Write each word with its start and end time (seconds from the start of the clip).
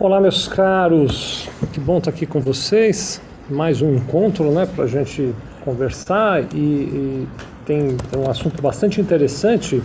Olá, 0.00 0.20
meus 0.20 0.46
caros, 0.46 1.48
que 1.72 1.80
bom 1.80 1.98
estar 1.98 2.10
aqui 2.10 2.24
com 2.24 2.40
vocês. 2.40 3.20
Mais 3.50 3.82
um 3.82 3.96
encontro, 3.96 4.48
né, 4.52 4.64
para 4.64 4.84
a 4.84 4.86
gente 4.86 5.34
conversar 5.64 6.44
e, 6.54 6.56
e 6.56 7.28
tem, 7.66 7.96
tem, 7.96 8.20
um 8.20 8.30
assunto 8.30 8.62
bastante 8.62 9.00
interessante 9.00 9.82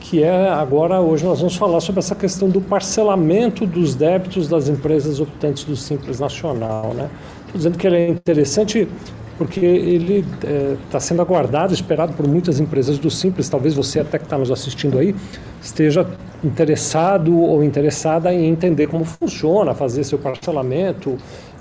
que 0.00 0.24
é 0.24 0.48
agora 0.48 1.00
hoje 1.00 1.24
nós 1.24 1.38
vamos 1.38 1.54
falar 1.54 1.78
sobre 1.78 2.00
essa 2.00 2.16
questão 2.16 2.48
do 2.48 2.60
parcelamento 2.60 3.64
dos 3.64 3.94
débitos 3.94 4.48
das 4.48 4.68
empresas 4.68 5.20
optantes 5.20 5.62
do 5.62 5.76
Simples 5.76 6.18
Nacional, 6.18 6.92
né? 6.92 7.08
Estou 7.46 7.56
dizendo 7.56 7.78
que 7.78 7.86
ele 7.86 7.96
é 7.96 8.08
interessante 8.08 8.88
porque 9.36 9.60
ele 9.60 10.18
está 10.18 10.48
é, 10.48 10.76
tá 10.90 11.00
sendo 11.00 11.20
aguardado, 11.20 11.72
esperado 11.72 12.12
por 12.12 12.26
muitas 12.26 12.60
empresas 12.60 12.98
do 12.98 13.10
Simples. 13.10 13.48
Talvez 13.48 13.74
você 13.74 14.00
até 14.00 14.18
que 14.18 14.24
está 14.24 14.38
nos 14.38 14.50
assistindo 14.50 14.98
aí 14.98 15.14
esteja 15.60 16.06
interessado 16.42 17.36
ou 17.36 17.64
interessada 17.64 18.32
em 18.32 18.46
entender 18.46 18.86
como 18.86 19.04
funciona, 19.04 19.74
fazer 19.74 20.04
seu 20.04 20.18
parcelamento, 20.18 21.16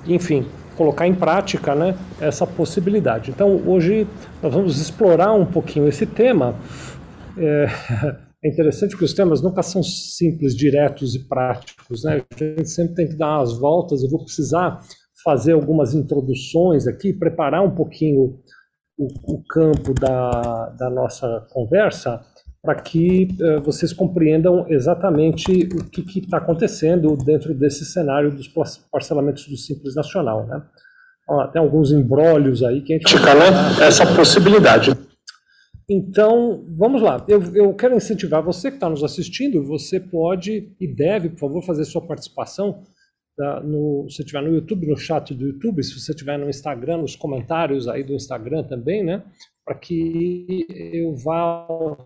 enfim, 0.06 0.46
colocar 0.76 1.08
em 1.08 1.16
prática 1.16 1.74
né, 1.74 1.96
essa 2.20 2.46
possibilidade. 2.46 3.32
Então, 3.32 3.62
hoje 3.66 4.08
nós 4.42 4.54
vamos 4.54 4.80
explorar 4.80 5.34
um 5.34 5.46
pouquinho 5.46 5.88
esse 5.88 6.06
tema. 6.06 6.56
É, 7.38 7.68
é 8.44 8.50
interessante 8.50 8.98
que 8.98 9.04
os 9.04 9.14
temas 9.14 9.42
nunca 9.42 9.64
são 9.64 9.82
simples, 9.82 10.56
diretos 10.56 11.16
e 11.16 11.20
práticos. 11.20 12.04
Né? 12.04 12.22
A 12.30 12.44
gente 12.44 12.70
sempre 12.70 12.96
tem 12.96 13.08
que 13.08 13.16
dar 13.16 13.40
as 13.40 13.58
voltas. 13.58 14.04
Eu 14.04 14.10
vou 14.10 14.24
precisar 14.24 14.80
fazer 15.24 15.54
algumas 15.54 15.94
introduções 15.94 16.88
aqui, 16.88 17.14
preparar 17.14 17.64
um 17.64 17.74
pouquinho 17.74 18.40
o, 18.98 19.08
o 19.34 19.44
campo 19.48 19.94
da, 19.94 20.70
da 20.78 20.90
nossa 20.90 21.46
conversa 21.52 22.22
para 22.62 22.76
que 22.76 23.28
uh, 23.42 23.62
vocês 23.62 23.92
compreendam 23.92 24.66
exatamente 24.70 25.68
o 25.74 25.84
que 25.90 26.20
está 26.20 26.38
acontecendo 26.38 27.16
dentro 27.18 27.54
desse 27.54 27.84
cenário 27.86 28.32
dos 28.32 28.50
parcelamentos 28.90 29.48
do 29.48 29.58
Simples 29.58 29.96
Nacional. 29.96 30.48
Né? 30.48 30.64
Então, 31.24 31.52
tem 31.52 31.62
alguns 31.62 31.92
embrólios 31.92 32.64
aí 32.64 32.82
que 32.82 32.94
a 32.94 32.98
gente... 32.98 33.18
Fica, 33.18 33.36
né? 33.36 33.48
Essa 33.86 34.06
possibilidade. 34.16 34.92
Então, 35.90 36.64
vamos 36.78 37.02
lá. 37.02 37.26
Eu, 37.28 37.44
eu 37.54 37.74
quero 37.74 37.96
incentivar 37.96 38.42
você 38.42 38.70
que 38.70 38.78
está 38.78 38.90
nos 38.90 39.04
assistindo, 39.04 39.66
você 39.66 40.00
pode 40.00 40.74
e 40.80 40.88
deve, 40.88 41.30
por 41.30 41.40
favor, 41.40 41.62
fazer 41.64 41.84
sua 41.84 42.02
participação 42.02 42.84
No, 43.64 44.08
se 44.10 44.22
estiver 44.22 44.42
no 44.44 44.54
YouTube, 44.54 44.88
no 44.88 44.96
chat 44.96 45.34
do 45.34 45.48
YouTube, 45.48 45.84
se 45.84 46.00
você 46.00 46.12
estiver 46.12 46.38
no 46.38 46.50
Instagram, 46.50 46.98
nos 46.98 47.16
comentários 47.16 47.88
aí 47.88 48.04
do 48.04 48.14
Instagram 48.14 48.64
também, 48.64 49.04
né? 49.04 49.24
Para 49.66 49.76
que 49.76 50.66
eu 50.94 51.16
vá 51.16 51.66
aos 51.68 51.98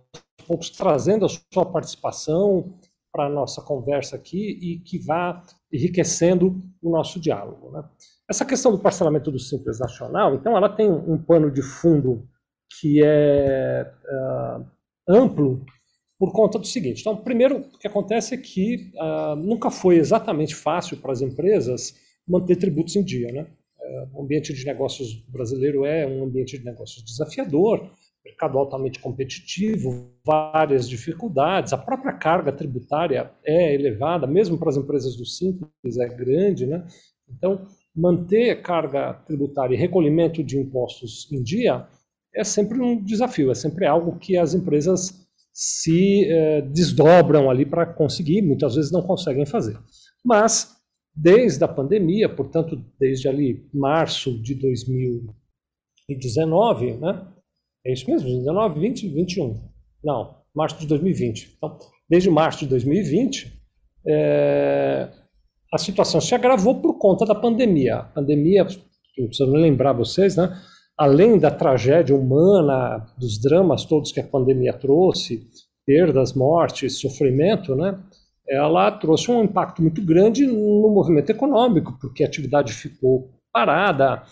poucos 0.48 0.70
trazendo 0.70 1.26
a 1.26 1.30
sua 1.30 1.66
participação 1.66 2.74
para 3.12 3.26
a 3.26 3.30
nossa 3.30 3.62
conversa 3.62 4.16
aqui 4.16 4.58
e 4.62 4.80
que 4.80 5.00
vá 5.00 5.44
enriquecendo 5.74 6.62
o 6.82 6.92
nosso 6.92 7.20
diálogo. 7.20 7.72
Né? 7.72 7.84
Essa 8.30 8.46
questão 8.46 8.72
do 8.72 8.80
parcelamento 8.80 9.32
do 9.32 9.40
Simples 9.40 9.80
Nacional, 9.80 10.36
então, 10.36 10.56
ela 10.56 10.70
tem 10.70 10.90
um 10.90 11.18
pano 11.18 11.52
de 11.52 11.62
fundo 11.62 12.28
que 12.80 13.02
é 13.04 13.92
uh, 14.06 14.66
amplo 15.10 15.66
por 16.20 16.32
conta 16.32 16.58
do 16.58 16.66
seguinte. 16.66 17.02
Então, 17.02 17.16
primeiro, 17.18 17.60
o 17.60 17.78
que 17.78 17.88
acontece 17.88 18.34
é 18.34 18.38
que 18.38 18.92
uh, 18.96 19.36
nunca 19.36 19.70
foi 19.70 19.98
exatamente 19.98 20.56
fácil 20.56 20.98
para 20.98 21.12
as 21.12 21.22
empresas 21.22 21.96
manter 22.28 22.56
tributos 22.56 22.96
em 22.96 23.04
dia. 23.04 23.32
Né? 23.32 23.48
Uh, 23.80 24.18
o 24.20 24.24
ambiente 24.24 24.54
de 24.54 24.66
negócios 24.66 25.14
brasileiro 25.28 25.86
é 25.86 26.08
um 26.08 26.24
ambiente 26.24 26.58
de 26.58 26.66
negócios 26.66 27.04
desafiador, 27.06 27.92
mercado 28.26 28.58
altamente 28.58 29.00
competitivo, 29.00 30.12
várias 30.26 30.90
dificuldades, 30.90 31.72
a 31.72 31.78
própria 31.78 32.14
carga 32.14 32.52
tributária 32.52 33.32
é 33.46 33.74
elevada, 33.74 34.28
mesmo 34.28 34.58
para 34.58 34.70
as 34.70 34.78
empresas 34.78 35.16
do 35.16 35.26
Simples 35.26 35.98
é 35.98 36.08
grande. 36.08 36.66
Né? 36.66 36.86
Então, 37.30 37.68
manter 37.96 38.62
carga 38.62 39.14
tributária 39.26 39.76
e 39.76 39.78
recolhimento 39.78 40.44
de 40.44 40.58
impostos 40.58 41.32
em 41.32 41.42
dia 41.42 41.88
é 42.36 42.44
sempre 42.44 42.80
um 42.80 43.02
desafio, 43.04 43.50
é 43.50 43.56
sempre 43.56 43.86
algo 43.86 44.20
que 44.20 44.38
as 44.38 44.54
empresas 44.54 45.27
se 45.60 46.24
eh, 46.26 46.62
desdobram 46.62 47.50
ali 47.50 47.66
para 47.66 47.84
conseguir, 47.84 48.44
muitas 48.44 48.76
vezes 48.76 48.92
não 48.92 49.02
conseguem 49.02 49.44
fazer. 49.44 49.76
Mas, 50.24 50.78
desde 51.16 51.64
a 51.64 51.68
pandemia, 51.68 52.30
portanto, 52.30 52.80
desde 53.00 53.28
ali 53.28 53.68
março 53.74 54.40
de 54.40 54.54
2019, 54.54 56.98
né? 56.98 57.28
É 57.84 57.92
isso 57.92 58.08
mesmo? 58.08 58.30
19, 58.30 58.80
20, 58.80 59.08
21. 59.08 59.60
Não, 60.04 60.36
março 60.54 60.80
de 60.80 60.86
2020. 60.86 61.56
Então, 61.58 61.80
desde 62.08 62.30
março 62.30 62.60
de 62.60 62.68
2020, 62.68 63.60
é, 64.08 65.10
a 65.74 65.78
situação 65.80 66.22
se 66.22 66.36
agravou 66.36 66.80
por 66.80 67.00
conta 67.00 67.26
da 67.26 67.34
pandemia. 67.34 67.96
A 67.96 68.04
pandemia, 68.04 68.64
preciso 68.64 69.48
lembrar 69.48 69.94
vocês, 69.94 70.36
né? 70.36 70.56
Além 70.98 71.38
da 71.38 71.52
tragédia 71.52 72.16
humana, 72.16 73.06
dos 73.18 73.40
dramas 73.40 73.86
todos 73.86 74.12
que 74.12 74.20
a 74.20 74.28
pandemia 74.28 74.74
trouxe, 74.74 75.48
perdas, 75.86 76.34
mortes, 76.34 77.00
sofrimento, 77.00 77.76
né? 77.76 77.98
Ela 78.50 78.92
trouxe 78.92 79.30
um 79.30 79.44
impacto 79.44 79.82
muito 79.82 80.04
grande 80.04 80.48
no 80.48 80.90
movimento 80.90 81.30
econômico, 81.30 81.98
porque 82.00 82.24
a 82.24 82.28
atividade 82.28 82.74
ficou 82.74 83.30
parada 83.54 84.24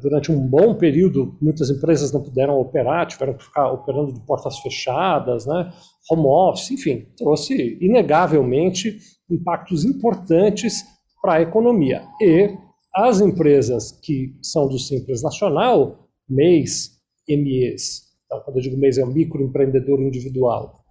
durante 0.00 0.32
um 0.32 0.38
bom 0.38 0.74
período. 0.74 1.36
Muitas 1.40 1.70
empresas 1.70 2.12
não 2.12 2.22
puderam 2.22 2.58
operar, 2.58 3.06
tiveram 3.06 3.34
que 3.34 3.44
ficar 3.44 3.70
operando 3.70 4.12
de 4.12 4.20
portas 4.20 4.58
fechadas, 4.58 5.46
né? 5.46 5.72
Home 6.10 6.26
office, 6.26 6.70
enfim, 6.70 7.06
trouxe 7.16 7.78
inegavelmente 7.80 8.98
impactos 9.30 9.84
importantes 9.84 10.84
para 11.20 11.34
a 11.34 11.42
economia. 11.42 12.02
E 12.20 12.56
as 12.94 13.20
empresas 13.20 13.92
que 13.92 14.34
são 14.42 14.68
do 14.68 14.78
Simples 14.78 15.22
Nacional 15.22 16.05
MEIs, 16.28 16.92
MEs. 17.28 18.02
Então, 18.24 18.40
quando 18.40 18.56
eu 18.56 18.62
digo 18.62 18.76
MEIs, 18.76 18.98
é 18.98 19.04
o 19.04 19.12
microempreendedor 19.12 20.00
individual. 20.00 20.84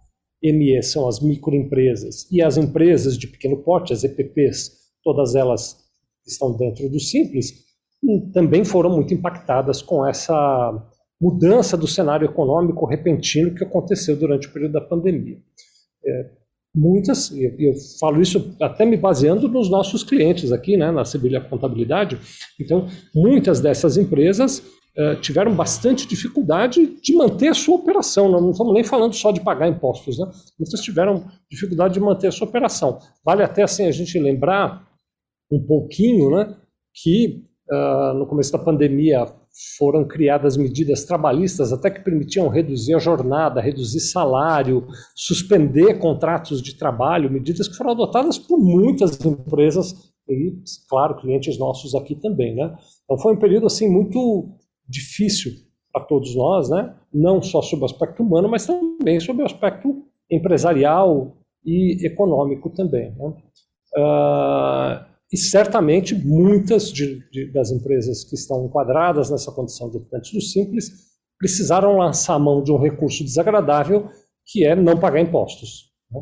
MEs 0.43 0.91
são 0.91 1.07
as 1.07 1.19
microempresas. 1.19 2.29
E 2.31 2.41
as 2.41 2.57
empresas 2.57 3.17
de 3.17 3.27
pequeno 3.27 3.57
porte, 3.57 3.93
as 3.93 4.03
EPPs, 4.03 4.71
todas 5.03 5.35
elas 5.35 5.77
estão 6.25 6.55
dentro 6.55 6.89
do 6.89 6.99
Simples, 6.99 7.65
também 8.33 8.63
foram 8.63 8.89
muito 8.89 9.13
impactadas 9.13 9.81
com 9.81 10.05
essa 10.05 10.91
mudança 11.19 11.77
do 11.77 11.87
cenário 11.87 12.25
econômico 12.25 12.85
repentino 12.85 13.55
que 13.55 13.63
aconteceu 13.63 14.15
durante 14.15 14.47
o 14.47 14.51
período 14.51 14.73
da 14.73 14.81
pandemia. 14.81 15.37
É, 16.05 16.29
muitas, 16.75 17.31
eu, 17.31 17.55
eu, 17.57 17.73
falo 17.99 18.21
isso 18.21 18.55
até 18.61 18.85
me 18.85 18.97
baseando 18.97 19.47
nos 19.47 19.69
nossos 19.69 20.03
clientes 20.03 20.51
aqui, 20.51 20.77
né, 20.77 20.91
na 20.91 21.05
Sevilha 21.05 21.41
Contabilidade, 21.41 22.19
então 22.59 22.87
muitas 23.13 23.61
dessas 23.61 23.97
empresas 23.97 24.61
eh, 24.97 25.15
tiveram 25.15 25.53
bastante 25.53 26.07
dificuldade 26.07 26.95
de 27.01 27.13
manter 27.13 27.49
a 27.49 27.53
sua 27.53 27.75
operação. 27.75 28.31
Não, 28.31 28.51
estamos 28.51 28.73
nem 28.73 28.83
falando 28.83 29.13
só 29.13 29.29
de 29.29 29.41
pagar 29.41 29.67
impostos, 29.67 30.17
né? 30.17 30.25
Muitas 30.57 30.79
tiveram 30.79 31.25
dificuldade 31.51 31.95
de 31.95 31.99
manter 31.99 32.27
a 32.27 32.31
sua 32.31 32.47
operação. 32.47 32.99
Vale 33.23 33.43
até 33.43 33.63
assim 33.63 33.85
a 33.85 33.91
gente 33.91 34.17
lembrar 34.17 34.87
um 35.51 35.59
pouquinho, 35.59 36.31
né, 36.31 36.55
que 36.93 37.43
uh, 37.69 38.17
no 38.17 38.25
começo 38.25 38.53
da 38.53 38.57
pandemia 38.57 39.27
foram 39.77 40.07
criadas 40.07 40.55
medidas 40.55 41.03
trabalhistas 41.03 41.73
até 41.73 41.89
que 41.89 42.03
permitiam 42.03 42.47
reduzir 42.47 42.95
a 42.95 42.99
jornada, 42.99 43.59
reduzir 43.59 43.99
salário, 43.99 44.87
suspender 45.13 45.99
contratos 45.99 46.61
de 46.61 46.73
trabalho, 46.75 47.31
medidas 47.31 47.67
que 47.67 47.75
foram 47.75 47.91
adotadas 47.91 48.37
por 48.37 48.57
muitas 48.57 49.19
empresas 49.25 49.93
e, 50.27 50.55
claro, 50.89 51.17
clientes 51.17 51.57
nossos 51.57 51.93
aqui 51.95 52.15
também, 52.15 52.55
né? 52.55 52.75
Então 53.03 53.17
foi 53.17 53.33
um 53.33 53.39
período 53.39 53.67
assim 53.67 53.89
muito 53.89 54.57
difícil 54.87 55.51
para 55.91 56.03
todos 56.03 56.35
nós, 56.35 56.69
né? 56.69 56.93
não 57.13 57.41
só 57.41 57.61
sob 57.61 57.83
o 57.83 57.85
aspecto 57.85 58.21
humano, 58.21 58.49
mas 58.49 58.65
também 58.65 59.19
sob 59.19 59.41
o 59.41 59.45
aspecto 59.45 60.03
empresarial 60.29 61.37
e 61.63 62.05
econômico 62.05 62.69
também. 62.69 63.15
Né? 63.15 63.33
Uh, 63.95 65.05
e 65.31 65.37
certamente 65.37 66.13
muitas 66.13 66.91
de, 66.91 67.27
de, 67.29 67.51
das 67.51 67.71
empresas 67.71 68.23
que 68.25 68.35
estão 68.35 68.65
enquadradas 68.65 69.29
nessa 69.29 69.51
condição 69.51 69.89
de 69.89 69.97
habitantes 69.97 70.33
do 70.33 70.41
Simples 70.41 70.91
precisaram 71.39 71.97
lançar 71.97 72.35
a 72.35 72.39
mão 72.39 72.61
de 72.61 72.71
um 72.71 72.77
recurso 72.77 73.23
desagradável 73.23 74.09
que 74.45 74.65
é 74.65 74.75
não 74.75 74.99
pagar 74.99 75.21
impostos. 75.21 75.91
Né? 76.11 76.19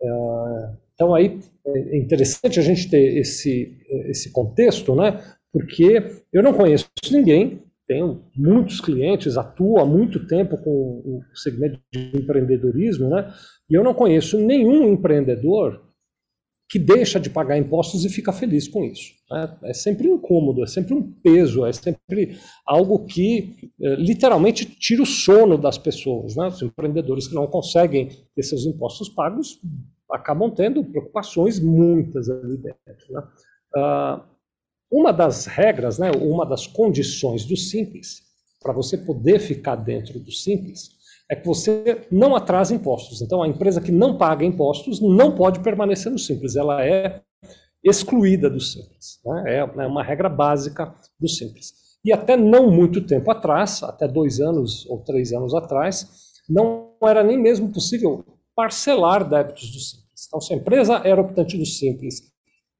Uh, 0.00 0.76
então 0.94 1.14
aí 1.14 1.40
é 1.66 1.96
interessante 1.96 2.60
a 2.60 2.62
gente 2.62 2.88
ter 2.88 3.16
esse, 3.16 3.76
esse 4.08 4.30
contexto, 4.30 4.94
né? 4.94 5.20
porque 5.52 6.22
eu 6.32 6.42
não 6.42 6.54
conheço 6.54 6.88
ninguém 7.10 7.62
tenho 7.92 8.22
muitos 8.34 8.80
clientes, 8.80 9.36
atuo 9.36 9.78
há 9.78 9.84
muito 9.84 10.26
tempo 10.26 10.56
com 10.56 10.70
o 11.04 11.22
segmento 11.34 11.78
de 11.92 12.16
empreendedorismo, 12.16 13.10
né? 13.10 13.30
E 13.68 13.74
eu 13.74 13.84
não 13.84 13.92
conheço 13.92 14.38
nenhum 14.38 14.90
empreendedor 14.90 15.80
que 16.70 16.78
deixa 16.78 17.20
de 17.20 17.28
pagar 17.28 17.58
impostos 17.58 18.02
e 18.02 18.08
fica 18.08 18.32
feliz 18.32 18.66
com 18.66 18.82
isso. 18.82 19.12
Né? 19.30 19.58
É 19.64 19.74
sempre 19.74 20.08
incômodo, 20.08 20.64
é 20.64 20.66
sempre 20.66 20.94
um 20.94 21.02
peso, 21.02 21.66
é 21.66 21.72
sempre 21.72 22.38
algo 22.66 23.04
que 23.04 23.70
é, 23.78 23.94
literalmente 23.96 24.64
tira 24.64 25.02
o 25.02 25.06
sono 25.06 25.58
das 25.58 25.76
pessoas. 25.76 26.34
Né? 26.34 26.46
Os 26.46 26.62
empreendedores 26.62 27.28
que 27.28 27.34
não 27.34 27.46
conseguem 27.46 28.08
ter 28.34 28.42
seus 28.42 28.64
impostos 28.64 29.10
pagos 29.10 29.60
acabam 30.10 30.50
tendo 30.50 30.82
preocupações 30.82 31.60
muitas 31.60 32.30
ali 32.30 32.56
dentro. 32.56 33.06
Né? 33.10 33.22
Uh, 33.76 34.31
uma 34.92 35.10
das 35.10 35.46
regras, 35.46 35.98
né, 35.98 36.10
uma 36.10 36.44
das 36.44 36.66
condições 36.66 37.46
do 37.46 37.56
Simples, 37.56 38.20
para 38.62 38.74
você 38.74 38.98
poder 38.98 39.40
ficar 39.40 39.74
dentro 39.74 40.20
do 40.20 40.30
Simples, 40.30 40.90
é 41.30 41.34
que 41.34 41.46
você 41.46 42.06
não 42.10 42.36
atrasa 42.36 42.74
impostos. 42.74 43.22
Então, 43.22 43.42
a 43.42 43.48
empresa 43.48 43.80
que 43.80 43.90
não 43.90 44.18
paga 44.18 44.44
impostos 44.44 45.00
não 45.00 45.34
pode 45.34 45.60
permanecer 45.60 46.12
no 46.12 46.18
Simples, 46.18 46.56
ela 46.56 46.84
é 46.84 47.22
excluída 47.82 48.50
do 48.50 48.60
Simples. 48.60 49.18
Né? 49.24 49.44
É, 49.46 49.58
é 49.60 49.86
uma 49.86 50.04
regra 50.04 50.28
básica 50.28 50.94
do 51.18 51.26
Simples. 51.26 51.72
E 52.04 52.12
até 52.12 52.36
não 52.36 52.70
muito 52.70 53.00
tempo 53.06 53.30
atrás, 53.30 53.82
até 53.82 54.06
dois 54.06 54.40
anos 54.40 54.84
ou 54.90 54.98
três 54.98 55.32
anos 55.32 55.54
atrás, 55.54 56.06
não 56.46 56.90
era 57.02 57.22
nem 57.22 57.40
mesmo 57.40 57.70
possível 57.70 58.24
parcelar 58.54 59.26
débitos 59.26 59.70
do 59.70 59.78
Simples. 59.78 60.26
Então, 60.26 60.40
se 60.40 60.52
a 60.52 60.56
empresa 60.56 61.00
era 61.02 61.20
optante 61.20 61.56
do 61.56 61.64
Simples 61.64 62.30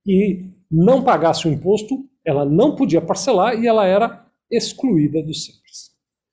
e 0.07 0.51
não 0.73 1.03
pagasse 1.03 1.47
o 1.47 1.53
imposto, 1.53 1.99
ela 2.25 2.45
não 2.47 2.75
podia 2.75 3.01
parcelar 3.01 3.55
e 3.61 3.67
ela 3.67 3.87
era 3.87 4.25
excluída 4.51 5.23
do 5.23 5.35
Simples. 5.35 5.93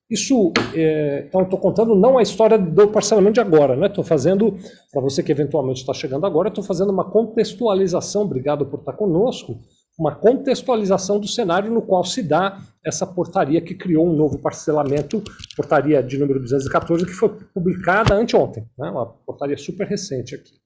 Isso, 0.09 0.51
é, 0.73 1.25
então, 1.27 1.43
estou 1.43 1.59
contando 1.59 1.93
não 1.93 2.17
a 2.17 2.23
história 2.23 2.57
do 2.57 2.87
parcelamento 2.87 3.35
de 3.35 3.41
agora, 3.41 3.75
né? 3.75 3.85
Estou 3.85 4.03
fazendo, 4.03 4.57
para 4.91 5.01
você 5.01 5.21
que 5.21 5.31
eventualmente 5.31 5.81
está 5.81 5.93
chegando 5.93 6.25
agora, 6.25 6.49
estou 6.49 6.63
fazendo 6.63 6.91
uma 6.91 7.05
contextualização, 7.05 8.23
obrigado 8.23 8.65
por 8.65 8.79
estar 8.79 8.93
conosco, 8.93 9.59
uma 9.99 10.15
contextualização 10.15 11.19
do 11.19 11.27
cenário 11.27 11.71
no 11.71 11.81
qual 11.81 12.03
se 12.03 12.23
dá 12.23 12.59
essa 12.83 13.05
portaria 13.05 13.61
que 13.61 13.75
criou 13.75 14.07
um 14.07 14.15
novo 14.15 14.39
parcelamento, 14.39 15.21
portaria 15.55 16.01
de 16.01 16.17
número 16.17 16.39
214, 16.39 17.05
que 17.05 17.11
foi 17.11 17.29
publicada 17.53 18.15
anteontem, 18.15 18.65
né? 18.77 18.89
uma 18.89 19.05
portaria 19.05 19.57
super 19.57 19.85
recente 19.85 20.33
aqui. 20.33 20.58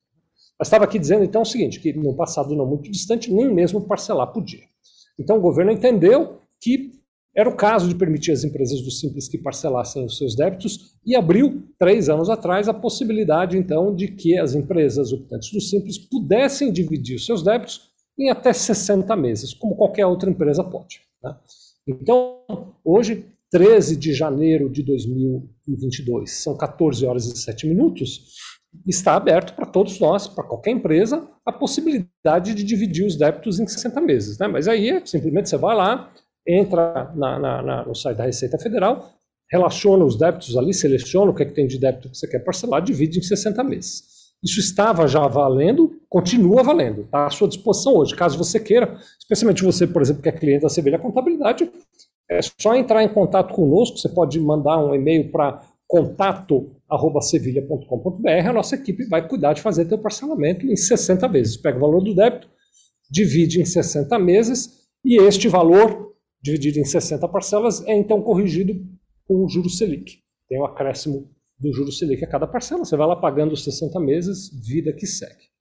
Mas 0.63 0.67
estava 0.69 0.85
aqui 0.85 0.97
dizendo 0.97 1.25
então 1.25 1.41
o 1.41 1.45
seguinte, 1.45 1.77
que 1.77 1.91
no 1.91 2.15
passado 2.15 2.55
não 2.55 2.65
muito 2.65 2.89
distante, 2.89 3.29
nem 3.29 3.53
mesmo 3.53 3.81
parcelar 3.81 4.31
podia. 4.31 4.63
Então 5.19 5.35
o 5.35 5.41
governo 5.41 5.73
entendeu 5.73 6.37
que 6.61 6.89
era 7.35 7.49
o 7.49 7.55
caso 7.57 7.89
de 7.89 7.95
permitir 7.95 8.31
às 8.31 8.45
empresas 8.45 8.79
do 8.79 8.89
Simples 8.89 9.27
que 9.27 9.37
parcelassem 9.37 10.05
os 10.05 10.17
seus 10.17 10.37
débitos 10.37 10.95
e 11.05 11.17
abriu, 11.17 11.63
três 11.77 12.07
anos 12.07 12.29
atrás, 12.29 12.69
a 12.69 12.73
possibilidade, 12.73 13.57
então, 13.57 13.93
de 13.93 14.07
que 14.07 14.37
as 14.37 14.55
empresas 14.55 15.11
optantes 15.11 15.51
do 15.51 15.59
Simples 15.59 15.97
pudessem 15.97 16.71
dividir 16.71 17.17
os 17.17 17.25
seus 17.25 17.43
débitos 17.43 17.89
em 18.17 18.29
até 18.29 18.53
60 18.53 19.13
meses, 19.17 19.53
como 19.53 19.75
qualquer 19.75 20.05
outra 20.05 20.29
empresa 20.29 20.63
pode. 20.63 21.01
Né? 21.21 21.35
Então, 21.85 22.39
hoje, 22.85 23.25
13 23.51 23.97
de 23.97 24.13
janeiro 24.13 24.69
de 24.69 24.81
2022, 24.81 26.31
são 26.31 26.55
14 26.55 27.05
horas 27.05 27.25
e 27.25 27.37
7 27.37 27.67
minutos, 27.67 28.52
está 28.87 29.15
aberto 29.15 29.53
para 29.53 29.65
todos 29.65 29.99
nós, 29.99 30.27
para 30.27 30.43
qualquer 30.43 30.71
empresa, 30.71 31.27
a 31.45 31.51
possibilidade 31.51 32.53
de 32.53 32.63
dividir 32.63 33.05
os 33.05 33.15
débitos 33.15 33.59
em 33.59 33.67
60 33.67 34.01
meses. 34.01 34.37
Né? 34.37 34.47
Mas 34.47 34.67
aí, 34.67 35.01
simplesmente, 35.05 35.49
você 35.49 35.57
vai 35.57 35.75
lá, 35.75 36.11
entra 36.47 37.11
na, 37.15 37.39
na, 37.39 37.61
na, 37.61 37.85
no 37.85 37.95
site 37.95 38.17
da 38.17 38.25
Receita 38.25 38.57
Federal, 38.57 39.13
relaciona 39.51 40.03
os 40.03 40.17
débitos 40.17 40.57
ali, 40.57 40.73
seleciona 40.73 41.31
o 41.31 41.35
que, 41.35 41.43
é 41.43 41.45
que 41.45 41.53
tem 41.53 41.67
de 41.67 41.77
débito 41.77 42.09
que 42.09 42.17
você 42.17 42.27
quer 42.27 42.39
parcelar, 42.39 42.81
divide 42.81 43.19
em 43.19 43.21
60 43.21 43.63
meses. 43.63 44.13
Isso 44.43 44.59
estava 44.59 45.07
já 45.07 45.25
valendo, 45.25 45.95
continua 46.09 46.63
valendo, 46.63 47.01
está 47.01 47.27
à 47.27 47.29
sua 47.29 47.47
disposição 47.47 47.95
hoje. 47.95 48.13
Caso 48.13 48.37
você 48.37 48.59
queira, 48.59 48.97
especialmente 49.17 49.63
você, 49.63 49.87
por 49.87 50.01
exemplo, 50.01 50.21
que 50.21 50.27
é 50.27 50.33
cliente 50.33 50.63
da 50.63 50.69
Sevilha 50.69 50.99
Contabilidade, 50.99 51.71
é 52.29 52.39
só 52.59 52.75
entrar 52.75 53.03
em 53.03 53.09
contato 53.09 53.53
conosco, 53.53 53.97
você 53.97 54.09
pode 54.09 54.39
mandar 54.39 54.83
um 54.83 54.93
e-mail 54.93 55.31
para 55.31 55.61
contato@sevilha.com.br, 55.87 58.47
a 58.47 58.53
nossa 58.53 58.75
equipe 58.75 59.05
vai 59.05 59.27
cuidar 59.27 59.53
de 59.53 59.61
fazer 59.61 59.85
teu 59.85 59.97
parcelamento 59.97 60.65
em 60.65 60.75
60 60.75 61.27
vezes. 61.27 61.57
Pega 61.57 61.77
o 61.77 61.81
valor 61.81 62.03
do 62.03 62.15
débito, 62.15 62.49
divide 63.09 63.61
em 63.61 63.65
60 63.65 64.19
meses 64.19 64.83
e 65.05 65.21
este 65.21 65.47
valor 65.47 66.13
dividido 66.41 66.79
em 66.79 66.85
60 66.85 67.27
parcelas, 67.29 67.85
é 67.87 67.93
então 67.93 68.21
corrigido 68.21 68.73
com 69.25 69.45
o 69.45 69.49
juro 69.49 69.69
Selic. 69.69 70.19
Tem 70.49 70.59
o 70.59 70.65
acréscimo 70.65 71.31
do 71.57 71.73
juro 71.73 71.91
Selic 71.91 72.23
a 72.23 72.27
cada 72.27 72.45
parcela, 72.45 72.83
você 72.83 72.97
vai 72.97 73.07
lá 73.07 73.15
pagando 73.15 73.53
os 73.53 73.63
60 73.63 73.99
meses, 73.99 74.49
vida 74.67 74.91
que 74.91 75.07
segue. 75.07 75.53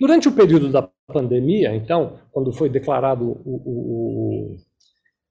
Durante 0.00 0.28
o 0.28 0.32
período 0.32 0.68
da 0.68 0.90
pandemia, 1.06 1.76
então, 1.76 2.18
quando 2.32 2.52
foi 2.52 2.68
declarado 2.68 3.24
o, 3.24 3.38
o, 3.44 4.56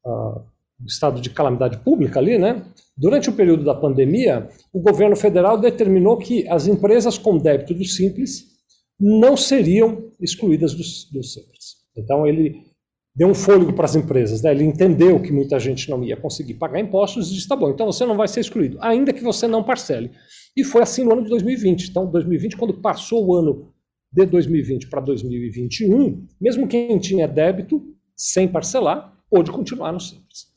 o, 0.06 0.10
o 0.10 0.51
estado 0.86 1.22
de 1.22 1.30
calamidade 1.30 1.78
pública 1.80 2.20
ali, 2.20 2.38
né? 2.38 2.66
Durante 2.98 3.30
o 3.30 3.34
período 3.34 3.64
da 3.64 3.74
pandemia, 3.74 4.50
o 4.74 4.80
governo 4.80 5.16
federal 5.16 5.58
determinou 5.58 6.18
que 6.18 6.48
as 6.48 6.68
empresas 6.68 7.18
com 7.18 7.38
débito 7.38 7.74
do 7.74 7.86
Simples 7.86 8.52
não 9.00 9.36
seriam 9.36 10.10
excluídas 10.20 10.74
do, 10.74 10.84
do 11.14 11.24
Simples. 11.24 11.78
Então, 11.98 12.28
ele 12.28 12.72
deu 13.16 13.28
um 13.28 13.34
fôlego 13.34 13.74
para 13.74 13.86
as 13.86 13.96
empresas. 13.96 14.42
Né? 14.42 14.52
Ele 14.52 14.64
entendeu 14.64 15.22
que 15.22 15.32
muita 15.32 15.60
gente 15.60 15.90
não 15.90 16.04
ia 16.04 16.16
conseguir 16.16 16.56
pagar 16.56 16.80
impostos 16.80 17.30
e 17.30 17.34
disse: 17.34 17.48
tá 17.48 17.56
bom, 17.56 17.70
então 17.70 17.86
você 17.86 18.06
não 18.06 18.16
vai 18.16 18.28
ser 18.28 18.40
excluído, 18.40 18.78
ainda 18.82 19.14
que 19.14 19.24
você 19.24 19.48
não 19.48 19.64
parcele. 19.64 20.12
E 20.56 20.64
foi 20.64 20.82
assim 20.82 21.04
no 21.04 21.14
ano 21.14 21.24
de 21.24 21.30
2020. 21.30 21.90
Então, 21.90 22.06
2020, 22.10 22.58
quando 22.58 22.74
passou 22.82 23.26
o 23.26 23.36
ano 23.36 23.74
de 24.12 24.26
2020 24.26 24.90
para 24.90 25.00
2021, 25.02 26.28
mesmo 26.40 26.68
quem 26.68 27.00
tinha 27.00 27.28
débito 27.28 27.82
sem 28.16 28.48
parcelar, 28.48 29.18
pôde 29.30 29.52
continuar 29.52 29.94
no 29.94 30.00
Simples. 30.00 30.51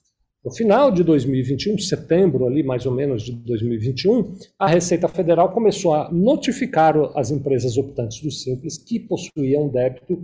No 0.44 0.52
final 0.52 0.90
de 0.90 1.02
2021, 1.02 1.78
setembro 1.78 2.46
ali 2.46 2.62
mais 2.62 2.84
ou 2.84 2.92
menos 2.92 3.22
de 3.22 3.32
2021, 3.32 4.36
a 4.58 4.68
Receita 4.68 5.08
Federal 5.08 5.50
começou 5.50 5.94
a 5.94 6.12
notificar 6.12 6.94
as 7.16 7.30
empresas 7.30 7.78
optantes 7.78 8.20
do 8.20 8.30
Simples 8.30 8.76
que 8.76 9.00
possuíam 9.00 9.70
débito 9.70 10.22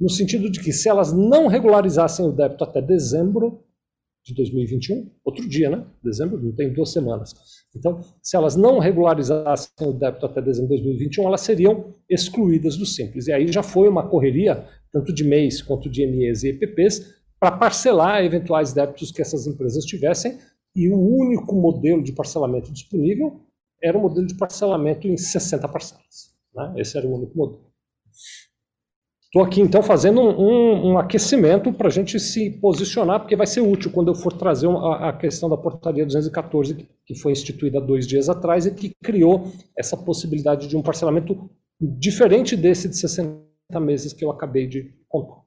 no 0.00 0.08
sentido 0.08 0.50
de 0.50 0.58
que 0.58 0.72
se 0.72 0.88
elas 0.88 1.12
não 1.12 1.46
regularizassem 1.46 2.26
o 2.26 2.32
débito 2.32 2.64
até 2.64 2.82
dezembro 2.82 3.62
de 4.24 4.34
2021, 4.34 5.08
outro 5.24 5.48
dia, 5.48 5.70
né? 5.70 5.86
Dezembro 6.02 6.42
não 6.42 6.52
tem 6.52 6.72
duas 6.72 6.92
semanas. 6.92 7.32
Então, 7.74 8.00
se 8.20 8.36
elas 8.36 8.56
não 8.56 8.80
regularizassem 8.80 9.86
o 9.86 9.92
débito 9.92 10.26
até 10.26 10.42
dezembro 10.42 10.76
de 10.76 10.82
2021, 10.82 11.28
elas 11.28 11.42
seriam 11.42 11.94
excluídas 12.08 12.76
do 12.76 12.84
Simples. 12.84 13.28
E 13.28 13.32
aí 13.32 13.46
já 13.46 13.62
foi 13.62 13.88
uma 13.88 14.08
correria, 14.08 14.64
tanto 14.92 15.12
de 15.12 15.22
MEIs 15.22 15.62
quanto 15.62 15.88
de 15.88 16.04
MEs 16.06 16.42
e 16.42 16.48
EPPs, 16.48 17.19
para 17.40 17.56
parcelar 17.56 18.22
eventuais 18.22 18.74
débitos 18.74 19.10
que 19.10 19.22
essas 19.22 19.46
empresas 19.46 19.84
tivessem, 19.84 20.38
e 20.76 20.88
o 20.90 20.98
único 20.98 21.54
modelo 21.54 22.02
de 22.02 22.12
parcelamento 22.12 22.70
disponível 22.70 23.40
era 23.82 23.96
o 23.96 24.02
modelo 24.02 24.26
de 24.26 24.36
parcelamento 24.36 25.08
em 25.08 25.16
60 25.16 25.66
parcelas. 25.66 26.34
Né? 26.54 26.74
Esse 26.76 26.98
era 26.98 27.06
o 27.06 27.14
único 27.14 27.36
modelo. 27.36 27.70
Estou 29.24 29.42
aqui 29.42 29.60
então 29.60 29.80
fazendo 29.80 30.20
um, 30.20 30.40
um, 30.40 30.90
um 30.90 30.98
aquecimento 30.98 31.72
para 31.72 31.86
a 31.86 31.90
gente 31.90 32.18
se 32.18 32.50
posicionar, 32.50 33.20
porque 33.20 33.36
vai 33.36 33.46
ser 33.46 33.60
útil 33.60 33.90
quando 33.92 34.08
eu 34.08 34.14
for 34.14 34.32
trazer 34.32 34.68
a, 34.68 35.08
a, 35.08 35.12
questão 35.12 35.48
da 35.48 35.56
portaria 35.56 36.04
214, 36.04 36.88
que 37.06 37.14
foi 37.14 37.30
instituída 37.30 37.80
dois 37.80 38.08
dias 38.08 38.28
atrás 38.28 38.66
e 38.66 38.74
que 38.74 38.90
criou 39.02 39.52
essa 39.78 39.96
possibilidade 39.96 40.66
de 40.66 40.76
um 40.76 40.82
parcelamento 40.82 41.48
diferente 41.80 42.56
desse 42.56 42.88
de 42.88 42.96
60 42.96 43.40
meses 43.80 44.12
que 44.12 44.24
eu 44.24 44.32
acabei 44.32 44.66
de 44.66 44.92
contar. 45.08 45.39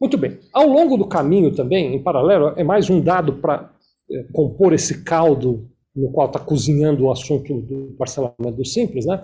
Muito 0.00 0.16
bem. 0.16 0.38
Ao 0.52 0.66
longo 0.66 0.96
do 0.96 1.06
caminho 1.06 1.54
também, 1.54 1.94
em 1.94 2.02
paralelo, 2.02 2.52
é 2.56 2.62
mais 2.62 2.88
um 2.88 3.00
dado 3.00 3.34
para 3.34 3.72
é, 4.10 4.22
compor 4.32 4.72
esse 4.72 5.02
caldo 5.02 5.68
no 5.94 6.12
qual 6.12 6.28
está 6.28 6.38
cozinhando 6.38 7.04
o 7.04 7.10
assunto 7.10 7.60
do 7.60 7.94
parcelamento 7.98 8.52
do 8.52 8.64
simples, 8.64 9.04
né? 9.04 9.20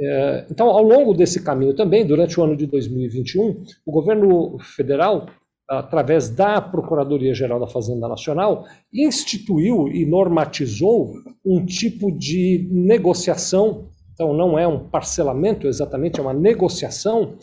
É, 0.00 0.46
então, 0.50 0.68
ao 0.68 0.82
longo 0.82 1.12
desse 1.12 1.42
caminho 1.42 1.74
também, 1.74 2.06
durante 2.06 2.38
o 2.38 2.44
ano 2.44 2.56
de 2.56 2.66
2021, 2.66 3.64
o 3.84 3.90
governo 3.90 4.56
federal, 4.76 5.26
através 5.68 6.28
da 6.28 6.60
Procuradoria-Geral 6.60 7.58
da 7.58 7.66
Fazenda 7.66 8.06
Nacional, 8.06 8.64
instituiu 8.92 9.88
e 9.88 10.06
normatizou 10.06 11.14
um 11.44 11.64
tipo 11.64 12.12
de 12.12 12.68
negociação. 12.70 13.88
Então, 14.12 14.32
não 14.32 14.58
é 14.58 14.68
um 14.68 14.88
parcelamento 14.88 15.66
exatamente, 15.66 16.20
é 16.20 16.22
uma 16.22 16.34
negociação. 16.34 17.36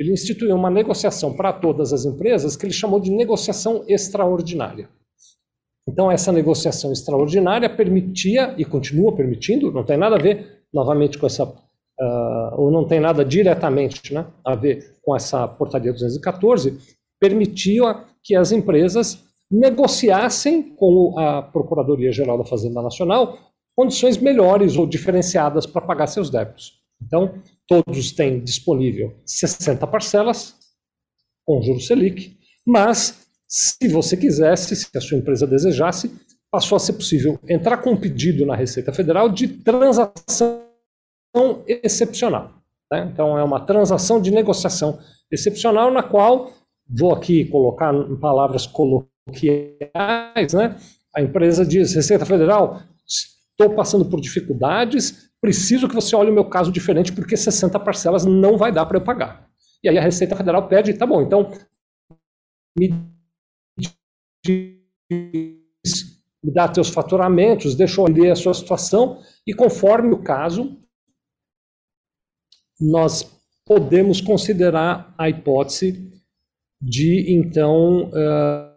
Ele 0.00 0.14
instituiu 0.14 0.56
uma 0.56 0.70
negociação 0.70 1.34
para 1.34 1.52
todas 1.52 1.92
as 1.92 2.06
empresas 2.06 2.56
que 2.56 2.64
ele 2.64 2.72
chamou 2.72 2.98
de 2.98 3.10
negociação 3.10 3.84
extraordinária. 3.86 4.88
Então, 5.86 6.10
essa 6.10 6.32
negociação 6.32 6.90
extraordinária 6.90 7.68
permitia, 7.68 8.54
e 8.56 8.64
continua 8.64 9.14
permitindo, 9.14 9.70
não 9.70 9.84
tem 9.84 9.98
nada 9.98 10.16
a 10.16 10.18
ver 10.18 10.62
novamente 10.72 11.18
com 11.18 11.26
essa 11.26 11.44
uh, 11.44 12.54
ou 12.56 12.70
não 12.70 12.86
tem 12.86 12.98
nada 12.98 13.22
diretamente 13.22 14.14
né, 14.14 14.26
a 14.42 14.54
ver 14.54 14.94
com 15.02 15.14
essa 15.14 15.46
portaria 15.46 15.92
214, 15.92 16.78
permitia 17.20 18.02
que 18.24 18.34
as 18.34 18.52
empresas 18.52 19.22
negociassem 19.50 20.62
com 20.76 21.18
a 21.18 21.42
Procuradoria-Geral 21.42 22.38
da 22.38 22.44
Fazenda 22.46 22.80
Nacional 22.80 23.38
condições 23.76 24.16
melhores 24.16 24.78
ou 24.78 24.86
diferenciadas 24.86 25.66
para 25.66 25.82
pagar 25.82 26.06
seus 26.06 26.30
débitos. 26.30 26.80
Então, 27.02 27.34
todos 27.70 28.10
têm 28.10 28.42
disponível 28.42 29.14
60 29.24 29.86
parcelas 29.86 30.56
com 31.46 31.62
juros 31.62 31.86
Selic, 31.86 32.36
mas 32.66 33.28
se 33.46 33.86
você 33.86 34.16
quisesse, 34.16 34.74
se 34.74 34.88
a 34.96 35.00
sua 35.00 35.18
empresa 35.18 35.46
desejasse, 35.46 36.10
passou 36.50 36.74
a 36.74 36.80
ser 36.80 36.94
possível 36.94 37.38
entrar 37.48 37.76
com 37.78 37.92
um 37.92 37.96
pedido 37.96 38.44
na 38.44 38.56
Receita 38.56 38.92
Federal 38.92 39.28
de 39.28 39.46
transação 39.46 40.64
excepcional. 41.64 42.52
Né? 42.90 43.08
Então, 43.12 43.38
é 43.38 43.44
uma 43.44 43.64
transação 43.64 44.20
de 44.20 44.32
negociação 44.32 44.98
excepcional 45.30 45.92
na 45.92 46.02
qual, 46.02 46.52
vou 46.88 47.14
aqui 47.14 47.44
colocar 47.44 47.94
em 47.94 48.16
palavras 48.16 48.66
coloquiais, 48.66 50.52
né? 50.52 50.76
a 51.14 51.22
empresa 51.22 51.64
diz, 51.64 51.94
Receita 51.94 52.26
Federal, 52.26 52.82
estou 53.06 53.76
passando 53.76 54.04
por 54.04 54.20
dificuldades, 54.20 55.29
preciso 55.40 55.88
que 55.88 55.94
você 55.94 56.14
olhe 56.14 56.30
o 56.30 56.34
meu 56.34 56.44
caso 56.44 56.70
diferente, 56.70 57.12
porque 57.12 57.36
60 57.36 57.78
parcelas 57.80 58.24
não 58.24 58.56
vai 58.56 58.70
dar 58.70 58.86
para 58.86 58.98
eu 58.98 59.04
pagar. 59.04 59.48
E 59.82 59.88
aí 59.88 59.96
a 59.96 60.02
Receita 60.02 60.36
Federal 60.36 60.68
pede, 60.68 60.94
tá 60.94 61.06
bom, 61.06 61.22
então 61.22 61.50
me 62.78 62.92
diz, 64.44 64.78
me 66.42 66.52
dá 66.52 66.68
teus 66.68 66.88
faturamentos, 66.88 67.74
deixa 67.74 68.00
eu 68.00 68.04
olhar 68.04 68.32
a 68.32 68.36
sua 68.36 68.54
situação, 68.54 69.20
e 69.46 69.54
conforme 69.54 70.12
o 70.12 70.22
caso, 70.22 70.78
nós 72.80 73.22
podemos 73.64 74.20
considerar 74.20 75.14
a 75.18 75.28
hipótese 75.28 76.10
de, 76.80 77.34
então, 77.34 78.10
uh, 78.10 78.70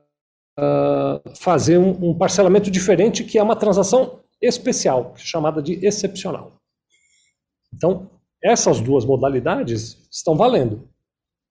uh, 0.60 1.36
fazer 1.38 1.78
um, 1.78 2.10
um, 2.10 2.18
parcelamento 2.18 2.70
diferente, 2.70 3.24
que 3.24 3.38
é 3.38 3.44
uma 3.44 3.56
transação 3.56 4.23
especial, 4.46 5.14
chamada 5.16 5.62
de 5.62 5.86
excepcional. 5.86 6.54
Então, 7.74 8.10
essas 8.44 8.82
duas 8.82 9.06
modalidades 9.06 9.98
estão 10.12 10.36
valendo. 10.36 10.88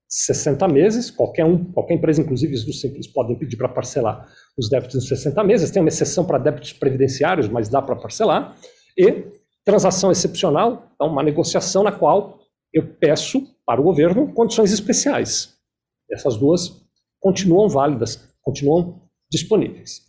60 0.09 0.69
meses, 0.69 1.11
qualquer 1.11 1.45
um, 1.47 1.65
qualquer 1.73 1.95
empresa, 1.95 2.21
inclusive 2.21 2.55
os 2.55 2.81
Simples, 2.81 3.07
podem 3.07 3.35
pedir 3.35 3.57
para 3.57 3.69
parcelar 3.69 4.29
os 4.59 4.69
débitos 4.69 5.03
em 5.03 5.09
60 5.09 5.43
meses. 5.43 5.71
Tem 5.71 5.81
uma 5.81 5.89
exceção 5.89 6.25
para 6.25 6.37
débitos 6.37 6.75
previdenciários, 6.75 7.49
mas 7.49 7.71
dá 7.71 7.81
para 7.81 7.97
parcelar. 7.97 8.55
E 8.97 9.25
transação 9.65 10.13
excepcional, 10.13 10.91
então 10.95 11.07
uma 11.07 11.23
negociação 11.23 11.83
na 11.83 11.93
qual 11.93 12.41
eu 12.75 12.95
peço 12.97 13.43
para 13.65 13.81
o 13.81 13.85
governo 13.85 14.33
condições 14.35 14.71
especiais. 14.71 15.57
Essas 16.11 16.37
duas 16.37 16.85
continuam 17.19 17.69
válidas, 17.69 18.29
continuam 18.43 19.01
disponíveis. 19.31 20.03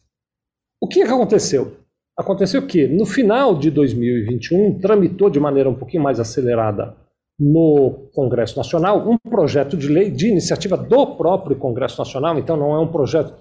O 0.81 0.87
que 0.87 1.01
aconteceu? 1.01 1.77
Aconteceu 2.17 2.65
que, 2.67 2.87
no 2.87 3.05
final 3.05 3.57
de 3.57 3.71
2021, 3.71 4.79
tramitou 4.79 5.29
de 5.29 5.39
maneira 5.39 5.69
um 5.69 5.75
pouquinho 5.75 6.03
mais 6.03 6.19
acelerada 6.19 6.95
no 7.39 8.09
Congresso 8.13 8.55
Nacional 8.55 9.09
um 9.09 9.17
projeto 9.17 9.75
de 9.75 9.87
lei 9.87 10.11
de 10.11 10.27
iniciativa 10.27 10.77
do 10.77 11.15
próprio 11.15 11.55
Congresso 11.55 11.97
Nacional, 11.97 12.37
então 12.37 12.55
não 12.55 12.75
é 12.75 12.79
um 12.79 12.91
projeto 12.91 13.33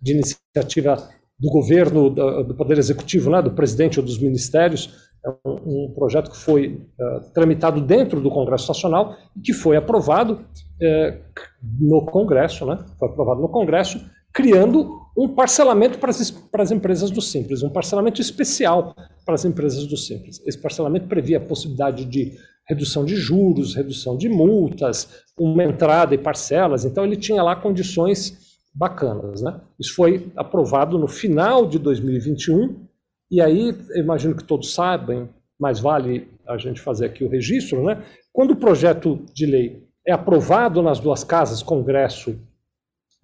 de 0.00 0.12
iniciativa 0.12 0.96
do 1.38 1.50
governo, 1.50 2.08
do 2.08 2.54
Poder 2.54 2.78
Executivo, 2.78 3.30
né, 3.30 3.42
do 3.42 3.50
presidente 3.50 4.00
ou 4.00 4.06
dos 4.06 4.18
ministérios, 4.18 5.12
é 5.26 5.48
um, 5.48 5.90
projeto 5.94 6.30
que 6.30 6.36
foi 6.36 6.86
uh, 7.00 7.32
tramitado 7.32 7.80
dentro 7.80 8.20
do 8.20 8.30
Congresso 8.30 8.68
Nacional 8.68 9.16
e 9.34 9.40
que 9.40 9.54
foi 9.54 9.74
aprovado 9.74 10.34
uh, 10.34 11.42
no 11.80 12.04
Congresso, 12.04 12.66
né? 12.66 12.84
Foi 12.98 13.08
aprovado 13.08 13.40
no 13.40 13.48
Congresso, 13.48 14.04
criando 14.34 15.00
um 15.16 15.28
parcelamento 15.28 15.98
para 15.98 16.10
as, 16.10 16.30
para 16.30 16.62
as 16.62 16.70
empresas 16.70 17.10
do 17.10 17.20
Simples, 17.20 17.62
um 17.62 17.70
parcelamento 17.70 18.20
especial 18.20 18.94
para 19.24 19.34
as 19.34 19.44
empresas 19.44 19.86
do 19.86 19.96
Simples. 19.96 20.42
Esse 20.44 20.58
parcelamento 20.58 21.06
previa 21.06 21.38
a 21.38 21.40
possibilidade 21.40 22.04
de 22.04 22.32
redução 22.66 23.04
de 23.04 23.14
juros, 23.16 23.74
redução 23.74 24.16
de 24.16 24.28
multas, 24.28 25.22
uma 25.38 25.62
entrada 25.62 26.14
e 26.14 26.18
parcelas. 26.18 26.84
Então 26.84 27.04
ele 27.04 27.16
tinha 27.16 27.42
lá 27.42 27.54
condições 27.54 28.58
bacanas, 28.74 29.40
né? 29.40 29.60
Isso 29.78 29.94
foi 29.94 30.32
aprovado 30.34 30.98
no 30.98 31.06
final 31.06 31.66
de 31.66 31.78
2021 31.78 32.84
e 33.30 33.40
aí, 33.40 33.76
imagino 33.96 34.36
que 34.36 34.44
todos 34.44 34.72
sabem, 34.74 35.28
mas 35.58 35.80
vale 35.80 36.28
a 36.46 36.56
gente 36.58 36.80
fazer 36.80 37.06
aqui 37.06 37.24
o 37.24 37.28
registro, 37.28 37.84
né? 37.84 38.04
Quando 38.32 38.52
o 38.52 38.56
projeto 38.56 39.24
de 39.32 39.46
lei 39.46 39.84
é 40.06 40.12
aprovado 40.12 40.82
nas 40.82 41.00
duas 41.00 41.24
casas, 41.24 41.62
Congresso 41.62 42.38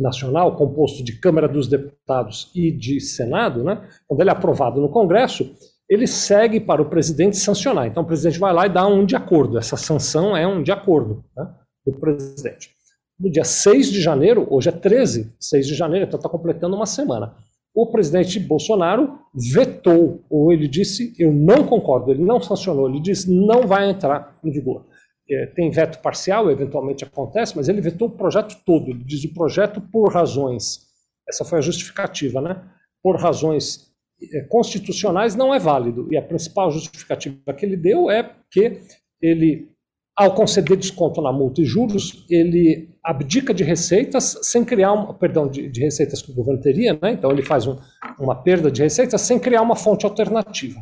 Nacional, 0.00 0.56
composto 0.56 1.04
de 1.04 1.18
Câmara 1.18 1.48
dos 1.48 1.68
Deputados 1.68 2.50
e 2.54 2.70
de 2.70 3.00
Senado, 3.00 3.62
né? 3.62 3.86
Quando 4.06 4.20
ele 4.20 4.30
é 4.30 4.32
aprovado 4.32 4.80
no 4.80 4.88
Congresso, 4.88 5.54
ele 5.88 6.06
segue 6.06 6.60
para 6.60 6.80
o 6.80 6.88
presidente 6.88 7.36
sancionar. 7.36 7.86
Então, 7.86 8.02
o 8.02 8.06
presidente 8.06 8.38
vai 8.38 8.52
lá 8.52 8.66
e 8.66 8.70
dá 8.70 8.86
um 8.86 9.04
de 9.04 9.16
acordo. 9.16 9.58
Essa 9.58 9.76
sanção 9.76 10.36
é 10.36 10.46
um 10.46 10.62
de 10.62 10.72
acordo 10.72 11.24
né, 11.36 11.46
do 11.84 11.92
presidente. 11.92 12.70
No 13.18 13.30
dia 13.30 13.44
6 13.44 13.90
de 13.90 14.00
janeiro, 14.00 14.46
hoje 14.50 14.68
é 14.68 14.72
13, 14.72 15.34
6 15.38 15.66
de 15.66 15.74
janeiro, 15.74 16.06
então 16.06 16.18
está 16.18 16.28
completando 16.28 16.74
uma 16.74 16.86
semana 16.86 17.34
o 17.74 17.86
presidente 17.86 18.38
Bolsonaro 18.40 19.18
vetou, 19.32 20.24
ou 20.28 20.52
ele 20.52 20.66
disse, 20.66 21.14
eu 21.18 21.32
não 21.32 21.66
concordo, 21.66 22.10
ele 22.10 22.22
não 22.22 22.40
sancionou, 22.40 22.88
ele 22.88 23.00
disse, 23.00 23.30
não 23.32 23.66
vai 23.66 23.88
entrar 23.88 24.36
em 24.44 24.50
vigor. 24.50 24.86
É, 25.30 25.46
tem 25.46 25.70
veto 25.70 26.00
parcial, 26.00 26.50
eventualmente 26.50 27.04
acontece, 27.04 27.56
mas 27.56 27.68
ele 27.68 27.80
vetou 27.80 28.08
o 28.08 28.10
projeto 28.10 28.56
todo, 28.66 28.90
ele 28.90 29.04
diz 29.04 29.22
o 29.24 29.32
projeto 29.32 29.80
por 29.80 30.12
razões, 30.12 30.88
essa 31.28 31.44
foi 31.44 31.58
a 31.58 31.62
justificativa, 31.62 32.40
né? 32.40 32.60
Por 33.00 33.16
razões 33.16 33.92
é, 34.20 34.40
constitucionais 34.48 35.36
não 35.36 35.54
é 35.54 35.58
válido, 35.58 36.08
e 36.12 36.16
a 36.16 36.22
principal 36.22 36.70
justificativa 36.72 37.54
que 37.56 37.64
ele 37.64 37.76
deu 37.76 38.10
é 38.10 38.28
que 38.50 38.80
ele 39.22 39.70
ao 40.16 40.34
conceder 40.34 40.76
desconto 40.76 41.22
na 41.22 41.32
multa 41.32 41.62
e 41.62 41.64
juros, 41.64 42.26
ele 42.28 42.90
abdica 43.02 43.54
de 43.54 43.64
receitas 43.64 44.38
sem 44.42 44.64
criar 44.64 44.92
uma, 44.92 45.14
perdão, 45.14 45.48
de, 45.48 45.68
de 45.68 45.80
receitas 45.80 46.20
que 46.20 46.30
o 46.30 46.34
governo 46.34 46.60
teria, 46.60 46.92
né? 47.00 47.12
Então 47.12 47.30
ele 47.30 47.42
faz 47.42 47.66
um, 47.66 47.78
uma 48.18 48.34
perda 48.34 48.70
de 48.70 48.82
receitas 48.82 49.20
sem 49.22 49.38
criar 49.38 49.62
uma 49.62 49.76
fonte 49.76 50.04
alternativa. 50.04 50.78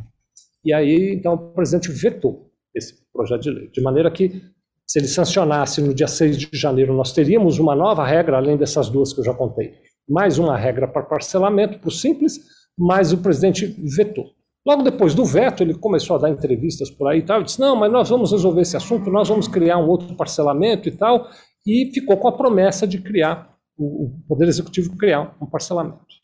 E 0.64 0.72
aí, 0.72 1.12
então, 1.14 1.34
o 1.34 1.38
presidente 1.52 1.92
vetou 1.92 2.47
esse 2.74 2.94
projeto 3.12 3.42
de 3.42 3.50
lei, 3.50 3.68
de 3.68 3.80
maneira 3.80 4.10
que 4.10 4.42
se 4.86 4.98
ele 4.98 5.08
sancionasse 5.08 5.82
no 5.82 5.92
dia 5.92 6.08
6 6.08 6.38
de 6.38 6.48
janeiro, 6.52 6.94
nós 6.94 7.12
teríamos 7.12 7.58
uma 7.58 7.74
nova 7.76 8.06
regra, 8.06 8.38
além 8.38 8.56
dessas 8.56 8.88
duas 8.88 9.12
que 9.12 9.20
eu 9.20 9.24
já 9.24 9.34
contei. 9.34 9.74
Mais 10.08 10.38
uma 10.38 10.56
regra 10.56 10.88
para 10.88 11.02
parcelamento, 11.02 11.78
para 11.78 11.88
o 11.88 11.92
simples, 11.92 12.40
mas 12.76 13.12
o 13.12 13.18
presidente 13.18 13.66
vetou. 13.96 14.30
Logo 14.66 14.82
depois 14.82 15.14
do 15.14 15.24
veto, 15.24 15.62
ele 15.62 15.74
começou 15.74 16.16
a 16.16 16.18
dar 16.20 16.30
entrevistas 16.30 16.90
por 16.90 17.08
aí 17.08 17.18
e 17.18 17.22
tal, 17.22 17.42
disse, 17.42 17.60
não, 17.60 17.76
mas 17.76 17.92
nós 17.92 18.08
vamos 18.08 18.32
resolver 18.32 18.62
esse 18.62 18.76
assunto, 18.76 19.10
nós 19.10 19.28
vamos 19.28 19.46
criar 19.46 19.76
um 19.78 19.88
outro 19.88 20.14
parcelamento 20.14 20.88
e 20.88 20.92
tal, 20.92 21.28
e 21.66 21.90
ficou 21.92 22.16
com 22.16 22.28
a 22.28 22.32
promessa 22.32 22.86
de 22.86 22.98
criar, 22.98 23.54
o 23.76 24.10
Poder 24.26 24.48
Executivo 24.48 24.96
criar 24.96 25.36
um 25.40 25.46
parcelamento. 25.46 26.18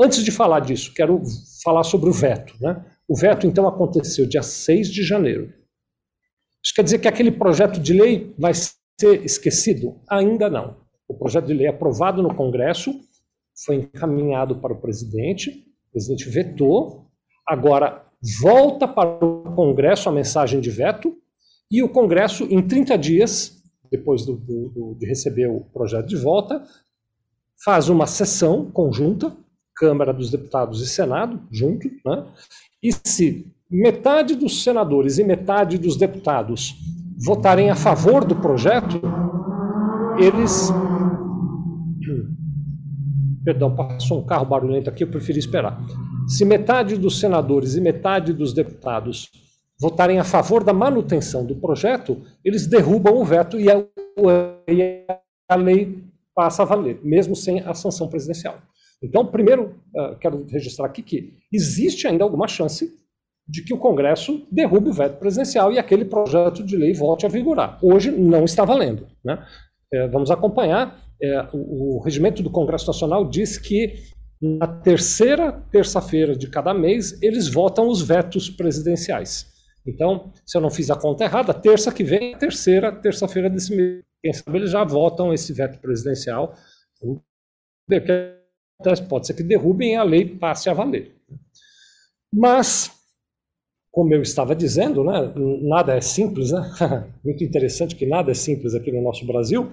Antes 0.00 0.22
de 0.22 0.30
falar 0.30 0.60
disso, 0.60 0.94
quero 0.94 1.20
falar 1.62 1.82
sobre 1.82 2.08
o 2.08 2.12
veto. 2.12 2.54
Né? 2.60 2.84
O 3.08 3.16
veto, 3.16 3.46
então, 3.46 3.66
aconteceu 3.66 4.26
dia 4.26 4.42
6 4.42 4.88
de 4.88 5.02
janeiro. 5.02 5.52
Isso 6.62 6.74
quer 6.74 6.82
dizer 6.82 6.98
que 6.98 7.08
aquele 7.08 7.32
projeto 7.32 7.80
de 7.80 7.92
lei 7.92 8.34
vai 8.38 8.52
ser 8.54 9.24
esquecido? 9.24 10.00
Ainda 10.08 10.50
não. 10.50 10.76
O 11.08 11.14
projeto 11.14 11.46
de 11.46 11.54
lei 11.54 11.66
aprovado 11.66 12.22
no 12.22 12.34
Congresso 12.34 12.92
foi 13.64 13.76
encaminhado 13.76 14.60
para 14.60 14.72
o 14.74 14.80
presidente, 14.80 15.64
o 15.88 15.92
presidente 15.92 16.28
vetou, 16.28 17.08
Agora, 17.48 18.04
volta 18.42 18.86
para 18.86 19.24
o 19.24 19.54
Congresso 19.54 20.10
a 20.10 20.12
mensagem 20.12 20.60
de 20.60 20.68
veto, 20.68 21.16
e 21.70 21.82
o 21.82 21.88
Congresso, 21.88 22.44
em 22.44 22.60
30 22.60 22.98
dias, 22.98 23.62
depois 23.90 24.26
do, 24.26 24.36
do, 24.36 24.94
de 24.98 25.06
receber 25.06 25.46
o 25.46 25.60
projeto 25.60 26.06
de 26.06 26.16
volta, 26.16 26.62
faz 27.64 27.88
uma 27.88 28.06
sessão 28.06 28.70
conjunta, 28.70 29.34
Câmara 29.78 30.12
dos 30.12 30.30
Deputados 30.30 30.82
e 30.82 30.86
Senado, 30.86 31.40
junto, 31.50 31.88
né? 32.04 32.26
e 32.82 32.92
se 32.92 33.52
metade 33.70 34.34
dos 34.34 34.64
senadores 34.64 35.18
e 35.18 35.24
metade 35.24 35.78
dos 35.78 35.96
deputados 35.96 36.74
votarem 37.24 37.70
a 37.70 37.76
favor 37.76 38.24
do 38.24 38.36
projeto, 38.36 39.00
eles. 40.18 40.70
Perdão, 43.44 43.74
passou 43.74 44.20
um 44.20 44.26
carro 44.26 44.44
barulhento 44.44 44.90
aqui, 44.90 45.04
eu 45.04 45.08
preferi 45.08 45.38
esperar. 45.38 45.80
Se 46.26 46.44
metade 46.44 46.96
dos 46.96 47.18
senadores 47.18 47.76
e 47.76 47.80
metade 47.80 48.32
dos 48.34 48.52
deputados 48.52 49.30
votarem 49.80 50.18
a 50.18 50.24
favor 50.24 50.62
da 50.62 50.72
manutenção 50.72 51.46
do 51.46 51.56
projeto, 51.56 52.20
eles 52.44 52.66
derrubam 52.66 53.16
o 53.16 53.24
veto 53.24 53.58
e 53.58 53.70
a, 53.70 53.84
a 55.48 55.56
lei 55.56 56.04
passa 56.34 56.62
a 56.62 56.66
valer, 56.66 57.00
mesmo 57.02 57.34
sem 57.34 57.60
a 57.60 57.72
sanção 57.72 58.08
presidencial. 58.08 58.58
Então, 59.02 59.24
primeiro, 59.24 59.76
uh, 59.94 60.18
quero 60.18 60.44
registrar 60.50 60.86
aqui 60.86 61.02
que 61.02 61.38
existe 61.52 62.06
ainda 62.06 62.24
alguma 62.24 62.48
chance 62.48 62.92
de 63.48 63.62
que 63.62 63.72
o 63.72 63.78
Congresso 63.78 64.46
derrube 64.50 64.90
o 64.90 64.92
veto 64.92 65.18
presidencial 65.18 65.72
e 65.72 65.78
aquele 65.78 66.04
projeto 66.04 66.62
de 66.62 66.76
lei 66.76 66.92
volte 66.92 67.24
a 67.24 67.28
vigorar. 67.28 67.78
Hoje 67.82 68.10
não 68.10 68.44
está 68.44 68.64
valendo. 68.64 69.06
Né? 69.24 69.42
É, 69.92 70.06
vamos 70.08 70.30
acompanhar. 70.30 71.00
É, 71.20 71.48
o, 71.52 72.00
regimento 72.00 72.42
do 72.42 72.50
Congresso 72.50 72.86
Nacional 72.86 73.28
diz 73.28 73.56
que 73.56 73.94
na 74.40 74.66
terceira 74.66 75.50
terça-feira 75.50 76.36
de 76.36 76.48
cada 76.48 76.72
mês, 76.72 77.20
eles 77.22 77.48
votam 77.48 77.88
os 77.88 78.02
vetos 78.02 78.48
presidenciais. 78.48 79.46
Então, 79.86 80.32
se 80.46 80.56
eu 80.56 80.60
não 80.60 80.70
fiz 80.70 80.90
a 80.90 80.96
conta 80.96 81.24
errada, 81.24 81.52
terça 81.54 81.92
que 81.92 82.04
vem, 82.04 82.36
terceira 82.36 82.92
terça-feira 82.92 83.50
desse 83.50 83.74
mês, 83.74 84.02
quem 84.22 84.32
sabe 84.32 84.58
eles 84.58 84.70
já 84.70 84.84
votam 84.84 85.32
esse 85.32 85.52
veto 85.52 85.80
presidencial. 85.80 86.54
Pode 89.08 89.26
ser 89.26 89.34
que 89.34 89.42
derrubem 89.42 89.96
a 89.96 90.04
lei 90.04 90.24
passe 90.24 90.70
a 90.70 90.74
valer. 90.74 91.16
Mas 92.32 92.92
como 93.90 94.14
eu 94.14 94.22
estava 94.22 94.54
dizendo, 94.54 95.02
né, 95.02 95.32
nada 95.62 95.96
é 95.96 96.00
simples, 96.00 96.52
né? 96.52 96.62
Muito 97.24 97.42
interessante 97.42 97.96
que 97.96 98.06
nada 98.06 98.30
é 98.30 98.34
simples 98.34 98.72
aqui 98.72 98.92
no 98.92 99.02
nosso 99.02 99.26
Brasil. 99.26 99.72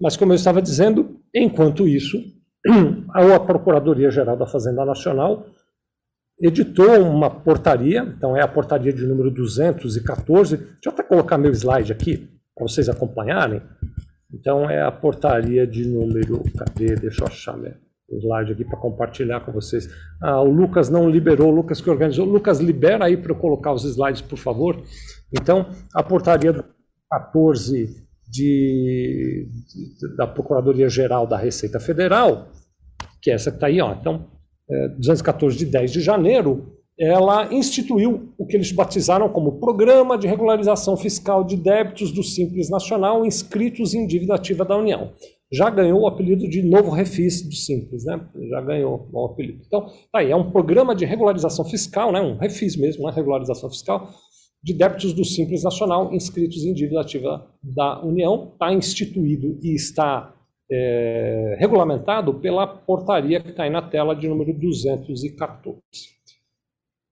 Mas, 0.00 0.16
como 0.16 0.32
eu 0.32 0.36
estava 0.36 0.62
dizendo, 0.62 1.20
enquanto 1.34 1.86
isso, 1.86 2.16
a 3.12 3.40
Procuradoria-Geral 3.40 4.36
da 4.38 4.46
Fazenda 4.46 4.82
Nacional 4.82 5.44
editou 6.40 7.02
uma 7.02 7.28
portaria, 7.28 8.02
então 8.16 8.34
é 8.34 8.40
a 8.40 8.48
portaria 8.48 8.94
de 8.94 9.06
número 9.06 9.30
214. 9.30 10.56
Deixa 10.56 10.72
eu 10.86 10.92
até 10.92 11.02
colocar 11.02 11.36
meu 11.36 11.52
slide 11.52 11.92
aqui, 11.92 12.16
para 12.54 12.66
vocês 12.66 12.88
acompanharem. 12.88 13.60
Então, 14.32 14.70
é 14.70 14.80
a 14.80 14.90
portaria 14.90 15.66
de 15.66 15.86
número. 15.86 16.42
Cadê? 16.56 16.94
Deixa 16.94 17.24
eu 17.24 17.26
achar 17.26 17.58
meu 17.58 17.74
slide 18.18 18.52
aqui 18.52 18.64
para 18.64 18.78
compartilhar 18.78 19.40
com 19.40 19.52
vocês. 19.52 19.88
Ah, 20.22 20.40
o 20.40 20.50
Lucas 20.50 20.88
não 20.88 21.08
liberou, 21.08 21.48
o 21.48 21.54
Lucas 21.54 21.80
que 21.80 21.90
organizou. 21.90 22.26
Lucas, 22.26 22.60
libera 22.60 23.04
aí 23.04 23.16
para 23.16 23.32
eu 23.32 23.36
colocar 23.36 23.72
os 23.72 23.84
slides, 23.84 24.22
por 24.22 24.38
favor. 24.38 24.82
Então, 25.32 25.66
a 25.94 26.02
portaria 26.02 26.52
do 26.52 26.64
14 27.10 28.08
de, 28.28 29.48
de, 29.66 30.16
da 30.16 30.26
Procuradoria-Geral 30.26 31.26
da 31.26 31.36
Receita 31.36 31.80
Federal, 31.80 32.48
que 33.20 33.30
é 33.30 33.34
essa 33.34 33.50
que 33.50 33.56
está 33.56 33.66
aí, 33.66 33.80
ó. 33.80 33.92
Então, 33.92 34.26
é, 34.70 34.88
214 34.88 35.56
de 35.56 35.66
10 35.66 35.92
de 35.92 36.00
janeiro, 36.00 36.76
ela 36.98 37.52
instituiu 37.52 38.32
o 38.36 38.46
que 38.46 38.56
eles 38.56 38.70
batizaram 38.72 39.28
como 39.28 39.58
Programa 39.58 40.18
de 40.18 40.26
Regularização 40.26 40.96
Fiscal 40.96 41.42
de 41.42 41.56
Débitos 41.56 42.12
do 42.12 42.22
Simples 42.22 42.68
Nacional 42.68 43.24
inscritos 43.24 43.94
em 43.94 44.06
dívida 44.06 44.34
ativa 44.34 44.64
da 44.64 44.76
União. 44.76 45.12
Já 45.52 45.68
ganhou 45.68 46.02
o 46.02 46.06
apelido 46.06 46.48
de 46.48 46.62
Novo 46.62 46.90
Refis 46.90 47.42
do 47.42 47.54
Simples, 47.54 48.04
né? 48.04 48.20
Já 48.48 48.60
ganhou 48.60 49.08
o 49.12 49.24
apelido. 49.26 49.62
Então, 49.66 49.86
tá 50.12 50.20
aí, 50.20 50.30
é 50.30 50.36
um 50.36 50.50
programa 50.50 50.94
de 50.94 51.04
regularização 51.04 51.64
fiscal, 51.64 52.12
né? 52.12 52.20
Um 52.20 52.36
refis 52.36 52.76
mesmo, 52.76 53.06
né? 53.06 53.12
Regularização 53.12 53.68
fiscal 53.68 54.10
de 54.62 54.74
débitos 54.74 55.12
do 55.12 55.24
Simples 55.24 55.64
Nacional 55.64 56.12
inscritos 56.14 56.64
em 56.64 56.72
dívida 56.72 57.00
ativa 57.00 57.46
da 57.62 58.00
União. 58.04 58.50
Está 58.52 58.72
instituído 58.72 59.58
e 59.62 59.74
está 59.74 60.34
é, 60.70 61.56
regulamentado 61.58 62.34
pela 62.34 62.66
portaria 62.66 63.40
que 63.40 63.50
está 63.50 63.64
aí 63.64 63.70
na 63.70 63.82
tela 63.82 64.14
de 64.14 64.28
número 64.28 64.52
214. 64.52 65.80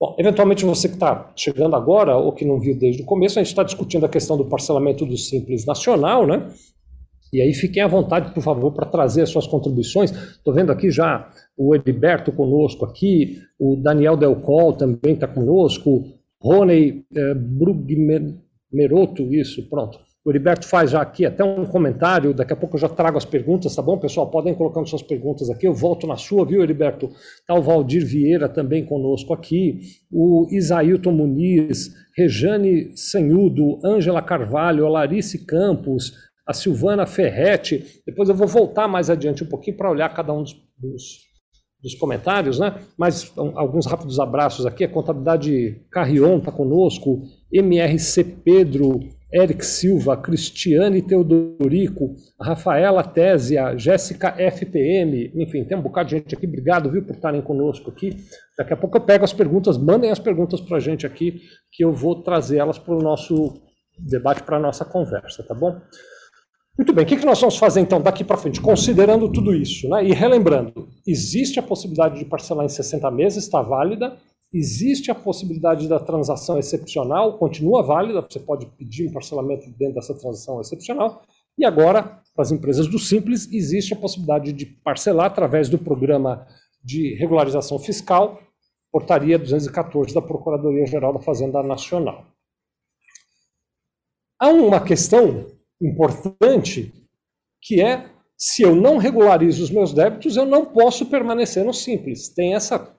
Bom, 0.00 0.14
eventualmente 0.16 0.64
você 0.64 0.88
que 0.88 0.94
está 0.94 1.32
chegando 1.34 1.74
agora 1.74 2.16
ou 2.16 2.32
que 2.32 2.44
não 2.44 2.60
viu 2.60 2.78
desde 2.78 3.02
o 3.02 3.04
começo, 3.04 3.38
a 3.38 3.42
gente 3.42 3.50
está 3.50 3.64
discutindo 3.64 4.06
a 4.06 4.08
questão 4.08 4.36
do 4.36 4.44
parcelamento 4.44 5.04
do 5.04 5.16
Simples 5.16 5.66
Nacional, 5.66 6.24
né? 6.24 6.48
E 7.32 7.40
aí 7.40 7.52
fiquem 7.52 7.82
à 7.82 7.86
vontade, 7.86 8.32
por 8.32 8.42
favor, 8.42 8.72
para 8.72 8.86
trazer 8.86 9.22
as 9.22 9.30
suas 9.30 9.46
contribuições. 9.46 10.10
Estou 10.10 10.54
vendo 10.54 10.72
aqui 10.72 10.90
já 10.90 11.30
o 11.56 11.74
Heriberto 11.74 12.32
conosco 12.32 12.84
aqui, 12.84 13.38
o 13.58 13.76
Daniel 13.76 14.16
Delcol 14.16 14.74
também 14.74 15.14
está 15.14 15.26
conosco, 15.26 16.04
Rony 16.40 17.04
eh, 17.14 17.34
Brugmeroto, 17.34 19.22
isso, 19.34 19.68
pronto. 19.68 19.98
O 20.24 20.30
Heriberto 20.30 20.66
faz 20.66 20.90
já 20.90 21.00
aqui 21.00 21.24
até 21.24 21.42
um 21.42 21.64
comentário, 21.64 22.34
daqui 22.34 22.52
a 22.52 22.56
pouco 22.56 22.76
eu 22.76 22.80
já 22.80 22.88
trago 22.88 23.16
as 23.16 23.24
perguntas, 23.24 23.74
tá 23.74 23.80
bom, 23.80 23.96
pessoal? 23.96 24.30
Podem 24.30 24.54
colocando 24.54 24.86
suas 24.86 25.02
perguntas 25.02 25.48
aqui, 25.48 25.66
eu 25.66 25.72
volto 25.72 26.06
na 26.06 26.16
sua, 26.16 26.44
viu, 26.44 26.62
Heriberto? 26.62 27.10
Tá 27.46 27.54
o 27.54 27.62
Valdir 27.62 28.04
Vieira 28.04 28.48
também 28.48 28.84
conosco 28.84 29.32
aqui, 29.32 29.80
o 30.12 30.46
Isailton 30.50 31.12
Muniz, 31.12 31.94
Rejane 32.14 32.94
Sanhudo, 32.94 33.78
Ângela 33.82 34.20
Carvalho, 34.20 34.88
Larice 34.88 35.46
Campos, 35.46 36.12
a 36.48 36.54
Silvana 36.54 37.06
Ferretti. 37.06 38.02
Depois 38.06 38.28
eu 38.28 38.34
vou 38.34 38.48
voltar 38.48 38.88
mais 38.88 39.10
adiante 39.10 39.44
um 39.44 39.48
pouquinho 39.48 39.76
para 39.76 39.90
olhar 39.90 40.08
cada 40.14 40.32
um 40.32 40.42
dos, 40.42 40.54
dos 40.78 41.28
dos 41.82 41.94
comentários, 41.94 42.58
né? 42.58 42.74
Mas 42.96 43.32
alguns 43.36 43.86
rápidos 43.86 44.18
abraços 44.18 44.66
aqui. 44.66 44.84
A 44.84 44.88
Contabilidade 44.88 45.80
Carrion 45.90 46.38
está 46.38 46.50
conosco, 46.50 47.22
MRC 47.52 48.24
Pedro, 48.24 48.98
Eric 49.32 49.64
Silva, 49.64 50.16
Cristiane 50.16 51.02
Teodorico, 51.02 52.14
Rafaela 52.40 53.04
Tésia, 53.04 53.76
Jéssica 53.76 54.34
FPM, 54.38 55.30
enfim, 55.36 55.64
tem 55.64 55.76
um 55.76 55.82
bocado 55.82 56.08
de 56.08 56.16
gente 56.16 56.34
aqui. 56.34 56.46
Obrigado, 56.46 56.90
viu, 56.90 57.04
por 57.04 57.14
estarem 57.14 57.42
conosco 57.42 57.90
aqui. 57.90 58.16
Daqui 58.56 58.72
a 58.72 58.76
pouco 58.76 58.96
eu 58.96 59.02
pego 59.02 59.24
as 59.24 59.32
perguntas, 59.32 59.76
mandem 59.76 60.10
as 60.10 60.18
perguntas 60.18 60.60
para 60.60 60.78
a 60.78 60.80
gente 60.80 61.06
aqui, 61.06 61.42
que 61.70 61.84
eu 61.84 61.92
vou 61.92 62.22
trazer 62.22 62.56
elas 62.56 62.78
para 62.78 62.94
o 62.94 63.02
nosso 63.02 63.54
debate, 63.98 64.42
para 64.42 64.56
a 64.56 64.60
nossa 64.60 64.84
conversa, 64.84 65.42
tá 65.42 65.54
bom? 65.54 65.78
Muito 66.78 66.92
bem, 66.92 67.04
o 67.04 67.08
que, 67.08 67.26
nós 67.26 67.40
vamos 67.40 67.56
fazer 67.56 67.80
então 67.80 68.00
daqui 68.00 68.22
para 68.22 68.36
frente, 68.36 68.60
considerando 68.60 69.28
tudo 69.28 69.52
isso, 69.52 69.88
né? 69.88 70.04
E 70.04 70.12
relembrando, 70.12 70.88
existe 71.04 71.58
a 71.58 71.62
possibilidade 71.62 72.20
de 72.20 72.24
parcelar 72.24 72.64
em 72.64 72.68
60 72.68 73.10
meses, 73.10 73.44
está 73.44 73.60
válida. 73.60 74.16
Existe 74.54 75.10
a 75.10 75.14
possibilidade 75.14 75.88
da 75.88 75.98
transação 75.98 76.56
excepcional, 76.56 77.36
continua 77.36 77.82
válida, 77.82 78.22
você 78.22 78.38
pode 78.38 78.64
pedir 78.78 79.08
um 79.08 79.12
parcelamento 79.12 79.68
dentro 79.76 79.96
dessa 79.96 80.14
transação 80.14 80.60
excepcional. 80.60 81.22
E 81.58 81.64
agora, 81.64 82.22
para 82.32 82.42
as 82.42 82.52
empresas 82.52 82.86
do 82.86 82.98
Simples, 82.98 83.52
existe 83.52 83.92
a 83.92 83.96
possibilidade 83.96 84.52
de 84.52 84.64
parcelar 84.64 85.26
através 85.26 85.68
do 85.68 85.78
programa 85.78 86.46
de 86.82 87.14
regularização 87.16 87.80
fiscal, 87.80 88.40
portaria 88.92 89.36
214 89.36 90.14
da 90.14 90.22
Procuradoria-Geral 90.22 91.12
da 91.12 91.20
Fazenda 91.20 91.60
Nacional. 91.60 92.24
Há 94.38 94.48
uma 94.48 94.80
questão 94.80 95.57
importante, 95.80 96.92
que 97.62 97.80
é 97.80 98.10
se 98.36 98.62
eu 98.62 98.74
não 98.74 98.98
regularizo 98.98 99.64
os 99.64 99.70
meus 99.70 99.92
débitos, 99.92 100.36
eu 100.36 100.46
não 100.46 100.64
posso 100.64 101.06
permanecer 101.06 101.64
no 101.64 101.74
simples. 101.74 102.28
Tem 102.28 102.54
essa 102.54 102.94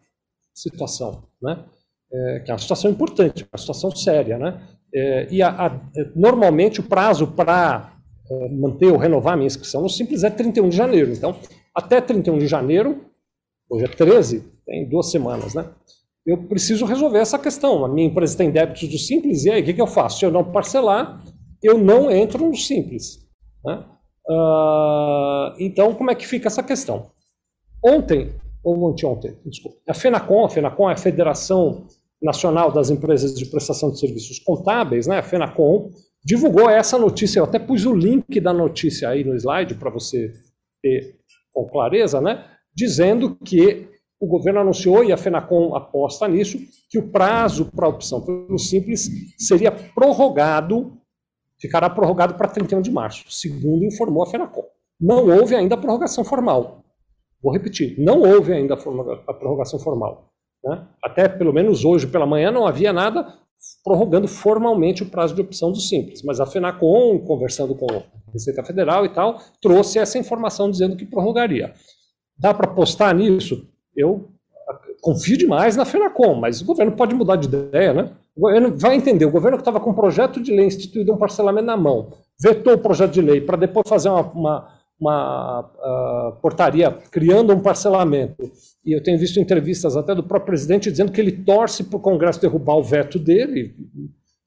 situação, 0.54 1.24
né? 1.42 1.64
É, 2.12 2.40
que 2.40 2.52
é 2.52 2.54
uma 2.54 2.60
situação 2.60 2.92
importante, 2.92 3.48
uma 3.52 3.58
situação 3.58 3.92
séria, 3.96 4.38
né? 4.38 4.62
É, 4.94 5.28
e 5.32 5.42
a, 5.42 5.68
a, 5.68 5.82
normalmente 6.16 6.80
o 6.80 6.84
prazo 6.84 7.28
para 7.28 7.94
é, 8.30 8.50
manter 8.50 8.88
ou 8.88 8.98
renovar 8.98 9.34
a 9.34 9.38
minha 9.38 9.48
inscrição 9.48 9.82
no 9.82 9.90
simples 9.90 10.24
é 10.24 10.30
31 10.30 10.70
de 10.70 10.76
janeiro. 10.76 11.12
Então, 11.12 11.36
até 11.74 12.02
31 12.02 12.40
de 12.40 12.48
janeiro, 12.48 13.06
hoje 13.70 13.86
é 13.86 13.88
13, 13.88 14.44
tem 14.66 14.90
duas 14.90 15.10
semanas, 15.10 15.54
né? 15.54 15.70
Eu 16.26 16.38
preciso 16.38 16.86
resolver 16.86 17.20
essa 17.20 17.40
questão. 17.40 17.86
A 17.86 17.88
minha 17.88 18.08
empresa 18.08 18.38
tem 18.38 18.52
débitos 18.52 18.90
do 18.90 18.98
simples, 18.98 19.46
e 19.46 19.52
aí 19.52 19.62
o 19.62 19.66
que, 19.66 19.74
que 19.74 19.82
eu 19.82 19.88
faço? 19.88 20.20
Se 20.20 20.26
eu 20.26 20.32
não 20.32 20.44
parcelar, 20.44 21.24
eu 21.62 21.78
não 21.78 22.12
entro 22.12 22.48
no 22.48 22.56
simples. 22.56 23.28
Né? 23.64 23.84
Uh, 24.28 25.56
então, 25.60 25.94
como 25.96 26.12
é 26.12 26.16
que 26.16 26.28
fica 26.28 26.48
essa 26.48 26.64
questão? 26.64 27.12
Ontem, 27.84 28.34
ou 28.64 28.90
anteontem, 28.90 29.38
desculpa, 29.46 29.78
a 29.88 29.94
FENACOM, 29.94 30.46
a 30.46 30.50
FENACOM 30.50 30.90
é 30.90 30.94
a 30.94 30.98
Federação 30.98 31.88
Nacional 32.22 32.72
das 32.72 32.90
Empresas 32.90 33.34
de 33.34 33.46
Prestação 33.46 33.92
de 33.92 34.00
Serviços 34.00 34.40
Contábeis, 34.40 35.08
né? 35.08 35.20
a 35.20 35.24
FENACOM, 35.24 35.90
divulgou 36.24 36.70
essa 36.70 36.98
notícia, 36.98 37.40
eu 37.40 37.46
até 37.46 37.58
pus 37.58 37.86
o 37.86 37.96
link 37.96 38.40
da 38.42 38.54
notícia 38.54 39.10
aí 39.10 39.24
no 39.24 39.36
slide 39.36 39.76
para 39.76 39.90
você 39.90 40.34
ter 40.82 41.18
com 41.54 41.66
clareza, 41.68 42.20
né? 42.20 42.46
dizendo 42.76 43.36
que 43.38 43.88
o 44.20 44.28
governo 44.28 44.60
anunciou, 44.60 45.04
e 45.04 45.14
a 45.14 45.18
FENACOM 45.18 45.74
aposta 45.76 46.28
nisso, 46.28 46.60
que 46.90 47.00
o 47.00 47.08
prazo 47.08 47.66
para 47.66 47.86
a 47.86 47.90
opção 47.90 48.22
pelo 48.22 48.60
Simples 48.60 49.10
seria 49.38 49.72
prorrogado 49.72 50.98
ficará 51.60 51.90
prorrogado 51.90 52.36
para 52.36 52.48
31 52.48 52.82
de 52.82 52.92
março, 52.92 53.26
segundo 53.30 53.86
informou 53.86 54.24
a 54.24 54.28
FENACOM. 54.28 54.66
Não 55.00 55.28
houve 55.30 55.56
ainda 55.56 55.76
a 55.76 55.78
prorrogação 55.78 56.24
formal. 56.24 56.84
Vou 57.42 57.54
repetir, 57.54 57.96
não 58.00 58.22
houve 58.22 58.52
ainda 58.52 58.74
a 58.74 59.34
prorrogação 59.34 59.80
formal. 59.80 60.30
Né? 60.64 60.88
Até 61.04 61.28
pelo 61.28 61.54
menos 61.54 61.86
hoje 61.86 62.08
pela 62.08 62.26
manhã 62.26 62.52
não 62.52 62.68
havia 62.68 62.92
nada 62.92 63.34
prorrogando 63.84 64.28
formalmente 64.28 65.04
o 65.04 65.10
prazo 65.10 65.36
de 65.36 65.42
opção 65.42 65.72
do 65.72 65.80
Simples, 65.80 66.22
mas 66.24 66.40
a 66.40 66.46
FENACOM, 66.46 67.20
conversando 67.20 67.76
com 67.76 67.88
a 67.92 68.32
Receita 68.32 68.64
Federal 68.64 69.06
e 69.06 69.10
tal, 69.10 69.40
trouxe 69.62 70.00
essa 70.00 70.18
informação 70.18 70.72
dizendo 70.72 70.96
que 70.96 71.06
prorrogaria. 71.06 71.74
Dá 72.38 72.54
para 72.54 72.72
apostar 72.72 73.14
nisso? 73.14 73.68
Eu 73.96 74.30
confio 75.02 75.38
demais 75.38 75.76
na 75.76 75.86
FENACOM, 75.86 76.36
mas 76.36 76.62
o 76.62 76.66
governo 76.66 76.94
pode 76.94 77.16
mudar 77.16 77.36
de 77.36 77.48
ideia, 77.48 77.94
né? 77.94 78.16
Governo 78.40 78.78
vai 78.78 78.96
entender, 78.96 79.26
o 79.26 79.32
governo 79.32 79.58
que 79.58 79.62
estava 79.62 79.80
com 79.80 79.90
um 79.90 79.94
projeto 79.94 80.42
de 80.42 80.56
lei 80.56 80.66
instituído 80.66 81.14
um 81.14 81.18
parcelamento 81.18 81.66
na 81.66 81.76
mão, 81.76 82.14
vetou 82.42 82.74
o 82.74 82.78
projeto 82.78 83.12
de 83.12 83.22
lei 83.22 83.42
para 83.42 83.58
depois 83.58 83.88
fazer 83.88 84.08
uma, 84.08 84.22
uma, 84.32 84.68
uma 85.00 85.60
uh, 85.60 86.42
portaria 86.42 86.90
criando 87.12 87.54
um 87.54 87.60
parcelamento. 87.60 88.50
E 88.86 88.96
eu 88.96 89.04
tenho 89.04 89.20
visto 89.20 89.40
entrevistas 89.40 89.98
até 89.98 90.16
do 90.16 90.24
próprio 90.24 90.48
presidente 90.48 90.90
dizendo 90.90 91.12
que 91.12 91.20
ele 91.20 91.34
torce 91.34 91.84
para 91.84 91.98
o 91.98 92.02
Congresso 92.02 92.40
derrubar 92.40 92.76
o 92.76 92.84
veto 92.84 93.20
dele. 93.20 93.76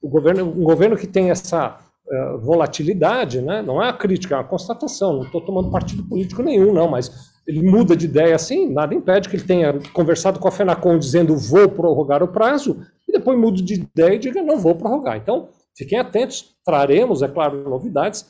O 0.01 0.09
governo, 0.09 0.43
um 0.43 0.63
governo 0.63 0.97
que 0.97 1.07
tem 1.07 1.29
essa 1.29 1.77
uh, 2.07 2.39
volatilidade, 2.39 3.41
né? 3.41 3.61
não 3.61 3.81
é 3.81 3.85
uma 3.85 3.93
crítica, 3.93 4.33
é 4.33 4.37
uma 4.39 4.43
constatação. 4.43 5.13
Não 5.13 5.23
estou 5.23 5.39
tomando 5.39 5.69
partido 5.69 6.03
político 6.03 6.41
nenhum, 6.41 6.73
não, 6.73 6.87
mas 6.87 7.31
ele 7.47 7.61
muda 7.61 7.95
de 7.95 8.05
ideia 8.05 8.35
assim, 8.35 8.71
nada 8.71 8.95
impede 8.95 9.27
que 9.27 9.35
ele 9.35 9.43
tenha 9.43 9.77
conversado 9.91 10.39
com 10.39 10.47
a 10.47 10.51
FENACOM 10.51 10.97
dizendo 10.97 11.35
vou 11.37 11.67
prorrogar 11.69 12.23
o 12.23 12.27
prazo, 12.27 12.77
depois 13.13 13.39
mudo 13.39 13.61
de 13.61 13.75
ideia 13.75 14.15
e 14.15 14.19
diga 14.19 14.41
não 14.41 14.57
vou 14.57 14.75
prorrogar. 14.75 15.17
Então, 15.17 15.49
fiquem 15.77 15.99
atentos, 15.99 16.55
traremos, 16.65 17.21
é 17.21 17.27
claro, 17.27 17.69
novidades 17.69 18.25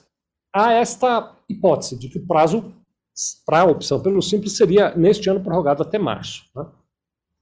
a 0.54 0.72
esta 0.72 1.36
hipótese 1.50 1.98
de 1.98 2.08
que 2.10 2.19
o 2.19 2.28
prazo 2.28 2.74
para 3.46 3.62
a 3.62 3.65
opção 3.65 4.02
pelo 4.02 4.22
simples 4.22 4.56
seria 4.56 4.96
neste 4.96 5.30
ano 5.30 5.41
prorrogado 5.41 5.82
até 5.82 5.98
março. 5.98 6.43
Né? 6.56 6.65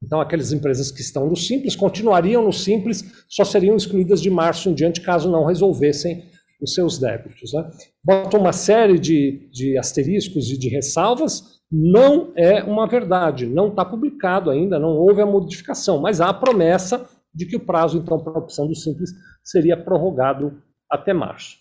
Então, 0.03 0.19
aquelas 0.19 0.51
empresas 0.51 0.91
que 0.91 1.01
estão 1.01 1.27
no 1.27 1.35
Simples 1.35 1.75
continuariam 1.75 2.43
no 2.43 2.51
Simples, 2.51 3.03
só 3.29 3.45
seriam 3.45 3.75
excluídas 3.75 4.19
de 4.19 4.31
março 4.31 4.67
em 4.67 4.73
diante 4.73 4.99
caso 4.99 5.29
não 5.29 5.45
resolvessem 5.45 6.23
os 6.59 6.73
seus 6.73 6.97
débitos. 6.97 7.53
Né? 7.53 7.69
Bota 8.03 8.37
uma 8.37 8.51
série 8.51 8.97
de, 8.97 9.47
de 9.51 9.77
asteriscos 9.77 10.49
e 10.49 10.57
de 10.57 10.69
ressalvas, 10.69 11.61
não 11.71 12.33
é 12.35 12.63
uma 12.63 12.87
verdade, 12.87 13.45
não 13.45 13.69
está 13.69 13.85
publicado 13.85 14.49
ainda, 14.49 14.79
não 14.79 14.97
houve 14.97 15.21
a 15.21 15.25
modificação, 15.25 16.01
mas 16.01 16.19
há 16.19 16.29
a 16.29 16.33
promessa 16.33 17.07
de 17.33 17.45
que 17.45 17.55
o 17.55 17.65
prazo, 17.65 17.97
então, 17.97 18.19
para 18.19 18.33
a 18.33 18.39
opção 18.39 18.67
do 18.67 18.75
Simples 18.75 19.11
seria 19.43 19.77
prorrogado 19.77 20.61
até 20.89 21.13
março. 21.13 21.57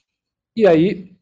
E 0.56 0.66
aí, 0.66 1.12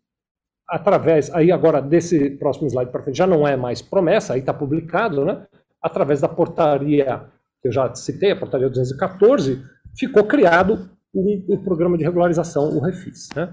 através, 0.68 1.30
aí 1.34 1.52
agora 1.52 1.80
desse 1.80 2.30
próximo 2.30 2.68
slide 2.68 2.90
para 2.90 3.02
frente, 3.02 3.18
já 3.18 3.26
não 3.26 3.46
é 3.46 3.56
mais 3.56 3.82
promessa, 3.82 4.34
aí 4.34 4.40
está 4.40 4.54
publicado, 4.54 5.24
né? 5.24 5.46
através 5.82 6.20
da 6.20 6.28
portaria 6.28 7.24
que 7.60 7.68
eu 7.68 7.72
já 7.72 7.92
citei, 7.94 8.30
a 8.30 8.36
portaria 8.36 8.68
214, 8.68 9.62
ficou 9.96 10.24
criado 10.24 10.88
o, 11.12 11.58
programa 11.58 11.98
de 11.98 12.04
regularização, 12.04 12.76
o 12.76 12.80
Refis. 12.80 13.28
Né? 13.34 13.52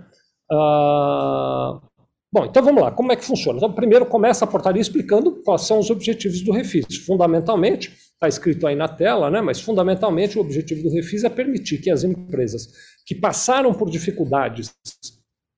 Ah, 0.52 1.80
bom, 2.32 2.46
então 2.46 2.64
vamos 2.64 2.82
lá, 2.82 2.92
como 2.92 3.12
é 3.12 3.16
que 3.16 3.26
funciona? 3.26 3.58
Então, 3.58 3.74
primeiro 3.74 4.06
começa 4.06 4.46
a 4.46 4.48
portaria 4.48 4.82
explicando 4.82 5.42
quais 5.44 5.62
são 5.62 5.80
os 5.80 5.90
objetivos 5.90 6.42
do 6.42 6.52
Refis. 6.52 6.98
Fundamentalmente, 7.06 7.92
está 8.16 8.28
escrito 8.28 8.66
aí 8.66 8.76
na 8.76 8.88
tela, 8.88 9.30
né? 9.30 9.42
mas 9.42 9.62
fundamentalmente 9.62 10.38
o 10.38 10.42
objetivo 10.42 10.84
do 10.84 10.94
Refis 10.94 11.24
é 11.24 11.30
permitir 11.30 11.80
que 11.80 11.92
as 11.92 12.04
empresas 12.04 12.68
que 13.06 13.14
passaram 13.14 13.74
por 13.74 13.90
dificuldades 13.90 14.74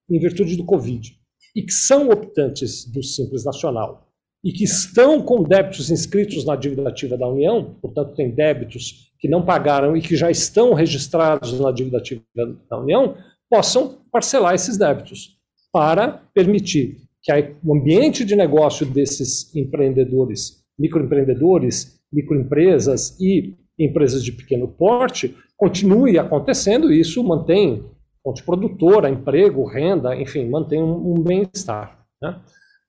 em 0.10 0.20
virtude 0.20 0.56
do 0.58 0.66
Covid 0.66 1.16
e 1.56 1.62
que 1.62 1.72
são 1.72 2.10
optantes 2.10 2.86
do 2.86 3.04
Simples 3.04 3.46
Nacional 3.46 4.08
e 4.44 4.52
que 4.52 4.64
estão 4.64 5.22
com 5.22 5.44
débitos 5.44 5.90
inscritos 5.90 6.46
na 6.46 6.56
dívida 6.56 6.88
ativa 6.88 7.18
da 7.18 7.28
União, 7.28 7.76
portanto, 7.82 8.16
tem 8.16 8.32
débitos 8.32 9.12
que 9.20 9.28
não 9.28 9.44
pagaram 9.44 9.98
e 9.98 10.02
que 10.02 10.16
já 10.16 10.30
estão 10.30 10.74
registrados 10.74 11.60
na 11.60 11.72
dívida 11.72 11.98
ativa 11.98 12.22
da 12.70 12.80
União, 12.80 13.18
possam 13.50 14.00
parcelar 14.12 14.54
esses 14.54 14.78
débitos, 14.78 15.38
para 15.72 16.24
permitir 16.34 16.98
que 17.22 17.32
o 17.64 17.76
ambiente 17.76 18.24
de 18.24 18.36
negócio 18.36 18.86
desses 18.86 19.54
empreendedores, 19.56 20.57
microempreendedores, 20.78 22.00
microempresas 22.12 23.18
e 23.20 23.56
empresas 23.80 24.24
de 24.24 24.32
pequeno 24.32 24.68
porte 24.68 25.36
continue 25.56 26.18
acontecendo 26.18 26.92
e 26.92 27.00
isso 27.00 27.24
mantém 27.24 27.84
fonte 28.24 28.44
produtora, 28.44 29.10
emprego, 29.10 29.66
renda, 29.66 30.16
enfim, 30.16 30.50
mantém 30.50 30.82
um, 30.84 31.14
um 31.14 31.24
bem-estar. 31.24 32.06
Né? 32.22 32.40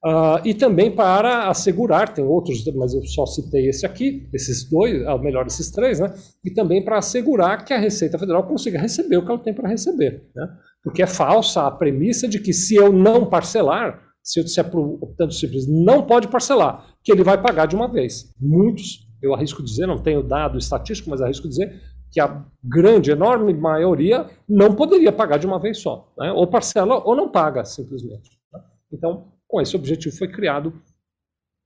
Uh, 0.05 0.39
e 0.45 0.55
também 0.55 0.91
para 0.91 1.49
assegurar, 1.49 2.13
tem 2.13 2.25
outros, 2.25 2.65
mas 2.75 2.95
eu 2.95 3.03
só 3.05 3.27
citei 3.27 3.69
esse 3.69 3.85
aqui, 3.85 4.29
esses 4.33 4.69
dois, 4.69 5.05
ou 5.07 5.19
melhor, 5.19 5.47
esses 5.47 5.71
três, 5.73 5.99
né? 5.99 6.15
E 6.45 6.53
também 6.53 6.85
para 6.85 6.99
assegurar 6.99 7.65
que 7.65 7.75
a 7.75 7.79
Receita 7.79 8.17
Federal 8.17 8.47
consiga 8.47 8.81
receber 8.81 9.17
o 9.17 9.25
que 9.25 9.31
ela 9.31 9.41
tem 9.41 9.53
para 9.53 9.69
receber, 9.69 10.23
né? 10.37 10.49
Porque 10.85 11.03
é 11.03 11.07
falsa 11.07 11.67
a 11.67 11.71
premissa 11.71 12.29
de 12.29 12.39
que 12.39 12.53
se 12.53 12.77
eu 12.77 12.93
não 12.93 13.27
parcelar, 13.27 14.01
se 14.23 14.39
eu 14.39 14.65
para 14.65 14.79
o 14.79 14.99
optante 15.03 15.35
simples 15.35 15.67
não 15.67 16.07
pode 16.07 16.29
parcelar, 16.29 16.95
que 17.09 17.13
ele 17.13 17.25
vai 17.25 17.41
pagar 17.41 17.65
de 17.65 17.75
uma 17.75 17.89
vez. 17.89 18.35
Muitos, 18.39 19.09
eu 19.23 19.33
arrisco 19.33 19.63
dizer, 19.63 19.87
não 19.87 19.97
tenho 19.97 20.23
dado 20.23 20.59
estatístico, 20.59 21.09
mas 21.09 21.23
arrisco 21.23 21.49
dizer 21.49 21.81
que 22.13 22.21
a 22.21 22.45
grande, 22.63 23.11
enorme 23.11 23.55
maioria 23.55 24.29
não 24.47 24.75
poderia 24.75 25.11
pagar 25.11 25.39
de 25.39 25.47
uma 25.47 25.59
vez 25.59 25.79
só, 25.79 26.13
né? 26.19 26.31
Ou 26.33 26.47
parcela 26.47 27.03
ou 27.03 27.17
não 27.17 27.31
paga, 27.31 27.65
simplesmente. 27.65 28.39
Né? 28.53 28.61
Então, 28.93 29.33
com 29.47 29.59
esse 29.59 29.75
objetivo 29.75 30.15
foi 30.15 30.29
criado 30.29 30.71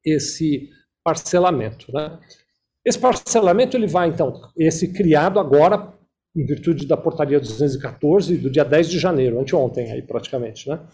esse 0.04 0.70
parcelamento. 1.02 1.92
Né? 1.92 2.20
Esse 2.84 3.00
parcelamento 3.00 3.76
ele 3.76 3.88
vai, 3.88 4.08
então, 4.08 4.40
esse 4.56 4.92
criado 4.92 5.40
agora, 5.40 5.92
em 6.36 6.46
virtude 6.46 6.86
da 6.86 6.96
portaria 6.96 7.40
214, 7.40 8.36
do 8.38 8.48
dia 8.48 8.64
10 8.64 8.88
de 8.88 8.98
janeiro, 9.00 9.40
anteontem 9.40 9.90
aí 9.90 10.02
praticamente, 10.02 10.68
né? 10.68 10.86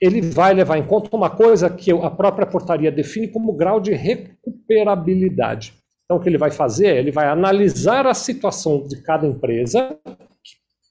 Ele 0.00 0.20
vai 0.20 0.54
levar 0.54 0.78
em 0.78 0.86
conta 0.86 1.16
uma 1.16 1.30
coisa 1.30 1.68
que 1.68 1.90
a 1.90 2.10
própria 2.10 2.46
portaria 2.46 2.92
define 2.92 3.28
como 3.28 3.52
grau 3.52 3.80
de 3.80 3.92
recuperabilidade. 3.92 5.74
Então, 6.04 6.16
o 6.16 6.20
que 6.20 6.28
ele 6.28 6.38
vai 6.38 6.50
fazer? 6.50 6.96
Ele 6.96 7.10
vai 7.10 7.28
analisar 7.28 8.06
a 8.06 8.14
situação 8.14 8.86
de 8.86 9.02
cada 9.02 9.26
empresa 9.26 9.98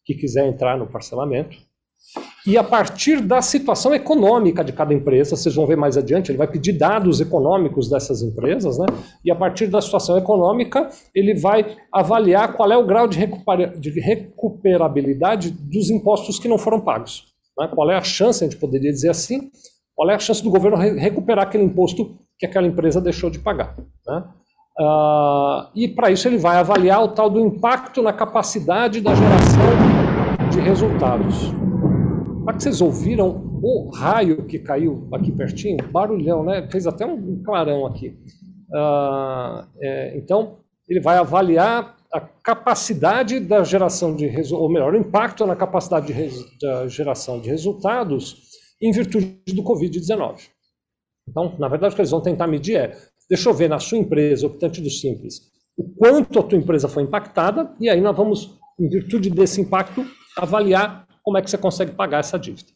que 0.06 0.14
quiser 0.14 0.48
entrar 0.48 0.78
no 0.78 0.88
parcelamento, 0.88 1.58
e 2.46 2.58
a 2.58 2.64
partir 2.64 3.20
da 3.20 3.42
situação 3.42 3.94
econômica 3.94 4.64
de 4.64 4.72
cada 4.72 4.94
empresa, 4.94 5.36
vocês 5.36 5.54
vão 5.54 5.68
ver 5.68 5.76
mais 5.76 5.98
adiante, 5.98 6.32
ele 6.32 6.38
vai 6.38 6.48
pedir 6.48 6.72
dados 6.72 7.20
econômicos 7.20 7.90
dessas 7.90 8.22
empresas, 8.22 8.78
né? 8.78 8.86
E 9.26 9.30
a 9.30 9.36
partir 9.36 9.68
da 9.68 9.82
situação 9.82 10.18
econômica, 10.18 10.88
ele 11.14 11.34
vai 11.34 11.76
avaliar 11.92 12.56
qual 12.56 12.72
é 12.72 12.78
o 12.78 12.86
grau 12.86 13.06
de 13.06 13.20
recuperabilidade 14.00 15.52
dos 15.52 15.90
impostos 15.90 16.40
que 16.40 16.48
não 16.48 16.58
foram 16.58 16.80
pagos. 16.80 17.36
Né? 17.58 17.70
Qual 17.74 17.90
é 17.90 17.96
a 17.96 18.04
chance, 18.04 18.44
a 18.44 18.48
gente 18.48 18.60
poderia 18.60 18.92
dizer 18.92 19.10
assim, 19.10 19.50
qual 19.96 20.10
é 20.10 20.16
a 20.16 20.20
chance 20.20 20.44
do 20.44 20.50
governo 20.50 20.78
recuperar 20.78 21.46
aquele 21.46 21.64
imposto 21.64 22.18
que 22.38 22.46
aquela 22.46 22.68
empresa 22.68 23.02
deixou 23.02 23.30
de 23.30 23.40
pagar. 23.40 23.76
Né? 24.06 24.24
Uh, 24.80 25.68
e 25.76 25.88
para 25.88 26.12
isso 26.12 26.28
ele 26.28 26.38
vai 26.38 26.58
avaliar 26.58 27.04
o 27.04 27.08
tal 27.08 27.30
do 27.30 27.40
impacto 27.40 28.02
na 28.04 28.14
capacidade 28.14 29.02
da 29.02 29.16
geração 29.16 30.50
de 30.52 30.60
resultados. 30.60 31.36
Será 32.40 32.54
que 32.54 32.64
vocês 32.64 32.80
ouviram 32.80 33.60
o 33.62 33.90
raio 33.90 34.46
que 34.46 34.60
caiu 34.60 35.08
aqui 35.12 35.32
pertinho? 35.32 35.78
Barulhão, 35.92 36.44
né? 36.44 36.68
Fez 36.72 36.86
até 36.86 37.06
um 37.06 37.42
clarão 37.44 37.88
aqui. 37.88 38.18
Uh, 38.70 39.66
é, 39.82 40.18
então, 40.18 40.60
ele 40.88 41.02
vai 41.02 41.18
avaliar 41.18 41.97
a 42.14 42.22
capacidade 42.22 43.40
da 43.40 43.64
geração 43.64 44.16
de 44.16 44.30
ou 44.54 44.70
melhor, 44.70 44.94
o 44.94 44.98
impacto 44.98 45.46
na 45.46 45.56
capacidade 45.56 46.14
de 46.14 46.58
da 46.60 46.88
geração 46.88 47.40
de 47.40 47.50
resultados 47.50 48.48
em 48.82 48.92
virtude 48.92 49.40
do 49.48 49.64
Covid-19. 49.64 50.50
Então, 51.28 51.56
na 51.60 51.68
verdade, 51.68 51.94
o 51.94 51.96
que 51.96 52.02
eles 52.02 52.12
vão 52.12 52.22
tentar 52.22 52.48
medir 52.48 52.78
é, 52.78 52.98
deixa 53.30 53.50
eu 53.50 53.54
ver 53.54 53.68
na 53.68 53.80
sua 53.80 53.98
empresa, 53.98 54.48
optante 54.48 54.82
do 54.82 54.90
simples, 54.90 55.52
o 55.76 55.84
quanto 55.84 56.40
a 56.40 56.44
tua 56.44 56.58
empresa 56.58 56.88
foi 56.88 57.04
impactada, 57.04 57.76
e 57.80 57.90
aí 57.90 58.00
nós 58.02 58.16
vamos, 58.16 58.58
em 58.80 58.88
virtude 58.88 59.30
desse 59.30 59.62
impacto, 59.62 60.06
avaliar 60.38 61.08
como 61.24 61.38
é 61.38 61.42
que 61.42 61.50
você 61.50 61.58
consegue 61.58 61.92
pagar 61.92 62.20
essa 62.20 62.40
dívida. 62.40 62.72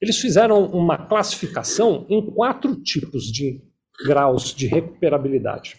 Eles 0.00 0.18
fizeram 0.18 0.64
uma 0.66 1.06
classificação 1.06 2.06
em 2.08 2.24
quatro 2.30 2.74
tipos 2.82 3.24
de 3.24 3.62
graus 4.06 4.54
de 4.54 4.66
recuperabilidade. 4.66 5.76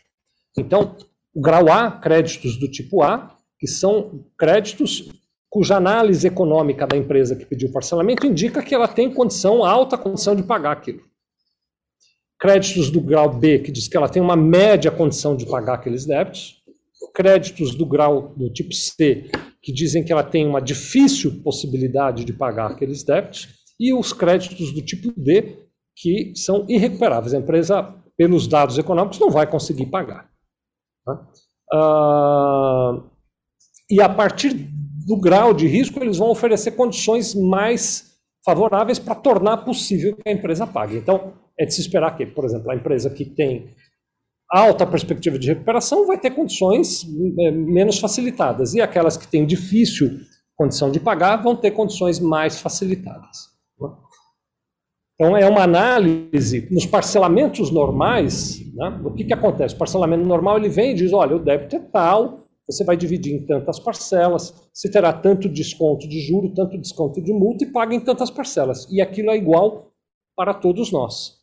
Então, 0.58 0.96
o 1.36 1.42
grau 1.42 1.70
A, 1.70 1.92
créditos 1.92 2.58
do 2.58 2.72
tipo 2.72 3.04
A, 3.04 3.36
que 3.60 3.68
são 3.68 4.26
créditos 4.38 5.10
cuja 5.50 5.76
análise 5.76 6.26
econômica 6.26 6.88
da 6.88 6.96
empresa 6.96 7.36
que 7.36 7.46
pediu 7.46 7.72
parcelamento 7.72 8.26
indica 8.26 8.64
que 8.64 8.74
ela 8.74 8.88
tem 8.88 9.14
condição, 9.14 9.64
alta 9.64 9.98
condição 9.98 10.34
de 10.34 10.44
pagar 10.44 10.72
aquilo. 10.72 11.02
Créditos 12.40 12.90
do 12.90 13.02
grau 13.02 13.34
B, 13.34 13.60
que 13.60 13.72
diz 13.72 13.88
que 13.88 13.98
ela 13.98 14.08
tem 14.08 14.22
uma 14.22 14.36
média 14.36 14.90
condição 14.90 15.36
de 15.36 15.46
pagar 15.46 15.76
aqueles 15.76 16.06
débitos. 16.06 16.62
Créditos 17.14 17.76
do 17.76 17.86
grau 17.86 18.34
do 18.36 18.50
tipo 18.52 18.74
C, 18.74 19.30
que 19.62 19.74
dizem 19.74 20.04
que 20.04 20.12
ela 20.12 20.24
tem 20.24 20.46
uma 20.46 20.62
difícil 20.62 21.42
possibilidade 21.42 22.26
de 22.26 22.34
pagar 22.34 22.72
aqueles 22.72 23.04
débitos, 23.04 23.48
e 23.80 23.94
os 23.94 24.14
créditos 24.14 24.74
do 24.74 24.82
tipo 24.82 25.14
D, 25.18 25.58
que 25.96 26.34
são 26.36 26.66
irrecuperáveis. 26.68 27.34
A 27.34 27.38
empresa, 27.38 27.96
pelos 28.18 28.48
dados 28.48 28.78
econômicos, 28.78 29.20
não 29.20 29.30
vai 29.30 29.48
conseguir 29.48 29.86
pagar. 29.88 30.35
Tá? 31.06 31.28
Ah, 31.72 33.02
e 33.90 34.02
a 34.02 34.10
partir 34.10 34.54
do 34.54 35.18
grau 35.18 35.54
de 35.54 35.68
risco, 35.68 36.02
eles 36.02 36.18
vão 36.18 36.30
oferecer 36.30 36.72
condições 36.72 37.36
mais 37.36 38.16
favoráveis 38.44 39.00
para 39.00 39.16
tornar 39.16 39.58
possível 39.58 40.16
que 40.16 40.28
a 40.28 40.32
empresa 40.32 40.66
pague. 40.66 40.98
Então, 40.98 41.34
é 41.58 41.66
de 41.66 41.74
se 41.74 41.82
esperar 41.82 42.16
que, 42.18 42.26
por 42.26 42.44
exemplo, 42.44 42.72
a 42.72 42.76
empresa 42.76 43.10
que 43.10 43.26
tem 43.26 43.74
alta 44.50 44.86
perspectiva 44.86 45.40
de 45.40 45.48
recuperação 45.48 46.06
vai 46.06 46.20
ter 46.20 46.32
condições 46.32 47.06
é, 47.40 47.52
menos 47.52 48.00
facilitadas. 48.00 48.74
E 48.74 48.82
aquelas 48.82 49.18
que 49.18 49.28
têm 49.28 49.46
difícil 49.46 50.20
condição 50.56 50.92
de 50.92 51.00
pagar 51.00 51.38
vão 51.38 51.56
ter 51.56 51.72
condições 51.72 52.20
mais 52.20 52.60
facilitadas. 52.60 53.55
Então, 55.16 55.36
é 55.38 55.48
uma 55.48 55.64
análise 55.64 56.68
nos 56.70 56.86
parcelamentos 56.86 57.72
normais. 57.72 58.62
Né? 58.74 59.02
O 59.04 59.12
que, 59.12 59.24
que 59.24 59.34
acontece? 59.34 59.74
O 59.74 59.78
parcelamento 59.78 60.26
normal 60.26 60.58
ele 60.58 60.70
vem 60.70 60.92
e 60.92 60.96
diz: 60.96 61.14
olha, 61.14 61.36
o 61.36 61.40
débito 61.40 61.78
é 61.78 61.80
tal, 61.80 62.46
você 62.68 62.84
vai 62.84 62.98
dividir 62.98 63.34
em 63.34 63.46
tantas 63.46 63.80
parcelas, 63.80 64.54
você 64.74 64.92
terá 64.92 65.14
tanto 65.14 65.48
desconto 65.48 66.08
de 66.08 66.20
juro, 66.20 66.54
tanto 66.54 66.78
desconto 66.78 67.22
de 67.22 67.32
multa 67.32 67.64
e 67.64 67.72
paga 67.72 67.96
em 67.96 68.00
tantas 68.00 68.30
parcelas. 68.30 68.88
E 68.92 69.02
aquilo 69.02 69.32
é 69.32 69.38
igual 69.38 69.92
para 70.36 70.54
todos 70.54 70.92
nós. 70.92 71.36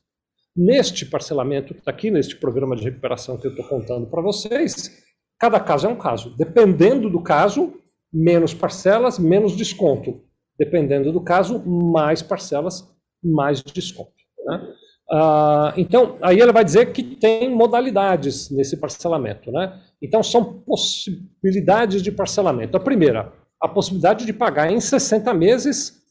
Neste 0.54 1.06
parcelamento 1.06 1.72
que 1.72 1.80
está 1.80 1.90
aqui, 1.90 2.10
neste 2.10 2.36
programa 2.36 2.76
de 2.76 2.84
recuperação 2.84 3.38
que 3.38 3.46
eu 3.46 3.52
estou 3.52 3.66
contando 3.66 4.06
para 4.06 4.20
vocês, 4.20 5.02
cada 5.38 5.58
caso 5.58 5.86
é 5.86 5.90
um 5.90 5.96
caso. 5.96 6.36
Dependendo 6.36 7.08
do 7.08 7.22
caso, 7.22 7.72
menos 8.12 8.52
parcelas, 8.52 9.18
menos 9.18 9.56
desconto. 9.56 10.20
Dependendo 10.58 11.10
do 11.10 11.22
caso, 11.22 11.64
mais 11.64 12.20
parcelas, 12.20 12.86
mais 13.22 13.62
desconto. 13.62 14.12
Né? 14.44 14.74
Uh, 15.10 15.72
então, 15.76 16.16
aí 16.22 16.40
ela 16.40 16.52
vai 16.52 16.64
dizer 16.64 16.92
que 16.92 17.02
tem 17.02 17.50
modalidades 17.50 18.50
nesse 18.50 18.76
parcelamento. 18.78 19.52
Né? 19.52 19.78
Então, 20.00 20.22
são 20.22 20.60
possibilidades 20.62 22.02
de 22.02 22.10
parcelamento. 22.10 22.76
A 22.76 22.80
primeira, 22.80 23.32
a 23.60 23.68
possibilidade 23.68 24.24
de 24.24 24.32
pagar 24.32 24.72
em 24.72 24.80
60 24.80 25.32
meses 25.34 26.02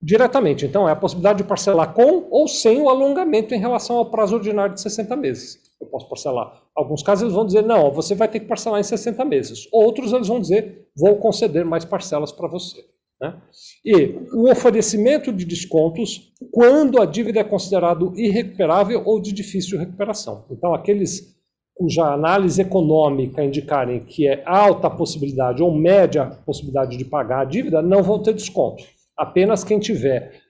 diretamente. 0.00 0.64
Então, 0.64 0.88
é 0.88 0.92
a 0.92 0.96
possibilidade 0.96 1.38
de 1.38 1.44
parcelar 1.44 1.92
com 1.92 2.28
ou 2.30 2.48
sem 2.48 2.80
o 2.80 2.88
alongamento 2.88 3.54
em 3.54 3.58
relação 3.58 3.96
ao 3.96 4.10
prazo 4.10 4.36
ordinário 4.36 4.74
de 4.74 4.80
60 4.80 5.14
meses. 5.16 5.60
Eu 5.80 5.88
posso 5.88 6.08
parcelar. 6.08 6.62
Alguns 6.76 7.02
casos 7.02 7.22
eles 7.22 7.34
vão 7.34 7.44
dizer, 7.44 7.62
não, 7.62 7.90
você 7.90 8.14
vai 8.14 8.28
ter 8.28 8.40
que 8.40 8.46
parcelar 8.46 8.80
em 8.80 8.84
60 8.84 9.24
meses. 9.24 9.68
Outros 9.72 10.12
eles 10.12 10.28
vão 10.28 10.40
dizer, 10.40 10.88
vou 10.96 11.16
conceder 11.16 11.64
mais 11.64 11.84
parcelas 11.84 12.30
para 12.30 12.48
você. 12.48 12.84
Né? 13.22 13.40
E 13.84 14.18
o 14.34 14.50
oferecimento 14.50 15.32
de 15.32 15.44
descontos 15.44 16.32
quando 16.50 17.00
a 17.00 17.06
dívida 17.06 17.38
é 17.38 17.44
considerado 17.44 18.12
irrecuperável 18.16 19.00
ou 19.06 19.20
de 19.22 19.32
difícil 19.32 19.78
recuperação. 19.78 20.44
Então, 20.50 20.74
aqueles 20.74 21.32
cuja 21.72 22.12
análise 22.12 22.60
econômica 22.60 23.44
indicarem 23.44 24.00
que 24.00 24.26
é 24.26 24.42
alta 24.44 24.88
a 24.88 24.90
possibilidade 24.90 25.62
ou 25.62 25.72
média 25.72 26.26
possibilidade 26.44 26.96
de 26.96 27.04
pagar 27.04 27.42
a 27.42 27.44
dívida, 27.44 27.80
não 27.80 28.02
vão 28.02 28.20
ter 28.20 28.34
desconto. 28.34 28.82
Apenas 29.16 29.62
quem 29.62 29.78
tiver 29.78 30.40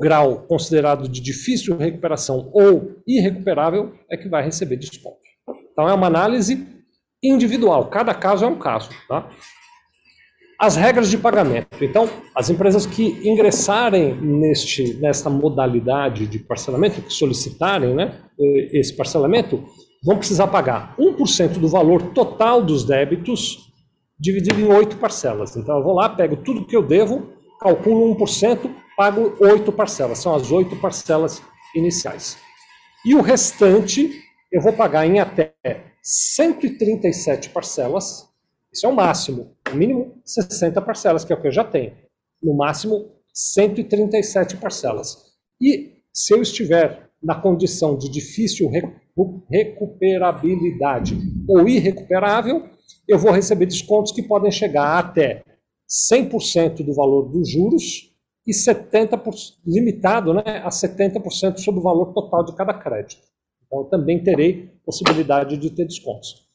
grau 0.00 0.42
considerado 0.46 1.08
de 1.08 1.20
difícil 1.20 1.76
recuperação 1.76 2.48
ou 2.52 3.02
irrecuperável 3.06 3.92
é 4.08 4.16
que 4.16 4.28
vai 4.28 4.44
receber 4.44 4.76
desconto. 4.76 5.18
Então 5.72 5.88
é 5.88 5.92
uma 5.92 6.06
análise 6.06 6.64
individual, 7.22 7.90
cada 7.90 8.14
caso 8.14 8.44
é 8.44 8.48
um 8.48 8.58
caso. 8.58 8.88
Tá? 9.08 9.28
As 10.60 10.76
regras 10.76 11.08
de 11.08 11.16
pagamento. 11.16 11.82
Então, 11.82 12.08
as 12.34 12.50
empresas 12.50 12.84
que 12.84 13.18
ingressarem 13.26 14.14
neste, 14.14 14.94
nesta 14.94 15.30
modalidade 15.30 16.26
de 16.26 16.38
parcelamento, 16.38 17.00
que 17.00 17.12
solicitarem 17.12 17.94
né, 17.94 18.20
esse 18.70 18.94
parcelamento, 18.94 19.64
vão 20.04 20.18
precisar 20.18 20.48
pagar 20.48 20.94
1% 20.98 21.58
do 21.58 21.66
valor 21.66 22.02
total 22.12 22.62
dos 22.62 22.84
débitos 22.84 23.70
dividido 24.18 24.60
em 24.60 24.66
oito 24.66 24.98
parcelas. 24.98 25.56
Então, 25.56 25.78
eu 25.78 25.82
vou 25.82 25.94
lá, 25.94 26.10
pego 26.10 26.36
tudo 26.36 26.66
que 26.66 26.76
eu 26.76 26.82
devo, 26.82 27.32
calculo 27.58 28.14
1%, 28.16 28.70
pago 28.94 29.34
oito 29.40 29.72
parcelas. 29.72 30.18
São 30.18 30.34
as 30.34 30.52
oito 30.52 30.76
parcelas 30.76 31.42
iniciais. 31.74 32.36
E 33.02 33.14
o 33.14 33.22
restante 33.22 34.10
eu 34.52 34.60
vou 34.60 34.72
pagar 34.72 35.06
em 35.06 35.20
até 35.20 35.54
137 36.02 37.48
parcelas. 37.50 38.28
Isso 38.72 38.86
é 38.86 38.88
o 38.88 38.94
máximo. 38.94 39.56
O 39.72 39.76
mínimo 39.76 40.20
60 40.24 40.80
parcelas, 40.80 41.24
que 41.24 41.32
é 41.32 41.36
o 41.36 41.40
que 41.40 41.48
eu 41.48 41.52
já 41.52 41.64
tenho. 41.64 41.96
No 42.42 42.54
máximo 42.54 43.10
137 43.32 44.56
parcelas. 44.56 45.30
E 45.60 46.02
se 46.12 46.32
eu 46.32 46.42
estiver 46.42 47.10
na 47.22 47.34
condição 47.34 47.96
de 47.96 48.08
difícil 48.08 48.70
recuperabilidade 49.50 51.18
ou 51.46 51.68
irrecuperável, 51.68 52.68
eu 53.06 53.18
vou 53.18 53.32
receber 53.32 53.66
descontos 53.66 54.12
que 54.12 54.22
podem 54.22 54.50
chegar 54.50 54.98
até 54.98 55.44
100% 55.88 56.84
do 56.84 56.94
valor 56.94 57.28
dos 57.28 57.50
juros 57.50 58.10
e 58.46 58.52
70%, 58.52 59.56
limitado 59.66 60.32
né, 60.32 60.62
a 60.64 60.68
70% 60.70 61.58
sobre 61.58 61.80
o 61.80 61.82
valor 61.82 62.12
total 62.12 62.44
de 62.44 62.54
cada 62.54 62.72
crédito. 62.72 63.22
Então, 63.66 63.84
também 63.84 64.22
terei 64.22 64.70
possibilidade 64.84 65.56
de 65.56 65.70
ter 65.70 65.84
descontos. 65.84 66.48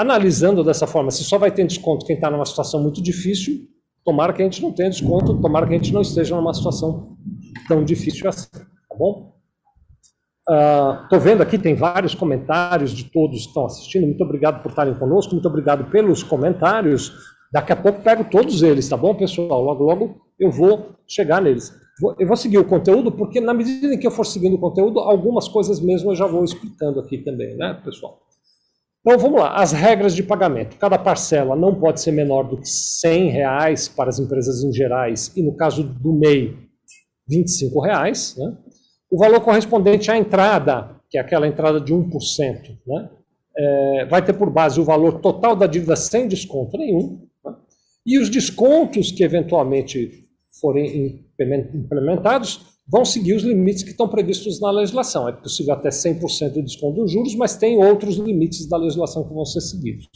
Analisando 0.00 0.64
dessa 0.64 0.86
forma, 0.86 1.10
se 1.10 1.22
só 1.22 1.36
vai 1.36 1.50
ter 1.50 1.66
desconto 1.66 2.06
quem 2.06 2.16
está 2.16 2.30
numa 2.30 2.46
situação 2.46 2.82
muito 2.82 3.02
difícil, 3.02 3.68
tomara 4.02 4.32
que 4.32 4.40
a 4.40 4.44
gente 4.46 4.62
não 4.62 4.72
tenha 4.72 4.88
desconto, 4.88 5.38
tomara 5.42 5.66
que 5.66 5.74
a 5.74 5.76
gente 5.76 5.92
não 5.92 6.00
esteja 6.00 6.34
numa 6.34 6.54
situação 6.54 7.18
tão 7.68 7.84
difícil 7.84 8.26
assim, 8.26 8.48
tá 8.50 8.96
bom? 8.98 9.34
Estou 11.02 11.18
uh, 11.18 11.20
vendo 11.20 11.42
aqui, 11.42 11.58
tem 11.58 11.74
vários 11.74 12.14
comentários 12.14 12.92
de 12.92 13.04
todos 13.10 13.42
que 13.42 13.48
estão 13.48 13.66
assistindo. 13.66 14.06
Muito 14.06 14.24
obrigado 14.24 14.62
por 14.62 14.70
estarem 14.70 14.94
conosco, 14.94 15.34
muito 15.34 15.46
obrigado 15.46 15.90
pelos 15.90 16.22
comentários. 16.22 17.12
Daqui 17.52 17.74
a 17.74 17.76
pouco 17.76 18.00
pego 18.00 18.24
todos 18.24 18.62
eles, 18.62 18.88
tá 18.88 18.96
bom, 18.96 19.14
pessoal? 19.14 19.62
Logo, 19.62 19.84
logo 19.84 20.16
eu 20.38 20.50
vou 20.50 20.96
chegar 21.06 21.42
neles. 21.42 21.74
Eu 22.18 22.26
vou 22.26 22.38
seguir 22.38 22.56
o 22.56 22.64
conteúdo, 22.64 23.12
porque 23.12 23.38
na 23.38 23.52
medida 23.52 23.94
em 23.94 23.98
que 23.98 24.06
eu 24.06 24.10
for 24.10 24.24
seguindo 24.24 24.54
o 24.54 24.58
conteúdo, 24.58 24.98
algumas 24.98 25.46
coisas 25.46 25.78
mesmo 25.78 26.12
eu 26.12 26.16
já 26.16 26.26
vou 26.26 26.42
explicando 26.42 27.00
aqui 27.00 27.18
também, 27.18 27.54
né, 27.54 27.78
pessoal? 27.84 28.18
Então 29.00 29.18
vamos 29.18 29.40
lá, 29.40 29.54
as 29.54 29.72
regras 29.72 30.14
de 30.14 30.22
pagamento. 30.22 30.76
Cada 30.76 30.98
parcela 30.98 31.56
não 31.56 31.74
pode 31.74 32.00
ser 32.00 32.12
menor 32.12 32.42
do 32.44 32.58
que 32.58 32.68
100 32.68 33.30
reais 33.30 33.88
para 33.88 34.10
as 34.10 34.18
empresas 34.18 34.62
em 34.62 34.72
gerais 34.72 35.32
e 35.34 35.42
no 35.42 35.56
caso 35.56 35.82
do 35.82 36.12
MEI, 36.12 36.56
25 37.26 37.80
reais. 37.80 38.36
Né? 38.36 38.56
O 39.10 39.18
valor 39.18 39.40
correspondente 39.40 40.10
à 40.10 40.18
entrada, 40.18 40.96
que 41.08 41.16
é 41.16 41.20
aquela 41.20 41.48
entrada 41.48 41.80
de 41.80 41.94
1%, 41.94 42.78
né? 42.86 43.10
É, 43.56 44.04
vai 44.06 44.24
ter 44.24 44.32
por 44.32 44.48
base 44.48 44.80
o 44.80 44.84
valor 44.84 45.20
total 45.20 45.56
da 45.56 45.66
dívida 45.66 45.96
sem 45.96 46.28
desconto 46.28 46.78
nenhum, 46.78 47.26
e 48.06 48.18
os 48.18 48.30
descontos 48.30 49.10
que 49.10 49.24
eventualmente 49.24 50.28
forem 50.60 51.26
implementados 51.74 52.69
vão 52.90 53.04
seguir 53.04 53.34
os 53.34 53.44
limites 53.44 53.84
que 53.84 53.90
estão 53.90 54.08
previstos 54.08 54.60
na 54.60 54.70
legislação. 54.70 55.28
É 55.28 55.32
possível 55.32 55.74
até 55.74 55.90
100% 55.90 56.52
de 56.52 56.62
desconto 56.62 57.00
dos 57.00 57.12
juros, 57.12 57.36
mas 57.36 57.56
tem 57.56 57.82
outros 57.82 58.16
limites 58.16 58.68
da 58.68 58.76
legislação 58.76 59.26
que 59.26 59.32
vão 59.32 59.44
ser 59.44 59.60
seguidos. 59.60 60.08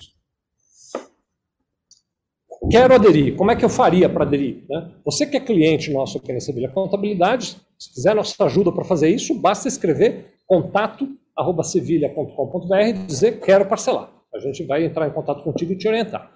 Quero 2.70 2.94
aderir. 2.94 3.34
Como 3.37 3.50
é 3.50 3.56
que 3.56 3.64
eu 3.64 3.68
faria 3.68 4.08
para 4.08 4.24
aderir? 4.24 4.64
Né? 4.68 4.92
Você 5.04 5.26
que 5.26 5.37
é 5.37 5.40
cliente 5.40 5.92
nosso 5.92 6.18
aqui 6.18 6.32
na 6.32 6.38
Sevilha 6.40 6.70
Contabilidade, 6.70 7.56
se 7.78 7.92
quiser 7.92 8.16
nossa 8.16 8.42
ajuda 8.44 8.72
para 8.72 8.84
fazer 8.84 9.10
isso, 9.10 9.34
basta 9.34 9.68
escrever 9.68 10.32
contato@sevilha.com.br 10.46 12.74
e 12.74 12.92
dizer 12.92 13.40
quero 13.40 13.66
parcelar. 13.66 14.10
A 14.34 14.38
gente 14.38 14.64
vai 14.64 14.84
entrar 14.84 15.06
em 15.06 15.12
contato 15.12 15.44
contigo 15.44 15.72
e 15.72 15.76
te 15.76 15.87
orientar. 15.87 16.34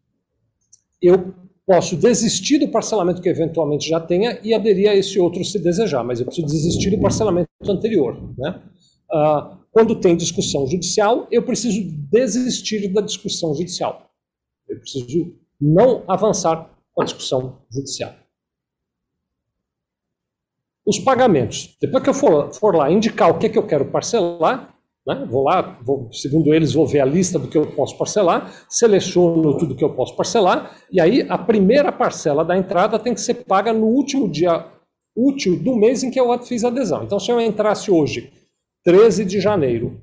eu 1.01 1.35
posso 1.67 1.97
desistir 1.97 2.59
do 2.59 2.69
parcelamento 2.69 3.23
que 3.23 3.29
eventualmente 3.29 3.89
já 3.89 4.01
tenha 4.01 4.39
e 4.43 4.53
aderir 4.53 4.91
a 4.91 4.95
esse 4.95 5.19
outro 5.19 5.45
se 5.45 5.59
desejar, 5.59 6.03
mas 6.03 6.21
eu 6.21 6.27
preciso 6.27 6.47
desistir 6.47 6.91
do 6.91 7.01
parcelamento 7.01 7.49
anterior. 7.69 8.35
Né? 8.37 8.63
Uh, 9.11 9.57
quando 9.71 10.01
tem 10.01 10.17
discussão 10.17 10.67
judicial, 10.67 11.27
eu 11.31 11.43
preciso 11.43 11.81
desistir 12.11 12.89
da 12.89 13.01
discussão 13.01 13.55
judicial. 13.55 14.11
Eu 14.69 14.79
preciso 14.79 15.35
não 15.61 16.05
avançar 16.09 16.71
com 16.93 17.03
a 17.03 17.05
discussão 17.05 17.59
judicial. 17.71 18.15
Os 20.85 20.99
pagamentos. 20.99 21.77
Depois 21.81 22.03
que 22.03 22.11
eu 22.11 22.15
for, 22.15 22.53
for 22.53 22.75
lá 22.75 22.91
indicar 22.91 23.31
o 23.31 23.39
que, 23.39 23.47
é 23.47 23.49
que 23.49 23.59
eu 23.59 23.67
quero 23.67 23.91
parcelar, 23.91 24.72
né? 25.07 25.27
Vou 25.29 25.45
lá, 25.45 25.79
vou, 25.83 26.09
segundo 26.13 26.55
eles, 26.55 26.73
vou 26.73 26.87
ver 26.87 27.01
a 27.01 27.05
lista 27.05 27.39
do 27.39 27.49
que 27.49 27.59
eu 27.59 27.67
posso 27.67 27.97
parcelar, 27.99 28.53
seleciono 28.69 29.57
tudo 29.59 29.75
que 29.75 29.85
eu 29.85 29.95
posso 29.95 30.17
parcelar, 30.17 30.77
e 30.91 31.01
aí 31.01 31.27
a 31.29 31.37
primeira 31.37 31.91
parcela 31.91 32.45
da 32.45 32.57
entrada 32.57 32.99
tem 32.99 33.15
que 33.15 33.21
ser 33.21 33.35
paga 33.45 33.73
no 33.73 33.87
último 33.87 34.29
dia 34.29 34.67
útil 35.17 35.59
do 35.59 35.77
mês 35.77 36.03
em 36.03 36.11
que 36.11 36.21
eu 36.21 36.39
fiz 36.39 36.65
a 36.65 36.69
adesão. 36.69 37.03
Então, 37.03 37.21
se 37.21 37.31
eu 37.31 37.41
entrasse 37.41 37.91
hoje, 37.91 38.33
13 38.85 39.25
de 39.25 39.41
janeiro, 39.41 40.01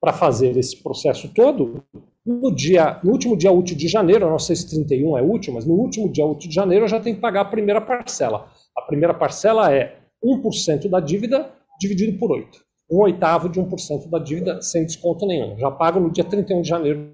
para 0.00 0.12
fazer 0.12 0.56
esse 0.56 0.82
processo 0.82 1.28
todo, 1.34 1.82
no, 2.24 2.54
dia, 2.54 3.00
no 3.02 3.12
último 3.12 3.36
dia 3.36 3.52
útil 3.52 3.76
de 3.76 3.88
janeiro, 3.88 4.26
eu 4.26 4.30
não 4.30 4.38
sei 4.38 4.56
se 4.56 4.68
31 4.68 5.18
é 5.18 5.22
útil, 5.22 5.52
mas 5.52 5.64
no 5.64 5.74
último 5.74 6.10
dia 6.10 6.24
útil 6.24 6.48
de 6.48 6.54
janeiro 6.54 6.84
eu 6.84 6.88
já 6.88 7.00
tenho 7.00 7.16
que 7.16 7.22
pagar 7.22 7.42
a 7.42 7.44
primeira 7.46 7.80
parcela. 7.80 8.48
A 8.76 8.82
primeira 8.82 9.14
parcela 9.14 9.72
é 9.72 9.98
1% 10.24 10.88
da 10.88 11.00
dívida 11.00 11.50
dividido 11.78 12.18
por 12.18 12.32
8 12.32 12.65
um 12.90 12.98
oitavo 13.00 13.48
de 13.48 13.60
1% 13.60 14.08
da 14.08 14.18
dívida 14.18 14.62
sem 14.62 14.84
desconto 14.84 15.26
nenhum. 15.26 15.58
Já 15.58 15.70
pago 15.70 15.98
no 15.98 16.10
dia 16.10 16.24
31 16.24 16.62
de 16.62 16.68
janeiro 16.68 17.12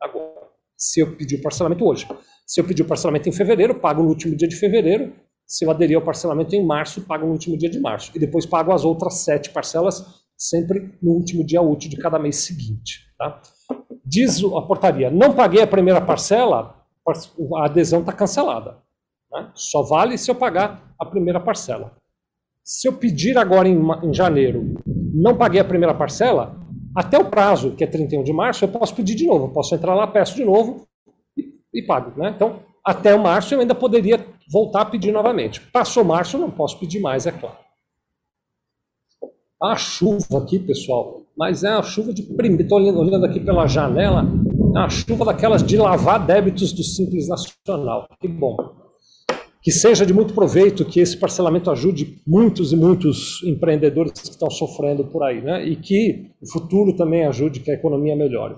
agora, 0.00 0.48
se 0.76 1.00
eu 1.00 1.16
pedir 1.16 1.36
o 1.36 1.42
parcelamento 1.42 1.84
hoje. 1.84 2.06
Se 2.46 2.60
eu 2.60 2.64
pedir 2.64 2.82
o 2.82 2.86
parcelamento 2.86 3.28
em 3.28 3.32
fevereiro, 3.32 3.74
pago 3.74 4.02
no 4.02 4.08
último 4.08 4.36
dia 4.36 4.46
de 4.46 4.54
fevereiro. 4.54 5.12
Se 5.46 5.64
eu 5.64 5.70
aderir 5.70 5.96
ao 5.96 6.02
parcelamento 6.02 6.54
em 6.54 6.64
março, 6.64 7.02
pago 7.02 7.26
no 7.26 7.32
último 7.32 7.56
dia 7.56 7.70
de 7.70 7.80
março. 7.80 8.12
E 8.14 8.18
depois 8.18 8.46
pago 8.46 8.72
as 8.72 8.84
outras 8.84 9.14
sete 9.14 9.50
parcelas, 9.50 10.04
sempre 10.36 10.94
no 11.02 11.12
último 11.12 11.44
dia 11.44 11.62
útil 11.62 11.90
de 11.90 11.96
cada 11.96 12.18
mês 12.18 12.36
seguinte. 12.36 13.06
Tá? 13.18 13.40
Diz 14.04 14.42
a 14.44 14.62
portaria, 14.62 15.10
não 15.10 15.34
paguei 15.34 15.62
a 15.62 15.66
primeira 15.66 16.00
parcela, 16.00 16.76
a 17.56 17.64
adesão 17.64 18.00
está 18.00 18.12
cancelada. 18.12 18.78
Né? 19.32 19.50
Só 19.54 19.82
vale 19.82 20.18
se 20.18 20.30
eu 20.30 20.34
pagar 20.34 20.94
a 20.98 21.04
primeira 21.04 21.40
parcela. 21.40 21.96
Se 22.62 22.88
eu 22.88 22.92
pedir 22.92 23.38
agora 23.38 23.68
em, 23.68 23.78
em 24.02 24.12
janeiro 24.12 24.74
não 25.16 25.36
paguei 25.36 25.60
a 25.60 25.64
primeira 25.64 25.94
parcela, 25.94 26.54
até 26.94 27.18
o 27.18 27.24
prazo, 27.24 27.72
que 27.72 27.82
é 27.82 27.86
31 27.86 28.22
de 28.22 28.32
março, 28.32 28.64
eu 28.64 28.68
posso 28.68 28.94
pedir 28.94 29.14
de 29.14 29.26
novo. 29.26 29.48
Posso 29.48 29.74
entrar 29.74 29.94
lá, 29.94 30.06
peço 30.06 30.36
de 30.36 30.44
novo 30.44 30.86
e, 31.36 31.54
e 31.72 31.82
pago. 31.82 32.12
Né? 32.20 32.32
Então, 32.34 32.60
até 32.84 33.14
o 33.14 33.22
março 33.22 33.54
eu 33.54 33.60
ainda 33.60 33.74
poderia 33.74 34.24
voltar 34.50 34.82
a 34.82 34.84
pedir 34.84 35.12
novamente. 35.12 35.60
Passou 35.60 36.04
março, 36.04 36.36
eu 36.36 36.40
não 36.40 36.50
posso 36.50 36.78
pedir 36.78 37.00
mais, 37.00 37.26
é 37.26 37.32
claro. 37.32 37.56
A 39.62 39.74
chuva 39.76 40.38
aqui, 40.38 40.58
pessoal, 40.58 41.22
mas 41.36 41.64
é 41.64 41.70
a 41.70 41.82
chuva 41.82 42.12
de 42.12 42.22
primeiro. 42.22 42.62
Estou 42.62 42.78
olhando 42.78 43.24
aqui 43.24 43.40
pela 43.40 43.66
janela, 43.66 44.24
é 44.74 44.78
a 44.78 44.88
chuva 44.90 45.24
daquelas 45.24 45.62
de 45.62 45.78
lavar 45.78 46.24
débitos 46.24 46.72
do 46.72 46.82
Simples 46.82 47.26
Nacional. 47.26 48.06
Que 48.20 48.28
bom 48.28 48.85
que 49.66 49.72
seja 49.72 50.06
de 50.06 50.14
muito 50.14 50.32
proveito, 50.32 50.84
que 50.84 51.00
esse 51.00 51.16
parcelamento 51.16 51.72
ajude 51.72 52.22
muitos 52.24 52.72
e 52.72 52.76
muitos 52.76 53.42
empreendedores 53.42 54.12
que 54.12 54.30
estão 54.30 54.48
sofrendo 54.48 55.04
por 55.04 55.24
aí, 55.24 55.42
né? 55.42 55.66
E 55.66 55.74
que 55.74 56.30
o 56.40 56.48
futuro 56.48 56.94
também 56.94 57.26
ajude 57.26 57.58
que 57.58 57.72
a 57.72 57.74
economia 57.74 58.14
melhore. 58.14 58.54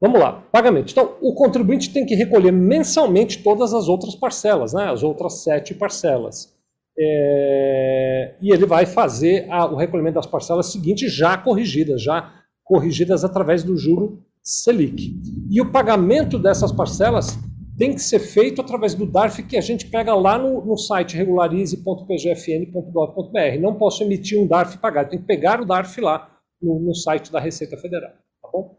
Vamos 0.00 0.20
lá, 0.20 0.44
pagamento. 0.52 0.92
Então, 0.92 1.16
o 1.20 1.34
contribuinte 1.34 1.92
tem 1.92 2.06
que 2.06 2.14
recolher 2.14 2.52
mensalmente 2.52 3.42
todas 3.42 3.74
as 3.74 3.88
outras 3.88 4.14
parcelas, 4.14 4.72
né? 4.72 4.84
As 4.84 5.02
outras 5.02 5.42
sete 5.42 5.74
parcelas. 5.74 6.54
É... 6.96 8.36
E 8.40 8.52
ele 8.52 8.64
vai 8.64 8.86
fazer 8.86 9.50
a, 9.50 9.66
o 9.66 9.74
recolhimento 9.74 10.14
das 10.14 10.26
parcelas 10.26 10.66
seguintes 10.66 11.12
já 11.12 11.36
corrigidas, 11.36 12.00
já 12.00 12.32
corrigidas 12.62 13.24
através 13.24 13.64
do 13.64 13.76
juro 13.76 14.22
Selic. 14.40 15.20
E 15.50 15.60
o 15.60 15.72
pagamento 15.72 16.38
dessas 16.38 16.70
parcelas 16.70 17.36
tem 17.76 17.94
que 17.94 18.00
ser 18.00 18.20
feito 18.20 18.60
através 18.60 18.94
do 18.94 19.06
DARF 19.06 19.42
que 19.42 19.56
a 19.56 19.60
gente 19.60 19.86
pega 19.86 20.14
lá 20.14 20.38
no, 20.38 20.64
no 20.64 20.76
site 20.76 21.16
regularize.pgfn.gov.br. 21.16 23.60
Não 23.60 23.74
posso 23.74 24.02
emitir 24.02 24.40
um 24.40 24.46
DARF 24.46 24.76
e 24.76 24.78
pagar, 24.78 25.08
tem 25.08 25.18
que 25.18 25.26
pegar 25.26 25.60
o 25.60 25.66
DARF 25.66 26.00
lá 26.00 26.30
no, 26.60 26.80
no 26.80 26.94
site 26.94 27.30
da 27.30 27.38
Receita 27.38 27.76
Federal. 27.76 28.12
Tá 28.42 28.48
bom? 28.52 28.76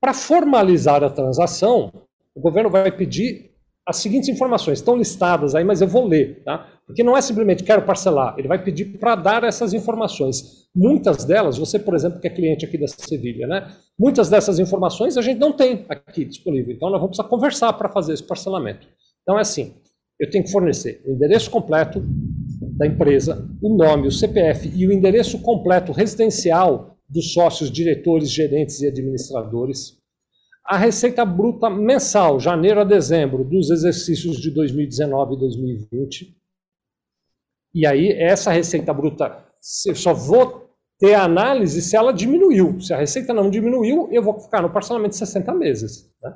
Para 0.00 0.12
formalizar 0.12 1.04
a 1.04 1.10
transação, 1.10 1.92
o 2.34 2.40
governo 2.40 2.68
vai 2.68 2.90
pedir 2.90 3.54
as 3.86 3.98
seguintes 3.98 4.28
informações, 4.28 4.78
estão 4.78 4.96
listadas 4.96 5.54
aí, 5.54 5.64
mas 5.64 5.80
eu 5.80 5.86
vou 5.86 6.06
ler, 6.06 6.42
tá? 6.42 6.68
Porque 6.86 7.02
não 7.02 7.16
é 7.16 7.20
simplesmente 7.20 7.64
quero 7.64 7.82
parcelar, 7.82 8.36
ele 8.38 8.46
vai 8.46 8.62
pedir 8.62 8.98
para 8.98 9.16
dar 9.16 9.42
essas 9.42 9.74
informações. 9.74 10.68
Muitas 10.74 11.24
delas, 11.24 11.58
você, 11.58 11.78
por 11.78 11.94
exemplo, 11.94 12.20
que 12.20 12.28
é 12.28 12.30
cliente 12.30 12.64
aqui 12.64 12.78
da 12.78 12.86
Sevilha, 12.86 13.46
né? 13.46 13.72
Muitas 13.98 14.30
dessas 14.30 14.58
informações 14.58 15.16
a 15.16 15.22
gente 15.22 15.38
não 15.38 15.52
tem 15.52 15.84
aqui 15.88 16.24
disponível, 16.24 16.72
então 16.72 16.88
nós 16.88 17.00
vamos 17.00 17.16
precisar 17.16 17.28
conversar 17.28 17.72
para 17.72 17.88
fazer 17.88 18.12
esse 18.12 18.22
parcelamento. 18.22 18.86
Então 19.22 19.36
é 19.36 19.40
assim, 19.40 19.74
eu 20.20 20.30
tenho 20.30 20.44
que 20.44 20.52
fornecer 20.52 21.02
o 21.04 21.10
endereço 21.10 21.50
completo 21.50 22.00
da 22.76 22.86
empresa, 22.86 23.48
o 23.60 23.74
nome, 23.76 24.06
o 24.06 24.12
CPF 24.12 24.70
e 24.74 24.86
o 24.86 24.92
endereço 24.92 25.40
completo 25.40 25.90
residencial 25.90 26.96
dos 27.08 27.32
sócios, 27.32 27.70
diretores, 27.70 28.30
gerentes 28.30 28.80
e 28.80 28.86
administradores, 28.86 29.96
a 30.64 30.76
receita 30.76 31.24
bruta 31.24 31.70
mensal, 31.70 32.40
janeiro 32.40 32.80
a 32.80 32.84
dezembro, 32.84 33.44
dos 33.44 33.70
exercícios 33.70 34.40
de 34.40 34.50
2019 34.50 35.34
e 35.34 35.38
2020. 35.38 36.35
E 37.76 37.84
aí, 37.84 38.10
essa 38.10 38.50
receita 38.50 38.90
bruta, 38.94 39.36
eu 39.86 39.94
só 39.94 40.14
vou 40.14 40.70
ter 40.98 41.12
análise 41.12 41.82
se 41.82 41.94
ela 41.94 42.10
diminuiu. 42.10 42.80
Se 42.80 42.94
a 42.94 42.96
receita 42.96 43.34
não 43.34 43.50
diminuiu, 43.50 44.08
eu 44.10 44.22
vou 44.22 44.40
ficar 44.40 44.62
no 44.62 44.70
parcelamento 44.70 45.10
de 45.10 45.18
60 45.18 45.52
meses. 45.52 46.10
Né? 46.22 46.34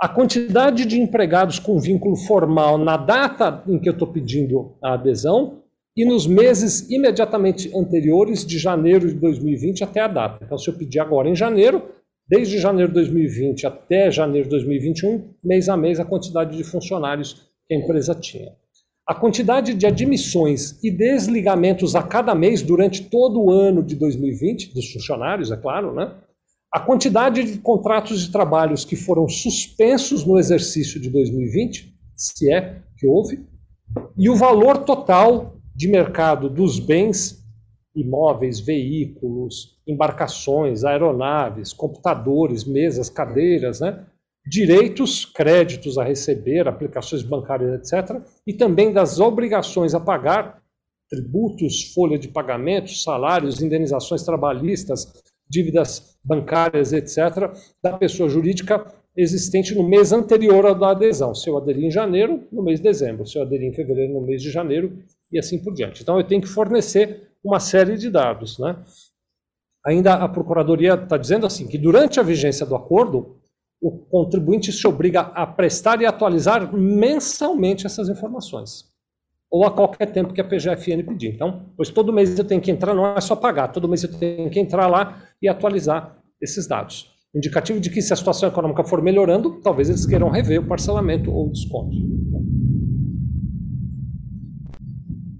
A 0.00 0.08
quantidade 0.08 0.86
de 0.86 0.98
empregados 0.98 1.58
com 1.58 1.78
vínculo 1.78 2.16
formal 2.16 2.78
na 2.78 2.96
data 2.96 3.62
em 3.68 3.78
que 3.78 3.86
eu 3.86 3.92
estou 3.92 4.08
pedindo 4.08 4.74
a 4.82 4.94
adesão 4.94 5.58
e 5.94 6.06
nos 6.06 6.26
meses 6.26 6.88
imediatamente 6.88 7.70
anteriores 7.76 8.42
de 8.46 8.58
janeiro 8.58 9.08
de 9.08 9.14
2020 9.16 9.84
até 9.84 10.00
a 10.00 10.08
data. 10.08 10.42
Então, 10.42 10.56
se 10.56 10.70
eu 10.70 10.74
pedir 10.74 11.00
agora 11.00 11.28
em 11.28 11.36
janeiro, 11.36 11.82
desde 12.26 12.58
janeiro 12.58 12.88
de 12.88 12.94
2020 12.94 13.66
até 13.66 14.10
janeiro 14.10 14.44
de 14.44 14.52
2021, 14.52 15.34
mês 15.44 15.68
a 15.68 15.76
mês, 15.76 16.00
a 16.00 16.04
quantidade 16.06 16.56
de 16.56 16.64
funcionários 16.64 17.52
que 17.68 17.74
a 17.74 17.76
empresa 17.76 18.14
tinha. 18.14 18.61
A 19.06 19.14
quantidade 19.14 19.74
de 19.74 19.84
admissões 19.84 20.78
e 20.82 20.90
desligamentos 20.90 21.96
a 21.96 22.02
cada 22.02 22.34
mês 22.34 22.62
durante 22.62 23.10
todo 23.10 23.40
o 23.40 23.50
ano 23.50 23.82
de 23.82 23.96
2020, 23.96 24.72
dos 24.72 24.92
funcionários, 24.92 25.50
é 25.50 25.56
claro, 25.56 25.92
né? 25.92 26.14
A 26.72 26.78
quantidade 26.78 27.42
de 27.42 27.58
contratos 27.58 28.24
de 28.24 28.30
trabalhos 28.30 28.84
que 28.84 28.94
foram 28.94 29.28
suspensos 29.28 30.24
no 30.24 30.38
exercício 30.38 31.00
de 31.00 31.10
2020, 31.10 31.92
se 32.16 32.50
é 32.50 32.80
que 32.96 33.06
houve, 33.06 33.44
e 34.16 34.30
o 34.30 34.36
valor 34.36 34.78
total 34.78 35.56
de 35.74 35.88
mercado 35.88 36.48
dos 36.48 36.78
bens 36.78 37.42
imóveis, 37.94 38.60
veículos, 38.60 39.78
embarcações, 39.86 40.84
aeronaves, 40.84 41.72
computadores, 41.72 42.64
mesas, 42.64 43.10
cadeiras, 43.10 43.80
né? 43.80 44.06
Direitos, 44.44 45.24
créditos 45.24 45.98
a 45.98 46.04
receber, 46.04 46.66
aplicações 46.66 47.22
bancárias, 47.22 47.92
etc., 47.92 48.20
e 48.46 48.52
também 48.52 48.92
das 48.92 49.20
obrigações 49.20 49.94
a 49.94 50.00
pagar, 50.00 50.60
tributos, 51.08 51.92
folha 51.92 52.18
de 52.18 52.28
pagamento, 52.28 52.90
salários, 52.90 53.62
indenizações 53.62 54.22
trabalhistas, 54.22 55.12
dívidas 55.48 56.16
bancárias, 56.24 56.92
etc., 56.92 57.50
da 57.82 57.96
pessoa 57.98 58.28
jurídica 58.28 58.84
existente 59.16 59.74
no 59.74 59.86
mês 59.86 60.12
anterior 60.12 60.66
à 60.66 60.90
adesão. 60.90 61.34
Se 61.34 61.48
eu 61.48 61.58
aderir 61.58 61.84
em 61.84 61.90
janeiro, 61.90 62.48
no 62.50 62.62
mês 62.62 62.80
de 62.80 62.84
dezembro. 62.84 63.26
Se 63.26 63.38
eu 63.38 63.42
aderir 63.42 63.68
em 63.68 63.74
fevereiro, 63.74 64.14
no 64.14 64.22
mês 64.22 64.42
de 64.42 64.50
janeiro, 64.50 64.98
e 65.30 65.38
assim 65.38 65.58
por 65.58 65.74
diante. 65.74 66.02
Então, 66.02 66.18
eu 66.18 66.26
tenho 66.26 66.40
que 66.40 66.48
fornecer 66.48 67.30
uma 67.44 67.60
série 67.60 67.96
de 67.96 68.08
dados. 68.10 68.58
Né? 68.58 68.76
Ainda 69.84 70.14
a 70.14 70.28
Procuradoria 70.28 70.94
está 70.94 71.16
dizendo 71.16 71.46
assim, 71.46 71.66
que 71.66 71.78
durante 71.78 72.18
a 72.18 72.22
vigência 72.22 72.64
do 72.64 72.74
acordo, 72.74 73.36
o 73.82 73.90
contribuinte 73.90 74.70
se 74.70 74.86
obriga 74.86 75.20
a 75.20 75.44
prestar 75.44 76.00
e 76.00 76.06
atualizar 76.06 76.72
mensalmente 76.72 77.84
essas 77.84 78.08
informações. 78.08 78.84
Ou 79.50 79.66
a 79.66 79.72
qualquer 79.72 80.06
tempo 80.06 80.32
que 80.32 80.40
a 80.40 80.44
PGFN 80.44 81.02
pedir. 81.04 81.34
Então, 81.34 81.66
pois 81.76 81.90
todo 81.90 82.12
mês 82.12 82.38
eu 82.38 82.44
tenho 82.44 82.60
que 82.60 82.70
entrar, 82.70 82.94
não 82.94 83.16
é 83.16 83.20
só 83.20 83.34
pagar, 83.34 83.68
todo 83.68 83.88
mês 83.88 84.04
eu 84.04 84.12
tenho 84.16 84.48
que 84.48 84.60
entrar 84.60 84.86
lá 84.86 85.24
e 85.42 85.48
atualizar 85.48 86.16
esses 86.40 86.68
dados. 86.68 87.10
Indicativo 87.34 87.80
de 87.80 87.90
que 87.90 88.00
se 88.00 88.12
a 88.12 88.16
situação 88.16 88.48
econômica 88.48 88.84
for 88.84 89.02
melhorando, 89.02 89.60
talvez 89.60 89.88
eles 89.88 90.06
queiram 90.06 90.30
rever 90.30 90.60
o 90.60 90.66
parcelamento 90.68 91.32
ou 91.32 91.48
o 91.48 91.50
desconto. 91.50 91.96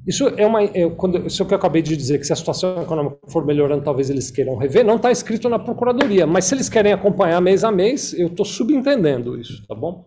Isso 0.07 0.29
é 0.29 0.45
uma. 0.45 0.63
É, 0.63 0.91
quando, 0.91 1.27
isso 1.27 1.45
que 1.47 1.55
eu 1.55 1.59
acabei 1.59 1.81
de 1.81 1.97
dizer, 1.97 2.19
que 2.19 2.25
se 2.25 2.33
a 2.33 2.37
situação 2.37 2.83
econômica 2.83 3.19
for 3.29 3.45
melhorando, 3.45 3.85
talvez 3.85 4.11
eles 4.11 4.31
queiram 4.31 4.57
rever, 4.57 4.85
não 4.85 4.97
está 4.97 5.13
escrito 5.13 5.49
na 5.49 5.59
Procuradoria. 5.59 6.27
Mas 6.27 6.47
se 6.47 6.55
eles 6.55 6.69
querem 6.69 6.93
acompanhar 6.93 7.41
mês 7.41 7.63
a 7.63 7.71
mês, 7.71 8.13
eu 8.15 8.27
estou 8.27 8.45
subentendendo 8.45 9.39
isso, 9.39 9.65
tá 9.67 9.75
bom? 9.75 10.07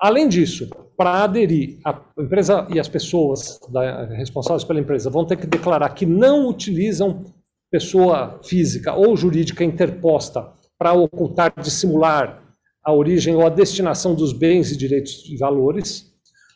Além 0.00 0.28
disso, 0.28 0.68
para 0.96 1.24
aderir, 1.24 1.78
a 1.84 2.00
empresa 2.18 2.66
e 2.72 2.78
as 2.78 2.88
pessoas 2.88 3.60
da, 3.70 4.06
responsáveis 4.06 4.64
pela 4.64 4.80
empresa 4.80 5.10
vão 5.10 5.24
ter 5.24 5.36
que 5.36 5.46
declarar 5.46 5.88
que 5.90 6.06
não 6.06 6.48
utilizam 6.48 7.24
pessoa 7.70 8.40
física 8.44 8.94
ou 8.94 9.16
jurídica 9.16 9.62
interposta 9.62 10.52
para 10.78 10.92
ocultar, 10.92 11.52
dissimular 11.60 12.42
a 12.84 12.92
origem 12.92 13.34
ou 13.34 13.44
a 13.44 13.50
destinação 13.50 14.14
dos 14.14 14.32
bens 14.32 14.72
e 14.72 14.76
direitos 14.76 15.24
e 15.28 15.36
valores 15.36 16.07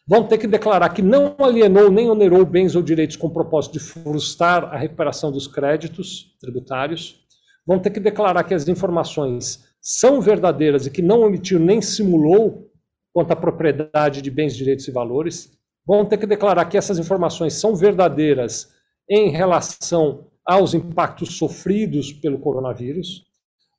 vão 0.06 0.26
ter 0.26 0.38
que 0.38 0.46
declarar 0.46 0.88
que 0.90 1.02
não 1.02 1.34
alienou 1.38 1.90
nem 1.90 2.10
onerou 2.10 2.44
bens 2.44 2.74
ou 2.74 2.82
direitos 2.82 3.16
com 3.16 3.28
o 3.28 3.32
propósito 3.32 3.74
de 3.74 3.80
frustrar 3.80 4.64
a 4.64 4.76
recuperação 4.76 5.30
dos 5.30 5.46
créditos 5.46 6.36
tributários, 6.40 7.20
vão 7.66 7.78
ter 7.78 7.90
que 7.90 8.00
declarar 8.00 8.42
que 8.44 8.54
as 8.54 8.66
informações 8.66 9.64
são 9.80 10.20
verdadeiras 10.20 10.86
e 10.86 10.90
que 10.90 11.02
não 11.02 11.22
omitiu 11.22 11.58
nem 11.58 11.80
simulou 11.80 12.68
quanto 13.12 13.32
à 13.32 13.36
propriedade 13.36 14.22
de 14.22 14.30
bens, 14.30 14.56
direitos 14.56 14.88
e 14.88 14.90
valores, 14.90 15.52
vão 15.86 16.04
ter 16.04 16.16
que 16.16 16.26
declarar 16.26 16.64
que 16.66 16.78
essas 16.78 16.98
informações 16.98 17.54
são 17.54 17.74
verdadeiras 17.74 18.72
em 19.08 19.30
relação 19.30 20.26
aos 20.44 20.74
impactos 20.74 21.36
sofridos 21.36 22.12
pelo 22.12 22.38
coronavírus, 22.38 23.24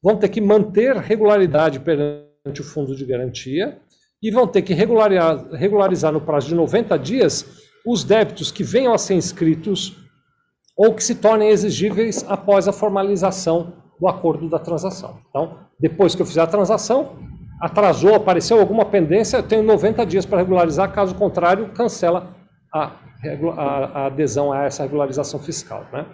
vão 0.01 0.17
ter 0.17 0.29
que 0.29 0.39
manter 0.39 0.95
regularidade 0.97 1.79
perante 1.79 2.61
o 2.61 2.63
fundo 2.63 2.95
de 2.95 3.05
garantia 3.05 3.79
e 4.23 4.31
vão 4.31 4.47
ter 4.47 4.61
que 4.61 4.73
regularizar, 4.73 5.51
regularizar 5.51 6.13
no 6.13 6.21
prazo 6.21 6.47
de 6.47 6.55
90 6.55 6.97
dias 6.97 7.45
os 7.85 8.05
débitos 8.05 8.51
que 8.51 8.63
venham 8.63 8.93
a 8.93 8.97
ser 8.97 9.15
inscritos 9.15 9.97
ou 10.77 10.93
que 10.95 11.03
se 11.03 11.15
tornem 11.15 11.49
exigíveis 11.49 12.25
após 12.29 12.67
a 12.67 12.71
formalização 12.71 13.73
do 13.99 14.07
acordo 14.07 14.49
da 14.49 14.57
transação. 14.57 15.19
Então, 15.29 15.59
depois 15.77 16.15
que 16.15 16.21
eu 16.21 16.25
fizer 16.25 16.41
a 16.41 16.47
transação, 16.47 17.17
atrasou, 17.61 18.15
apareceu 18.15 18.59
alguma 18.59 18.85
pendência, 18.85 19.37
eu 19.37 19.43
tenho 19.43 19.61
90 19.61 20.05
dias 20.05 20.25
para 20.25 20.39
regularizar, 20.39 20.91
caso 20.93 21.13
contrário, 21.15 21.69
cancela 21.73 22.33
a, 22.73 22.93
a, 23.57 23.99
a 23.99 24.05
adesão 24.05 24.53
a 24.53 24.63
essa 24.63 24.83
regularização 24.83 25.39
fiscal. 25.39 25.85
Né? 25.91 26.05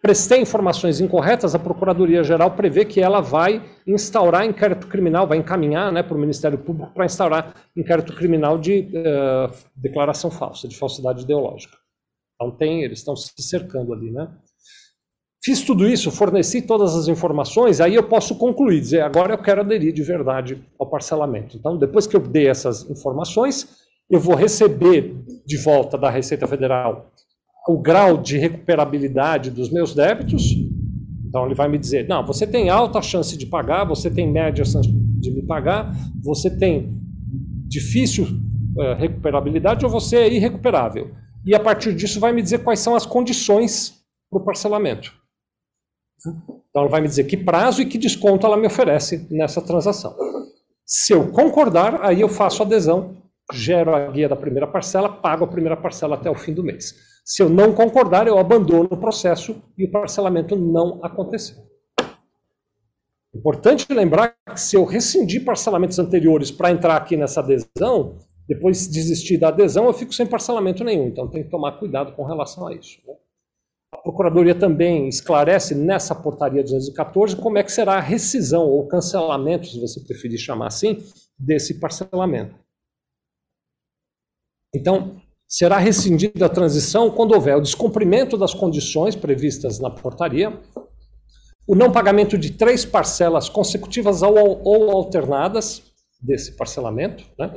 Prestei 0.00 0.40
informações 0.40 1.00
incorretas, 1.00 1.54
a 1.54 1.58
Procuradoria-Geral 1.58 2.52
prevê 2.52 2.84
que 2.84 3.00
ela 3.00 3.20
vai 3.20 3.64
instaurar 3.86 4.44
inquérito 4.44 4.86
criminal, 4.86 5.26
vai 5.26 5.38
encaminhar 5.38 5.90
né, 5.90 6.02
para 6.02 6.16
o 6.16 6.20
Ministério 6.20 6.56
Público 6.56 6.92
para 6.94 7.04
instaurar 7.04 7.54
inquérito 7.76 8.14
criminal 8.14 8.58
de 8.58 8.88
uh, 8.92 9.52
declaração 9.74 10.30
falsa, 10.30 10.68
de 10.68 10.76
falsidade 10.76 11.22
ideológica. 11.22 11.76
Então 12.34 12.56
tem, 12.56 12.84
eles 12.84 13.00
estão 13.00 13.16
se 13.16 13.32
cercando 13.42 13.92
ali, 13.92 14.12
né? 14.12 14.28
Fiz 15.42 15.62
tudo 15.62 15.88
isso, 15.88 16.10
forneci 16.10 16.62
todas 16.62 16.94
as 16.94 17.08
informações, 17.08 17.80
aí 17.80 17.94
eu 17.94 18.02
posso 18.02 18.36
concluir, 18.36 18.80
dizer, 18.80 19.00
agora 19.00 19.34
eu 19.34 19.38
quero 19.38 19.60
aderir 19.62 19.92
de 19.92 20.02
verdade 20.02 20.62
ao 20.78 20.86
parcelamento. 20.86 21.56
Então, 21.56 21.76
depois 21.76 22.06
que 22.06 22.16
eu 22.16 22.20
dei 22.20 22.48
essas 22.48 22.88
informações, 22.90 23.86
eu 24.10 24.20
vou 24.20 24.34
receber 24.34 25.14
de 25.46 25.56
volta 25.56 25.96
da 25.96 26.10
Receita 26.10 26.46
Federal 26.46 27.10
o 27.68 27.76
grau 27.76 28.16
de 28.16 28.38
recuperabilidade 28.38 29.50
dos 29.50 29.70
meus 29.70 29.94
débitos. 29.94 30.42
Então, 31.26 31.44
ele 31.44 31.54
vai 31.54 31.68
me 31.68 31.76
dizer: 31.76 32.08
não, 32.08 32.24
você 32.24 32.46
tem 32.46 32.70
alta 32.70 33.02
chance 33.02 33.36
de 33.36 33.44
pagar, 33.44 33.84
você 33.84 34.10
tem 34.10 34.26
média 34.26 34.64
chance 34.64 34.90
de 34.90 35.30
me 35.30 35.42
pagar, 35.42 35.94
você 36.24 36.48
tem 36.48 36.98
difícil 37.68 38.24
uh, 38.24 38.94
recuperabilidade 38.98 39.84
ou 39.84 39.90
você 39.90 40.16
é 40.16 40.32
irrecuperável. 40.32 41.14
E 41.44 41.54
a 41.54 41.60
partir 41.60 41.94
disso, 41.94 42.18
vai 42.18 42.32
me 42.32 42.40
dizer 42.40 42.64
quais 42.64 42.80
são 42.80 42.96
as 42.96 43.04
condições 43.04 44.02
para 44.30 44.40
o 44.40 44.44
parcelamento. 44.44 45.12
Então 46.70 46.82
ela 46.82 46.88
vai 46.88 47.02
me 47.02 47.08
dizer 47.08 47.24
que 47.24 47.36
prazo 47.36 47.82
e 47.82 47.86
que 47.86 47.98
desconto 47.98 48.46
ela 48.46 48.56
me 48.56 48.66
oferece 48.66 49.26
nessa 49.30 49.60
transação. 49.60 50.16
Se 50.86 51.12
eu 51.12 51.30
concordar, 51.30 52.00
aí 52.02 52.20
eu 52.22 52.28
faço 52.28 52.62
adesão, 52.62 53.16
gero 53.52 53.94
a 53.94 54.10
guia 54.10 54.28
da 54.28 54.36
primeira 54.36 54.66
parcela, 54.66 55.08
pago 55.08 55.44
a 55.44 55.48
primeira 55.48 55.76
parcela 55.76 56.16
até 56.16 56.30
o 56.30 56.34
fim 56.34 56.52
do 56.52 56.64
mês. 56.64 56.94
Se 57.28 57.42
eu 57.42 57.50
não 57.50 57.74
concordar, 57.74 58.26
eu 58.26 58.38
abandono 58.38 58.88
o 58.90 58.96
processo 58.96 59.62
e 59.76 59.84
o 59.84 59.90
parcelamento 59.90 60.56
não 60.56 60.98
aconteceu. 61.04 61.58
Importante 63.34 63.86
lembrar 63.92 64.34
que 64.46 64.58
se 64.58 64.76
eu 64.76 64.84
rescindir 64.86 65.44
parcelamentos 65.44 65.98
anteriores 65.98 66.50
para 66.50 66.70
entrar 66.70 66.96
aqui 66.96 67.18
nessa 67.18 67.40
adesão, 67.40 68.16
depois 68.48 68.88
desistir 68.88 69.36
da 69.36 69.48
adesão, 69.48 69.84
eu 69.84 69.92
fico 69.92 70.14
sem 70.14 70.26
parcelamento 70.26 70.82
nenhum. 70.82 71.06
Então 71.08 71.28
tem 71.28 71.44
que 71.44 71.50
tomar 71.50 71.72
cuidado 71.72 72.16
com 72.16 72.24
relação 72.24 72.66
a 72.66 72.74
isso. 72.74 72.98
Né? 73.06 73.14
A 73.92 73.98
Procuradoria 73.98 74.54
também 74.54 75.06
esclarece 75.06 75.74
nessa 75.74 76.14
portaria 76.14 76.62
214 76.62 77.36
como 77.36 77.58
é 77.58 77.62
que 77.62 77.70
será 77.70 77.96
a 77.96 78.00
rescisão 78.00 78.64
ou 78.64 78.88
cancelamento, 78.88 79.66
se 79.66 79.78
você 79.78 80.00
preferir 80.00 80.38
chamar 80.38 80.68
assim, 80.68 80.96
desse 81.38 81.78
parcelamento. 81.78 82.54
Então, 84.74 85.20
será 85.48 85.78
rescindida 85.78 86.44
a 86.44 86.48
transição 86.48 87.10
quando 87.10 87.32
houver 87.32 87.56
o 87.56 87.60
descumprimento 87.60 88.36
das 88.36 88.52
condições 88.52 89.16
previstas 89.16 89.78
na 89.78 89.90
portaria, 89.90 90.52
o 91.66 91.74
não 91.74 91.90
pagamento 91.90 92.36
de 92.36 92.52
três 92.52 92.84
parcelas 92.84 93.48
consecutivas 93.48 94.22
ou 94.22 94.90
alternadas 94.90 95.82
desse 96.20 96.56
parcelamento, 96.56 97.24
né? 97.38 97.52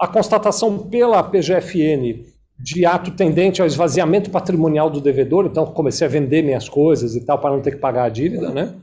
a 0.00 0.06
constatação 0.06 0.78
pela 0.78 1.22
PGFN 1.22 2.24
de 2.58 2.86
ato 2.86 3.10
tendente 3.12 3.60
ao 3.60 3.66
esvaziamento 3.66 4.30
patrimonial 4.30 4.88
do 4.88 5.00
devedor, 5.00 5.46
então 5.46 5.66
comecei 5.66 6.06
a 6.06 6.10
vender 6.10 6.42
minhas 6.42 6.68
coisas 6.68 7.16
e 7.16 7.24
tal 7.24 7.38
para 7.38 7.50
não 7.50 7.60
ter 7.60 7.72
que 7.72 7.78
pagar 7.78 8.04
a 8.04 8.08
dívida, 8.08 8.50
né? 8.50 8.74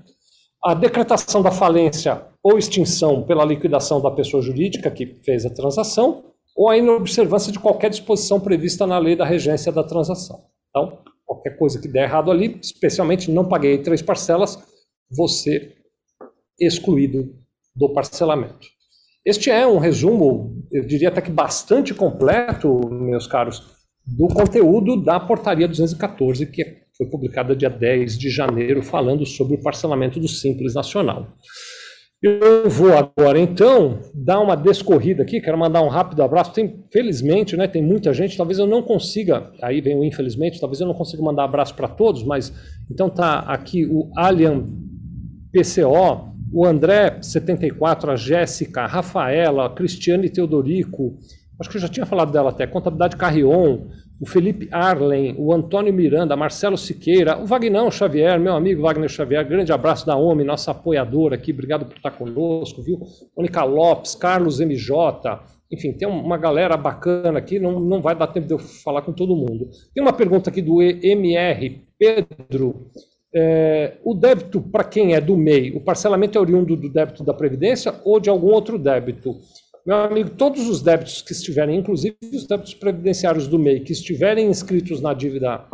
A 0.63 0.73
decretação 0.73 1.41
da 1.41 1.51
falência 1.51 2.21
ou 2.43 2.57
extinção 2.57 3.23
pela 3.23 3.45
liquidação 3.45 4.01
da 4.01 4.11
pessoa 4.11 4.43
jurídica 4.43 4.91
que 4.91 5.17
fez 5.23 5.45
a 5.45 5.49
transação, 5.49 6.30
ou 6.61 6.69
a 6.69 6.77
inobservância 6.77 7.51
de 7.51 7.57
qualquer 7.57 7.89
disposição 7.89 8.39
prevista 8.39 8.85
na 8.85 8.99
lei 8.99 9.15
da 9.15 9.25
regência 9.25 9.71
da 9.71 9.83
transação. 9.83 10.45
Então, 10.69 10.99
qualquer 11.25 11.57
coisa 11.57 11.81
que 11.81 11.87
der 11.87 12.03
errado 12.03 12.29
ali, 12.29 12.59
especialmente 12.61 13.31
não 13.31 13.49
paguei 13.49 13.79
três 13.79 13.99
parcelas, 13.99 14.59
você 15.09 15.73
excluído 16.59 17.33
do 17.75 17.91
parcelamento. 17.91 18.67
Este 19.25 19.49
é 19.49 19.65
um 19.65 19.79
resumo, 19.79 20.63
eu 20.71 20.85
diria 20.85 21.09
até 21.09 21.19
que 21.19 21.31
bastante 21.31 21.95
completo, 21.95 22.79
meus 22.91 23.25
caros, 23.25 23.63
do 24.05 24.27
conteúdo 24.27 25.01
da 25.01 25.19
portaria 25.19 25.67
214, 25.67 26.45
que 26.45 26.63
foi 26.95 27.07
publicada 27.07 27.55
dia 27.55 27.71
10 27.71 28.19
de 28.19 28.29
janeiro, 28.29 28.83
falando 28.83 29.25
sobre 29.25 29.55
o 29.55 29.63
parcelamento 29.63 30.19
do 30.19 30.27
Simples 30.27 30.75
Nacional. 30.75 31.27
Eu 32.23 32.69
vou 32.69 32.95
agora, 32.95 33.39
então, 33.39 33.99
dar 34.13 34.39
uma 34.39 34.55
descorrida 34.55 35.23
aqui, 35.23 35.41
quero 35.41 35.57
mandar 35.57 35.81
um 35.81 35.87
rápido 35.87 36.21
abraço. 36.21 36.53
Tem, 36.53 36.85
felizmente, 36.93 37.57
né, 37.57 37.67
tem 37.67 37.81
muita 37.81 38.13
gente, 38.13 38.37
talvez 38.37 38.59
eu 38.59 38.67
não 38.67 38.83
consiga, 38.83 39.51
aí 39.59 39.81
vem 39.81 39.97
o 39.97 40.03
infelizmente, 40.03 40.59
talvez 40.59 40.79
eu 40.79 40.85
não 40.85 40.93
consiga 40.93 41.23
mandar 41.23 41.45
abraço 41.45 41.73
para 41.73 41.87
todos, 41.87 42.23
mas 42.23 42.53
então 42.91 43.09
tá 43.09 43.39
aqui 43.39 43.87
o 43.87 44.11
Alien 44.15 44.67
PCO, 45.51 46.35
o 46.53 46.63
André 46.63 47.17
74, 47.23 48.11
a 48.11 48.15
Jéssica, 48.15 48.81
a 48.81 48.87
Rafaela, 48.87 49.65
a 49.65 49.69
Cristiane 49.71 50.29
Teodorico, 50.29 51.17
acho 51.59 51.71
que 51.71 51.77
eu 51.77 51.81
já 51.81 51.87
tinha 51.87 52.05
falado 52.05 52.31
dela 52.31 52.51
até, 52.51 52.67
Contabilidade 52.67 53.17
Carrion, 53.17 53.87
o 54.21 54.25
Felipe 54.27 54.69
Arlen, 54.71 55.33
o 55.35 55.51
Antônio 55.51 55.91
Miranda, 55.91 56.35
Marcelo 56.35 56.77
Siqueira, 56.77 57.41
o 57.41 57.47
Vagnão 57.47 57.89
Xavier, 57.89 58.39
meu 58.39 58.53
amigo 58.53 58.83
Wagner 58.83 59.09
Xavier, 59.09 59.43
grande 59.43 59.73
abraço 59.73 60.05
da 60.05 60.15
OMI, 60.15 60.43
nossa 60.43 60.69
apoiadora 60.69 61.33
aqui, 61.33 61.51
obrigado 61.51 61.87
por 61.87 61.97
estar 61.97 62.11
conosco, 62.11 62.83
viu? 62.83 62.99
Mônica 63.35 63.63
Lopes, 63.63 64.13
Carlos 64.13 64.59
MJ, 64.59 65.41
enfim, 65.71 65.91
tem 65.91 66.07
uma 66.07 66.37
galera 66.37 66.77
bacana 66.77 67.39
aqui, 67.39 67.57
não, 67.57 67.79
não 67.79 67.99
vai 67.99 68.15
dar 68.15 68.27
tempo 68.27 68.45
de 68.45 68.53
eu 68.53 68.59
falar 68.59 69.01
com 69.01 69.11
todo 69.11 69.35
mundo. 69.35 69.69
Tem 69.91 70.03
uma 70.03 70.13
pergunta 70.13 70.51
aqui 70.51 70.61
do 70.61 70.83
MR 70.83 71.81
Pedro, 71.97 72.91
é, 73.33 73.93
o 74.03 74.13
débito, 74.13 74.61
para 74.61 74.83
quem 74.83 75.15
é 75.15 75.21
do 75.21 75.35
MEI, 75.35 75.71
o 75.75 75.81
parcelamento 75.81 76.37
é 76.37 76.41
oriundo 76.41 76.75
do 76.75 76.89
débito 76.89 77.23
da 77.23 77.33
Previdência 77.33 77.95
ou 78.03 78.19
de 78.19 78.29
algum 78.29 78.51
outro 78.51 78.77
débito? 78.77 79.35
Meu 79.85 79.97
amigo, 79.97 80.29
todos 80.31 80.67
os 80.67 80.81
débitos 80.81 81.21
que 81.21 81.31
estiverem, 81.31 81.77
inclusive 81.77 82.15
os 82.33 82.45
débitos 82.45 82.73
previdenciários 82.73 83.47
do 83.47 83.57
MEI, 83.57 83.79
que 83.79 83.91
estiverem 83.91 84.47
inscritos 84.47 85.01
na 85.01 85.13
dívida 85.13 85.65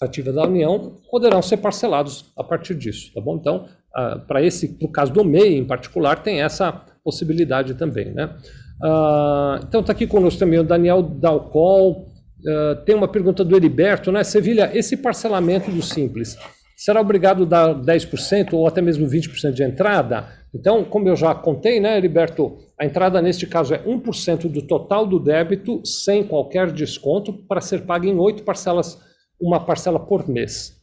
ativa 0.00 0.32
da 0.32 0.44
União, 0.44 0.96
poderão 1.10 1.40
ser 1.40 1.56
parcelados 1.56 2.26
a 2.36 2.44
partir 2.44 2.74
disso, 2.74 3.10
tá 3.14 3.20
bom? 3.20 3.36
Então, 3.36 3.66
uh, 3.96 4.20
para 4.26 4.42
esse, 4.42 4.76
no 4.80 4.88
caso 4.92 5.12
do 5.12 5.24
MEI 5.24 5.56
em 5.56 5.64
particular, 5.64 6.22
tem 6.22 6.42
essa 6.42 6.72
possibilidade 7.02 7.74
também, 7.74 8.12
né? 8.12 8.36
Uh, 8.82 9.64
então, 9.66 9.80
está 9.80 9.92
aqui 9.92 10.06
conosco 10.06 10.38
também 10.38 10.58
o 10.58 10.64
Daniel 10.64 11.02
Dalcol, 11.02 12.06
uh, 12.40 12.84
tem 12.84 12.94
uma 12.94 13.08
pergunta 13.08 13.42
do 13.42 13.56
Heriberto, 13.56 14.12
né? 14.12 14.22
Sevilha, 14.22 14.70
esse 14.74 14.96
parcelamento 14.96 15.70
do 15.70 15.82
Simples, 15.82 16.36
será 16.78 17.00
obrigado 17.00 17.42
a 17.42 17.46
dar 17.46 17.74
10% 17.74 18.52
ou 18.52 18.64
até 18.64 18.80
mesmo 18.80 19.04
20% 19.04 19.50
de 19.50 19.64
entrada. 19.64 20.28
Então, 20.54 20.84
como 20.84 21.08
eu 21.08 21.16
já 21.16 21.34
contei, 21.34 21.80
né, 21.80 21.98
Heriberto, 21.98 22.56
a 22.78 22.86
entrada 22.86 23.20
neste 23.20 23.48
caso 23.48 23.74
é 23.74 23.82
1% 23.84 24.48
do 24.48 24.62
total 24.62 25.04
do 25.04 25.18
débito, 25.18 25.84
sem 25.84 26.22
qualquer 26.22 26.70
desconto, 26.70 27.32
para 27.32 27.60
ser 27.60 27.82
pago 27.82 28.06
em 28.06 28.16
oito 28.16 28.44
parcelas, 28.44 28.96
uma 29.40 29.58
parcela 29.58 29.98
por 29.98 30.28
mês. 30.28 30.76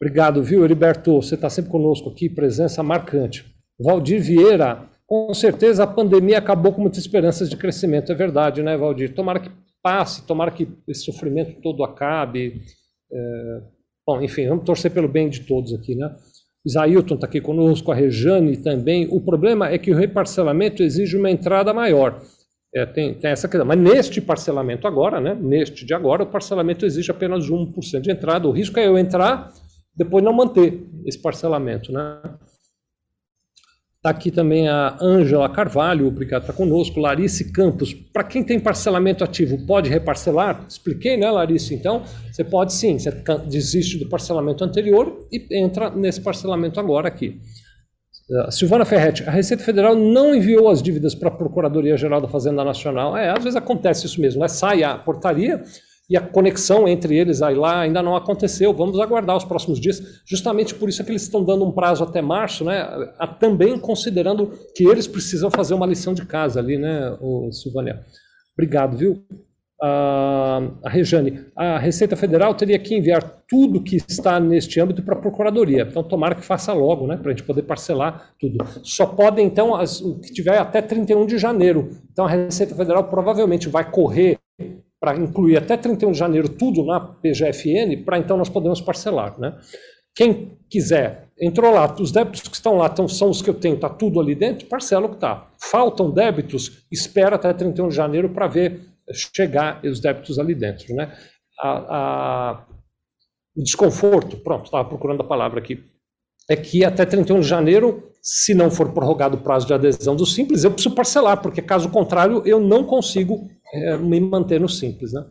Obrigado, 0.00 0.42
viu, 0.42 0.64
Heriberto? 0.64 1.22
Você 1.22 1.36
está 1.36 1.48
sempre 1.48 1.70
conosco 1.70 2.10
aqui, 2.10 2.28
presença 2.28 2.82
marcante. 2.82 3.46
Valdir 3.78 4.20
Vieira, 4.20 4.90
com 5.06 5.32
certeza 5.32 5.84
a 5.84 5.86
pandemia 5.86 6.38
acabou 6.38 6.72
com 6.72 6.80
muitas 6.80 6.98
esperanças 6.98 7.48
de 7.48 7.56
crescimento, 7.56 8.10
é 8.10 8.14
verdade, 8.14 8.60
né, 8.60 8.76
Valdir? 8.76 9.14
Tomara 9.14 9.38
que 9.38 9.50
passe, 9.80 10.26
tomara 10.26 10.50
que 10.50 10.68
esse 10.88 11.04
sofrimento 11.04 11.60
todo 11.62 11.84
acabe. 11.84 12.60
É 13.12 13.81
Bom, 14.06 14.20
enfim, 14.20 14.48
vamos 14.48 14.64
torcer 14.64 14.90
pelo 14.90 15.08
bem 15.08 15.28
de 15.28 15.40
todos 15.40 15.72
aqui, 15.72 15.94
né? 15.94 16.14
Isailton 16.64 17.14
está 17.14 17.26
aqui 17.26 17.40
conosco, 17.40 17.90
a 17.90 17.94
Rejane 17.94 18.56
também. 18.56 19.08
O 19.10 19.20
problema 19.20 19.68
é 19.68 19.78
que 19.78 19.90
o 19.90 19.96
reparcelamento 19.96 20.82
exige 20.82 21.16
uma 21.16 21.30
entrada 21.30 21.72
maior. 21.74 22.20
É, 22.74 22.86
tem, 22.86 23.14
tem, 23.14 23.30
essa 23.30 23.48
questão. 23.48 23.66
Mas 23.66 23.78
neste 23.78 24.20
parcelamento 24.20 24.86
agora, 24.86 25.20
né, 25.20 25.34
neste 25.34 25.84
de 25.84 25.92
agora, 25.92 26.22
o 26.22 26.26
parcelamento 26.26 26.86
exige 26.86 27.10
apenas 27.10 27.48
1% 27.48 28.00
de 28.00 28.10
entrada. 28.10 28.48
O 28.48 28.52
risco 28.52 28.78
é 28.78 28.86
eu 28.86 28.96
entrar, 28.96 29.52
depois 29.94 30.24
não 30.24 30.32
manter 30.32 30.86
esse 31.04 31.20
parcelamento. 31.20 31.92
Né? 31.92 32.20
Está 34.02 34.10
aqui 34.10 34.32
também 34.32 34.68
a 34.68 34.98
Ângela 35.00 35.48
Carvalho, 35.48 36.08
obrigado, 36.08 36.40
está 36.40 36.52
conosco. 36.52 36.98
Larice 36.98 37.52
Campos, 37.52 37.94
para 37.94 38.24
quem 38.24 38.42
tem 38.42 38.58
parcelamento 38.58 39.22
ativo, 39.22 39.64
pode 39.64 39.88
reparcelar? 39.88 40.66
Expliquei, 40.68 41.16
né, 41.16 41.30
Larice? 41.30 41.72
Então, 41.72 42.02
você 42.28 42.42
pode 42.42 42.72
sim, 42.72 42.98
você 42.98 43.12
desiste 43.46 43.98
do 43.98 44.08
parcelamento 44.08 44.64
anterior 44.64 45.24
e 45.30 45.46
entra 45.56 45.88
nesse 45.88 46.20
parcelamento 46.20 46.80
agora 46.80 47.06
aqui. 47.06 47.40
Uh, 48.28 48.50
Silvana 48.50 48.84
Ferretti, 48.84 49.22
a 49.22 49.30
Receita 49.30 49.62
Federal 49.62 49.94
não 49.94 50.34
enviou 50.34 50.68
as 50.68 50.82
dívidas 50.82 51.14
para 51.14 51.28
a 51.28 51.32
Procuradoria-Geral 51.32 52.20
da 52.20 52.26
Fazenda 52.26 52.64
Nacional. 52.64 53.16
É, 53.16 53.30
às 53.30 53.44
vezes 53.44 53.54
acontece 53.54 54.06
isso 54.06 54.20
mesmo, 54.20 54.40
né? 54.40 54.48
sai 54.48 54.82
a 54.82 54.98
portaria 54.98 55.62
e 56.10 56.16
a 56.16 56.20
conexão 56.20 56.86
entre 56.86 57.16
eles 57.16 57.42
aí 57.42 57.54
lá 57.54 57.80
ainda 57.80 58.02
não 58.02 58.16
aconteceu. 58.16 58.72
Vamos 58.72 58.98
aguardar 59.00 59.36
os 59.36 59.44
próximos 59.44 59.80
dias. 59.80 60.22
Justamente 60.26 60.74
por 60.74 60.88
isso 60.88 61.00
é 61.00 61.04
que 61.04 61.10
eles 61.10 61.22
estão 61.22 61.44
dando 61.44 61.64
um 61.64 61.72
prazo 61.72 62.04
até 62.04 62.20
março, 62.20 62.64
né? 62.64 62.82
A, 63.18 63.26
também 63.26 63.78
considerando 63.78 64.52
que 64.74 64.84
eles 64.84 65.06
precisam 65.06 65.50
fazer 65.50 65.74
uma 65.74 65.86
lição 65.86 66.12
de 66.12 66.26
casa 66.26 66.60
ali, 66.60 66.76
né, 66.76 67.16
o 67.20 67.50
Silvânia? 67.52 68.00
Obrigado, 68.54 68.96
viu? 68.96 69.24
a 69.84 70.88
Rejane, 70.88 71.44
a 71.56 71.76
Receita 71.76 72.14
Federal 72.14 72.54
teria 72.54 72.78
que 72.78 72.94
enviar 72.94 73.42
tudo 73.48 73.82
que 73.82 73.96
está 73.96 74.38
neste 74.38 74.80
âmbito 74.80 75.02
para 75.02 75.14
a 75.14 75.20
Procuradoria. 75.20 75.82
Então, 75.82 76.04
tomara 76.04 76.36
que 76.36 76.44
faça 76.44 76.72
logo, 76.72 77.06
né, 77.08 77.16
para 77.16 77.32
a 77.32 77.34
gente 77.34 77.44
poder 77.44 77.62
parcelar 77.62 78.32
tudo. 78.38 78.64
Só 78.84 79.06
podem, 79.06 79.44
então, 79.44 79.74
as, 79.74 80.00
o 80.00 80.20
que 80.20 80.32
tiver 80.32 80.56
até 80.56 80.80
31 80.80 81.26
de 81.26 81.36
janeiro. 81.36 81.90
Então, 82.12 82.24
a 82.24 82.28
Receita 82.28 82.76
Federal 82.76 83.08
provavelmente 83.08 83.68
vai 83.68 83.90
correr 83.90 84.38
para 85.02 85.16
incluir 85.16 85.56
até 85.56 85.76
31 85.76 86.12
de 86.12 86.18
janeiro 86.18 86.48
tudo 86.48 86.84
na 86.84 87.00
PGFN, 87.00 88.04
para 88.04 88.18
então 88.18 88.36
nós 88.36 88.48
podemos 88.48 88.80
parcelar. 88.80 89.36
Né? 89.36 89.52
Quem 90.14 90.56
quiser, 90.70 91.28
entrou 91.40 91.74
lá, 91.74 91.92
os 91.98 92.12
débitos 92.12 92.42
que 92.42 92.54
estão 92.54 92.76
lá 92.76 92.88
tão, 92.88 93.08
são 93.08 93.28
os 93.28 93.42
que 93.42 93.50
eu 93.50 93.54
tenho, 93.54 93.74
está 93.74 93.88
tudo 93.88 94.20
ali 94.20 94.36
dentro, 94.36 94.68
parcela 94.68 95.06
o 95.06 95.08
que 95.08 95.16
está. 95.16 95.50
Faltam 95.58 96.08
débitos, 96.08 96.86
espera 96.88 97.34
até 97.34 97.52
31 97.52 97.88
de 97.88 97.96
janeiro 97.96 98.28
para 98.28 98.46
ver 98.46 98.80
chegar 99.34 99.84
os 99.84 99.98
débitos 99.98 100.38
ali 100.38 100.54
dentro. 100.54 100.94
Né? 100.94 101.12
A, 101.58 101.96
a, 101.96 102.66
o 103.56 103.62
desconforto, 103.64 104.36
pronto, 104.36 104.66
estava 104.66 104.88
procurando 104.88 105.22
a 105.22 105.26
palavra 105.26 105.58
aqui, 105.58 105.82
é 106.48 106.54
que 106.54 106.84
até 106.84 107.04
31 107.04 107.40
de 107.40 107.48
janeiro, 107.48 108.08
se 108.22 108.54
não 108.54 108.70
for 108.70 108.92
prorrogado 108.92 109.36
o 109.36 109.40
prazo 109.40 109.66
de 109.66 109.74
adesão 109.74 110.14
do 110.14 110.24
Simples, 110.24 110.62
eu 110.62 110.70
preciso 110.70 110.94
parcelar, 110.94 111.42
porque 111.42 111.60
caso 111.60 111.88
contrário 111.88 112.40
eu 112.46 112.60
não 112.60 112.84
consigo 112.84 113.50
é, 113.72 113.96
me 113.96 114.20
manter 114.20 114.60
no 114.60 114.68
Simples. 114.68 115.12
Né? 115.12 115.24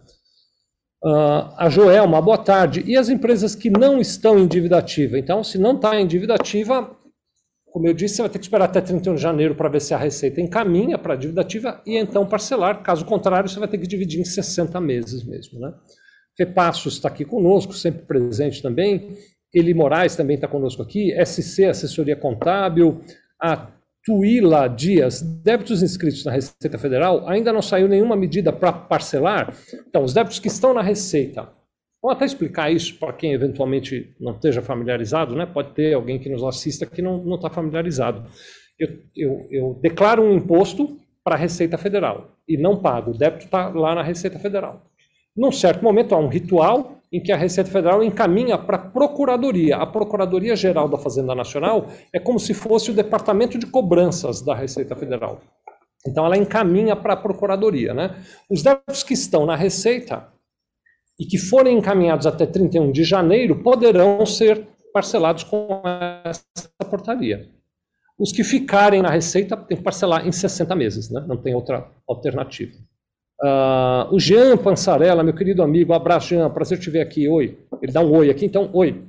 Uh, 1.04 1.54
a 1.58 1.70
Joelma, 1.70 2.22
boa 2.22 2.38
tarde. 2.38 2.84
E 2.86 2.98
as 2.98 3.10
empresas 3.10 3.56
que 3.56 3.70
não 3.70 4.00
estão 4.00 4.38
em 4.40 4.48
dívida 4.48 4.78
ativa? 4.78 5.18
Então, 5.18 5.44
se 5.44 5.58
não 5.58 5.76
está 5.76 6.00
em 6.00 6.08
dívida 6.08 6.36
ativa, 6.36 6.96
como 7.72 7.88
eu 7.88 7.94
disse, 7.94 8.16
você 8.16 8.22
vai 8.24 8.30
ter 8.30 8.40
que 8.40 8.46
esperar 8.46 8.66
até 8.66 8.82
31 8.82 9.16
de 9.16 9.22
janeiro 9.22 9.56
para 9.56 9.70
ver 9.70 9.80
se 9.80 9.94
a 9.94 9.98
receita 9.98 10.42
encaminha 10.42 10.98
para 10.98 11.14
a 11.14 11.18
dívida 11.18 11.42
ativa 11.42 11.82
e 11.86 11.98
então 11.98 12.26
parcelar. 12.26 12.84
Caso 12.84 13.06
contrário, 13.06 13.50
você 13.50 13.60
vai 13.60 13.68
ter 13.68 13.78
que 13.78 13.88
dividir 13.88 14.20
em 14.20 14.26
60 14.26 14.80
meses 14.82 15.24
mesmo. 15.24 15.60
Né? 15.60 15.74
Repassos 16.38 16.96
está 16.96 17.08
aqui 17.08 17.24
conosco, 17.24 17.74
sempre 17.74 18.02
presente 18.06 18.62
também. 18.62 19.16
Eli 19.54 19.74
Moraes 19.74 20.16
também 20.16 20.36
está 20.36 20.48
conosco 20.48 20.82
aqui. 20.82 21.14
SC, 21.26 21.66
Assessoria 21.66 22.16
Contábil. 22.16 23.02
A 23.42 23.68
Tuila 24.04 24.68
Dias, 24.68 25.22
débitos 25.22 25.84
inscritos 25.84 26.26
na 26.26 26.32
Receita 26.32 26.78
Federal, 26.78 27.28
ainda 27.28 27.54
não 27.54 27.62
saiu 27.62 27.88
nenhuma 27.88 28.16
medida 28.16 28.52
para 28.52 28.74
parcelar. 28.74 29.56
Então, 29.88 30.04
os 30.04 30.14
débitos 30.14 30.40
que 30.40 30.48
estão 30.48 30.74
na 30.74 30.82
Receita 30.82 31.48
Vou 32.02 32.12
até 32.12 32.26
explicar 32.26 32.72
isso 32.72 32.98
para 32.98 33.14
quem 33.14 33.32
eventualmente 33.32 34.16
não 34.20 34.34
esteja 34.34 34.62
familiarizado, 34.62 35.36
né? 35.36 35.46
Pode 35.46 35.74
ter 35.74 35.94
alguém 35.94 36.18
que 36.18 36.30
nos 36.30 36.44
assista 36.44 36.86
que 36.86 37.02
não 37.02 37.36
está 37.36 37.48
familiarizado. 37.48 38.28
Eu, 38.80 38.90
eu, 39.16 39.48
eu, 39.52 39.80
declaro 39.80 40.24
um 40.24 40.36
imposto 40.36 40.98
para 41.24 41.36
a 41.36 41.38
Receita 41.38 41.78
Federal 41.78 42.36
e 42.48 42.58
não 42.58 42.82
pago. 42.82 43.12
O 43.12 43.18
débito 43.18 43.46
está 43.46 43.70
lá 43.70 43.94
na 43.94 44.02
Receita 44.02 44.40
Federal. 44.40 44.82
Num 45.38 45.52
certo 45.52 45.84
momento, 45.84 46.16
há 46.16 46.18
um 46.18 46.28
ritual 46.28 47.01
em 47.12 47.22
que 47.22 47.32
a 47.32 47.38
Receita 47.38 47.70
Federal 47.70 48.02
encaminha 48.04 48.58
para 48.58 48.78
a 48.78 48.80
Procuradoria. 48.80 49.78
A 49.78 49.86
Procuradoria 49.86 50.56
Geral 50.56 50.88
da 50.88 50.98
Fazenda 50.98 51.36
Nacional 51.36 51.88
é 52.14 52.20
como 52.20 52.40
se 52.40 52.54
fosse 52.54 52.90
o 52.90 52.94
departamento 52.94 53.60
de 53.60 53.68
cobranças 53.68 54.42
da 54.42 54.56
Receita 54.56 54.96
Federal. 54.96 55.42
Então, 56.08 56.26
ela 56.26 56.38
encaminha 56.38 56.96
para 56.96 57.14
a 57.14 57.18
Procuradoria. 57.18 57.94
Né? 57.94 58.16
Os 58.50 58.64
débitos 58.64 59.04
que 59.04 59.14
estão 59.14 59.46
na 59.46 59.56
Receita 59.56 60.28
e 61.20 61.26
que 61.26 61.38
forem 61.38 61.78
encaminhados 61.78 62.26
até 62.26 62.46
31 62.46 62.92
de 62.92 63.04
janeiro 63.04 63.62
poderão 63.62 64.26
ser 64.26 64.68
parcelados 64.94 65.44
com 65.44 65.82
essa 66.26 66.44
portaria. 66.90 67.50
Os 68.18 68.32
que 68.32 68.44
ficarem 68.44 69.02
na 69.02 69.10
Receita 69.10 69.58
têm 69.58 69.78
que 69.78 69.84
parcelar 69.84 70.28
em 70.28 70.32
60 70.32 70.76
meses, 70.76 71.10
né? 71.12 71.24
não 71.28 71.38
tem 71.38 71.54
outra 71.54 71.92
alternativa. 72.08 72.74
Uh, 73.44 74.14
o 74.14 74.20
Jean 74.20 74.56
Pansarella, 74.56 75.24
meu 75.24 75.34
querido 75.34 75.64
amigo, 75.64 75.94
abraço, 75.94 76.30
Jean, 76.30 76.50
prazer 76.50 76.80
te 76.80 76.90
ver 76.90 77.02
aqui. 77.02 77.28
Oi. 77.28 77.58
Ele 77.82 77.92
dá 77.92 78.02
um 78.02 78.16
oi 78.16 78.30
aqui, 78.30 78.46
então, 78.46 78.70
oi. 78.74 79.04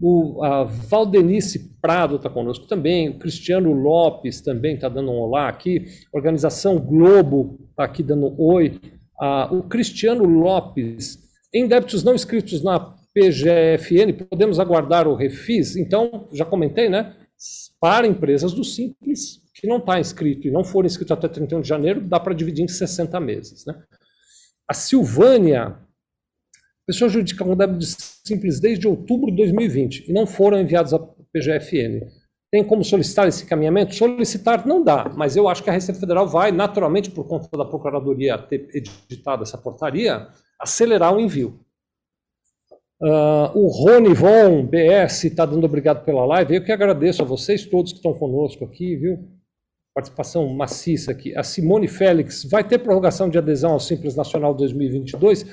O 0.00 0.42
a 0.42 0.64
Valdenice 0.64 1.76
Prado 1.80 2.16
está 2.16 2.28
conosco 2.28 2.66
também, 2.66 3.10
o 3.10 3.18
Cristiano 3.18 3.72
Lopes 3.72 4.40
também 4.40 4.74
está 4.74 4.88
dando 4.88 5.10
um 5.10 5.20
olá 5.20 5.48
aqui, 5.48 5.86
Organização 6.12 6.78
Globo 6.78 7.60
está 7.70 7.84
aqui 7.84 8.02
dando 8.02 8.34
oi, 8.40 8.80
ah, 9.20 9.48
o 9.52 9.62
Cristiano 9.62 10.24
Lopes, 10.24 11.18
em 11.54 11.68
débitos 11.68 12.02
não 12.02 12.14
inscritos 12.14 12.62
na 12.62 12.80
PGFN, 13.14 14.12
podemos 14.28 14.58
aguardar 14.58 15.06
o 15.06 15.14
refis? 15.14 15.76
Então, 15.76 16.28
já 16.32 16.44
comentei, 16.44 16.88
né? 16.88 17.14
Para 17.80 18.06
empresas 18.06 18.52
do 18.52 18.64
Simples, 18.64 19.42
que 19.54 19.66
não 19.66 19.78
está 19.78 20.00
inscrito 20.00 20.48
e 20.48 20.50
não 20.50 20.64
for 20.64 20.84
inscrito 20.84 21.12
até 21.12 21.28
31 21.28 21.60
de 21.60 21.68
janeiro, 21.68 22.00
dá 22.00 22.18
para 22.18 22.34
dividir 22.34 22.64
em 22.64 22.68
60 22.68 23.18
meses. 23.20 23.64
Né? 23.66 23.74
A 24.68 24.74
Silvânia, 24.74 25.78
pessoa 26.86 27.08
jurídica 27.08 27.44
com 27.44 27.56
débito 27.56 27.84
Simples 27.84 28.60
desde 28.60 28.88
outubro 28.88 29.30
de 29.30 29.36
2020 29.36 30.08
e 30.08 30.12
não 30.12 30.26
foram 30.26 30.58
enviados 30.58 30.94
à 30.94 30.98
PGFN. 30.98 32.06
Tem 32.50 32.62
como 32.62 32.84
solicitar 32.84 33.26
esse 33.26 33.44
caminhamento? 33.46 33.94
Solicitar 33.94 34.66
não 34.66 34.82
dá, 34.82 35.08
mas 35.14 35.36
eu 35.36 35.48
acho 35.48 35.62
que 35.62 35.68
a 35.68 35.72
Receita 35.72 35.98
Federal 36.00 36.28
vai, 36.28 36.52
naturalmente, 36.52 37.10
por 37.10 37.26
conta 37.26 37.48
da 37.56 37.64
Procuradoria 37.64 38.38
ter 38.38 38.68
editado 38.72 39.42
essa 39.42 39.58
portaria, 39.58 40.28
acelerar 40.58 41.12
o 41.12 41.20
envio. 41.20 41.63
Uh, 43.04 43.52
o 43.54 43.66
Rony 43.66 44.14
Von 44.14 44.64
BS 44.64 45.24
está 45.24 45.44
dando 45.44 45.64
obrigado 45.64 46.02
pela 46.06 46.24
live. 46.24 46.54
Eu 46.54 46.64
que 46.64 46.72
agradeço 46.72 47.20
a 47.20 47.24
vocês 47.26 47.66
todos 47.66 47.92
que 47.92 47.98
estão 47.98 48.14
conosco 48.14 48.64
aqui, 48.64 48.96
viu? 48.96 49.18
Participação 49.94 50.48
maciça 50.48 51.10
aqui. 51.12 51.36
A 51.36 51.42
Simone 51.42 51.86
Félix 51.86 52.44
vai 52.50 52.64
ter 52.64 52.78
prorrogação 52.78 53.28
de 53.28 53.36
adesão 53.36 53.72
ao 53.72 53.80
Simples 53.80 54.16
Nacional 54.16 54.54
2022. 54.54 55.44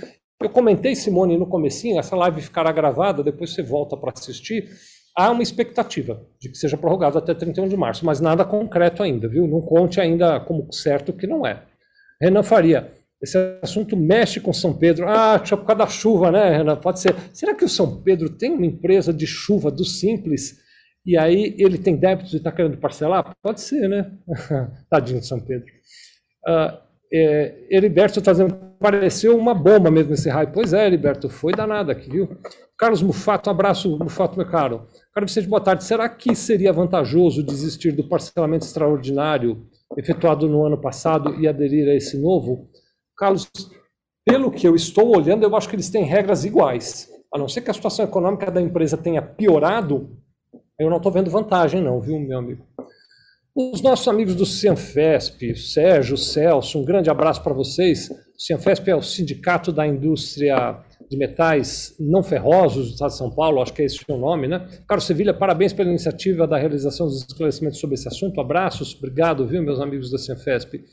Eu 0.42 0.50
comentei, 0.50 0.96
Simone, 0.96 1.38
no 1.38 1.46
comecinho, 1.46 2.00
essa 2.00 2.16
live 2.16 2.42
ficará 2.42 2.72
gravada, 2.72 3.22
depois 3.22 3.54
você 3.54 3.62
volta 3.62 3.98
para 3.98 4.14
assistir 4.16 4.70
há 5.14 5.30
uma 5.30 5.44
expectativa 5.44 6.26
de 6.40 6.50
que 6.50 6.58
seja 6.58 6.78
prorrogado 6.78 7.18
até 7.18 7.34
31 7.34 7.68
de 7.68 7.76
março, 7.76 8.06
mas 8.06 8.22
nada 8.22 8.46
concreto 8.46 9.04
ainda, 9.04 9.28
viu? 9.28 9.46
Não 9.46 9.62
conte 9.62 10.00
ainda 10.00 10.40
como 10.40 10.72
certo 10.72 11.12
que 11.12 11.28
não 11.28 11.46
é. 11.46 11.64
Renan 12.22 12.44
Faria, 12.44 12.92
esse 13.22 13.38
assunto 13.62 13.96
mexe 13.96 14.40
com 14.40 14.52
São 14.52 14.74
Pedro. 14.74 15.08
Ah, 15.08 15.40
por 15.40 15.66
causa 15.66 15.76
da 15.76 15.88
chuva, 15.88 16.32
né, 16.32 16.58
Renan? 16.58 16.76
Pode 16.76 17.00
ser. 17.00 17.16
Será 17.32 17.54
que 17.54 17.64
o 17.64 17.70
São 17.70 18.02
Pedro 18.02 18.30
tem 18.30 18.52
uma 18.52 18.66
empresa 18.66 19.14
de 19.14 19.28
chuva 19.28 19.70
do 19.70 19.86
Simples 19.86 20.60
e 21.06 21.18
aí 21.18 21.56
ele 21.58 21.78
tem 21.78 21.96
débitos 21.96 22.34
e 22.34 22.38
está 22.38 22.52
querendo 22.52 22.78
parcelar? 22.78 23.36
Pode 23.44 23.62
ser, 23.62 23.88
né? 23.88 24.12
Tadinho 24.90 25.20
de 25.20 25.28
São 25.28 25.40
Pedro. 25.40 25.68
Uh, 26.48 26.78
é, 27.14 27.68
Heriberto 27.70 28.20
está 28.20 28.32
dizendo 28.32 28.72
pareceu 28.80 29.38
uma 29.38 29.54
bomba 29.54 29.92
mesmo 29.92 30.14
esse 30.14 30.28
raio. 30.28 30.50
Pois 30.52 30.74
é, 30.74 30.88
Heriberto, 30.88 31.30
foi 31.30 31.54
danado 31.54 31.92
aqui, 31.92 32.10
viu? 32.10 32.28
Carlos 32.76 33.04
Mufato, 33.04 33.48
um 33.48 33.54
abraço, 33.54 34.00
Mufato, 34.00 34.36
meu 34.36 34.48
caro. 34.48 34.88
Caro 35.14 35.28
Vicente, 35.28 35.48
boa 35.48 35.62
tarde. 35.62 35.84
Será 35.84 36.10
que 36.10 36.34
seria 36.34 36.74
vantajoso 36.74 37.44
desistir 37.44 37.92
do 37.92 38.08
parcelamento 38.10 38.66
extraordinário 38.66 39.68
efetuado 39.96 40.50
no 40.50 40.66
ano 40.66 40.82
passado 40.82 41.40
e 41.40 41.48
aderir 41.48 41.88
a 41.88 41.94
esse 41.94 42.18
novo? 42.18 42.71
Carlos, 43.22 43.48
pelo 44.26 44.50
que 44.50 44.68
eu 44.68 44.76
estou 44.76 45.16
olhando, 45.16 45.44
eu 45.44 45.56
acho 45.56 45.70
que 45.70 45.76
eles 45.76 45.92
têm 45.92 46.04
regras 46.04 46.44
iguais. 46.44 47.08
A 47.32 47.38
não 47.38 47.48
ser 47.48 47.62
que 47.62 47.70
a 47.70 47.74
situação 47.74 48.04
econômica 48.04 48.50
da 48.50 48.60
empresa 48.60 48.98
tenha 48.98 49.22
piorado, 49.22 50.18
eu 50.80 50.90
não 50.90 50.98
estou 50.98 51.12
vendo 51.12 51.30
vantagem, 51.30 51.84
não, 51.84 52.02
viu, 52.02 52.20
meu 52.20 52.40
amigo? 52.40 52.66
Os 53.56 53.80
nossos 53.84 54.08
amigos 54.08 54.34
do 54.34 54.44
Cianfesp, 54.44 55.56
Sérgio, 55.56 56.18
Celso, 56.18 56.80
um 56.80 56.84
grande 56.84 57.12
abraço 57.12 57.44
para 57.44 57.54
vocês. 57.54 58.10
O 58.10 58.42
Cianfesp 58.42 58.90
é 58.90 58.96
o 58.96 59.04
Sindicato 59.04 59.72
da 59.72 59.86
Indústria 59.86 60.80
de 61.08 61.16
Metais 61.16 61.96
Não 62.00 62.24
Ferrosos 62.24 62.88
do 62.88 62.94
Estado 62.94 63.12
de 63.12 63.18
São 63.18 63.30
Paulo, 63.30 63.62
acho 63.62 63.72
que 63.72 63.84
é 63.84 63.86
esse 63.86 64.04
o 64.08 64.18
nome, 64.18 64.48
né? 64.48 64.68
Carlos 64.88 65.06
Sevilha, 65.06 65.32
parabéns 65.32 65.74
pela 65.74 65.90
iniciativa 65.90 66.48
da 66.48 66.58
realização 66.58 67.06
dos 67.06 67.20
esclarecimentos 67.20 67.80
sobre 67.80 67.94
esse 67.94 68.08
assunto. 68.08 68.42
Abraços, 68.42 68.96
obrigado, 68.96 69.46
viu, 69.46 69.62
meus 69.62 69.80
amigos 69.80 70.10
da 70.10 70.18
Cianfesp. 70.18 70.84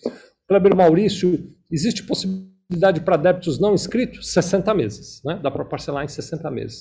Kleber 0.49 0.75
Maurício, 0.75 1.53
existe 1.71 2.03
possibilidade 2.03 3.03
para 3.03 3.19
débitos 3.19 3.61
não 3.61 3.75
inscritos? 3.75 4.33
60 4.33 4.75
meses, 4.75 5.23
né? 5.23 5.39
Dá 5.43 5.51
para 5.51 5.65
parcelar 5.65 6.05
em 6.05 6.09
60 6.09 6.51
meses. 6.51 6.81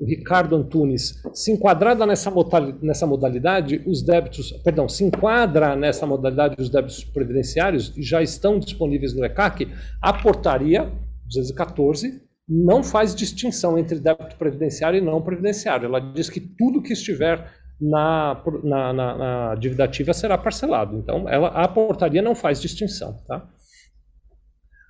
O 0.00 0.06
Ricardo 0.06 0.56
Antunes, 0.56 1.22
se 1.32 1.52
enquadrada 1.52 2.04
nessa 2.06 2.32
nessa 2.82 3.06
modalidade, 3.06 3.82
os 3.86 4.02
débitos, 4.02 4.50
perdão, 4.64 4.88
se 4.88 5.04
enquadra 5.04 5.76
nessa 5.76 6.06
modalidade 6.06 6.56
os 6.58 6.70
débitos 6.70 7.04
previdenciários 7.04 7.92
e 7.96 8.02
já 8.02 8.22
estão 8.22 8.58
disponíveis 8.58 9.14
no 9.14 9.24
ECAC, 9.24 9.68
a 10.00 10.12
portaria 10.12 10.90
214 11.26 12.22
não 12.48 12.82
faz 12.82 13.14
distinção 13.14 13.78
entre 13.78 14.00
débito 14.00 14.36
previdenciário 14.36 14.98
e 14.98 15.00
não 15.00 15.22
previdenciário. 15.22 15.86
Ela 15.86 16.00
diz 16.00 16.28
que 16.28 16.40
tudo 16.40 16.82
que 16.82 16.92
estiver 16.92 17.52
na, 17.84 18.42
na, 18.62 18.92
na, 18.92 19.18
na 19.18 19.54
dívida 19.56 19.84
ativa 19.84 20.14
será 20.14 20.38
parcelado. 20.38 20.96
Então, 20.96 21.28
ela, 21.28 21.48
a 21.48 21.68
portaria 21.68 22.22
não 22.22 22.34
faz 22.34 22.60
distinção. 22.60 23.18
Tá? 23.26 23.46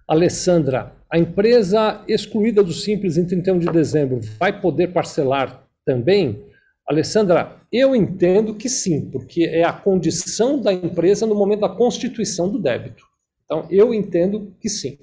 Alessandra, 0.07 0.92
a 1.11 1.18
empresa 1.18 2.03
excluída 2.07 2.62
do 2.62 2.72
Simples 2.72 3.16
em 3.16 3.26
31 3.26 3.59
de 3.59 3.66
dezembro 3.66 4.20
vai 4.38 4.61
poder 4.61 4.92
parcelar 4.92 5.64
também? 5.84 6.45
Alessandra, 6.86 7.57
eu 7.72 7.97
entendo 7.97 8.55
que 8.55 8.68
sim, 8.68 9.11
porque 9.11 9.45
é 9.45 9.64
a 9.64 9.72
condição 9.72 10.61
da 10.61 10.72
empresa 10.72 11.26
no 11.26 11.34
momento 11.34 11.61
da 11.61 11.68
constituição 11.68 12.49
do 12.49 12.59
débito. 12.59 13.05
Então, 13.45 13.66
eu 13.70 13.92
entendo 13.92 14.55
que 14.61 14.68
sim. 14.68 14.99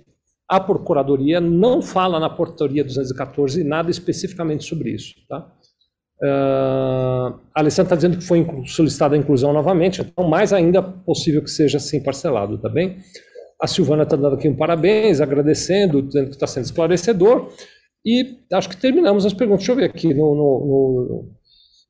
A 0.48 0.60
Procuradoria 0.60 1.42
não 1.42 1.82
fala 1.82 2.20
na 2.20 2.30
Portaria 2.30 2.84
214 2.84 3.64
nada 3.64 3.90
especificamente 3.90 4.66
sobre 4.66 4.92
isso. 4.92 5.16
Tá? 5.28 5.50
Uh, 6.24 7.34
a 7.56 7.62
Alessandra 7.62 7.88
está 7.88 7.96
dizendo 7.96 8.18
que 8.18 8.24
foi 8.24 8.46
solicitada 8.68 9.16
a 9.16 9.18
inclusão 9.18 9.52
novamente, 9.52 10.02
então 10.02 10.28
mais 10.28 10.54
ainda 10.54 10.82
possível 10.82 11.42
que 11.44 11.50
seja 11.50 11.78
assim 11.78 12.02
parcelado, 12.02 12.60
tá 12.60 12.70
bem? 12.70 12.98
A 13.60 13.66
Silvana 13.66 14.04
está 14.04 14.16
dando 14.16 14.36
aqui 14.36 14.48
um 14.48 14.56
parabéns, 14.56 15.20
agradecendo, 15.20 16.02
dizendo 16.02 16.28
que 16.28 16.36
está 16.36 16.46
sendo 16.48 16.66
esclarecedor. 16.66 17.50
E 18.06 18.40
acho 18.54 18.70
que 18.70 18.78
terminamos 18.78 19.26
as 19.26 19.34
perguntas. 19.34 19.66
Deixa 19.66 19.72
eu 19.72 19.76
ver 19.76 19.86
aqui 19.86 20.14
no, 20.14 20.36
no, 20.36 20.66
no, 20.66 21.30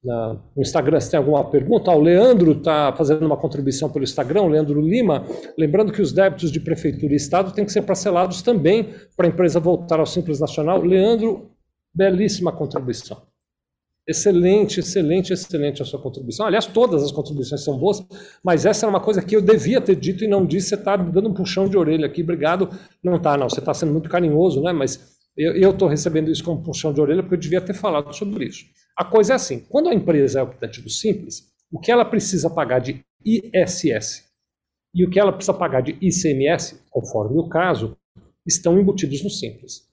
na, 0.04 0.34
no 0.56 0.62
Instagram 0.62 1.00
se 1.00 1.12
tem 1.12 1.18
alguma 1.18 1.50
pergunta. 1.50 1.90
Ah, 1.90 1.96
o 1.96 2.02
Leandro 2.02 2.52
está 2.52 2.94
fazendo 2.94 3.26
uma 3.26 3.38
contribuição 3.38 3.90
pelo 3.90 4.04
Instagram, 4.04 4.42
o 4.42 4.48
Leandro 4.50 4.82
Lima. 4.82 5.26
Lembrando 5.58 5.94
que 5.94 6.02
os 6.02 6.12
débitos 6.12 6.52
de 6.52 6.60
prefeitura 6.60 7.14
e 7.14 7.16
Estado 7.16 7.54
têm 7.54 7.64
que 7.64 7.72
ser 7.72 7.84
parcelados 7.84 8.42
também 8.42 8.90
para 9.16 9.28
a 9.28 9.30
empresa 9.30 9.60
voltar 9.60 10.00
ao 10.00 10.06
Simples 10.06 10.42
Nacional. 10.42 10.82
Leandro, 10.82 11.52
belíssima 11.96 12.52
contribuição. 12.52 13.31
Excelente, 14.08 14.80
excelente, 14.80 15.32
excelente 15.32 15.82
a 15.82 15.86
sua 15.86 16.02
contribuição. 16.02 16.46
Aliás, 16.46 16.66
todas 16.66 17.04
as 17.04 17.12
contribuições 17.12 17.64
são 17.64 17.78
boas, 17.78 18.04
mas 18.44 18.66
essa 18.66 18.86
é 18.86 18.90
uma 18.90 19.00
coisa 19.00 19.22
que 19.22 19.36
eu 19.36 19.42
devia 19.42 19.80
ter 19.80 19.96
dito 19.96 20.24
e 20.24 20.28
não 20.28 20.46
disse. 20.46 20.70
Você 20.70 20.76
está 20.76 20.98
dando 20.98 21.30
um 21.30 21.34
puxão 21.34 21.70
de 21.70 21.78
orelha 21.78 22.08
aqui, 22.08 22.24
obrigado. 22.24 22.70
Não 23.04 23.16
está, 23.16 23.38
não. 23.38 23.48
Você 23.48 23.60
está 23.60 23.74
sendo 23.74 23.92
muito 23.92 24.10
carinhoso, 24.10 24.62
né? 24.62 24.74
Mas 24.74 25.20
eu 25.38 25.72
estou 25.72 25.88
recebendo 25.88 26.32
isso 26.32 26.44
como 26.44 26.64
puxão 26.64 26.92
de 26.92 27.00
orelha 27.00 27.22
porque 27.22 27.36
eu 27.36 27.40
devia 27.40 27.62
ter 27.62 27.74
falado 27.74 28.14
sobre 28.14 28.46
isso. 28.46 28.66
A 28.98 29.06
coisa 29.06 29.34
é 29.34 29.36
assim: 29.36 29.60
quando 29.70 29.90
a 29.90 29.94
empresa 29.94 30.40
é 30.40 30.44
optativo 30.44 30.90
simples, 30.90 31.52
o 31.72 31.80
que 31.80 31.92
ela 31.92 32.04
precisa 32.04 32.50
pagar 32.50 32.80
de 32.80 33.02
ISS 33.24 34.26
e 34.94 35.06
o 35.06 35.10
que 35.10 35.20
ela 35.20 35.32
precisa 35.32 35.54
pagar 35.54 35.82
de 35.82 35.98
ICMS, 36.02 36.82
conforme 36.90 37.40
o 37.40 37.48
caso, 37.48 37.96
estão 38.46 38.80
embutidos 38.80 39.24
no 39.24 39.30
simples. 39.30 39.91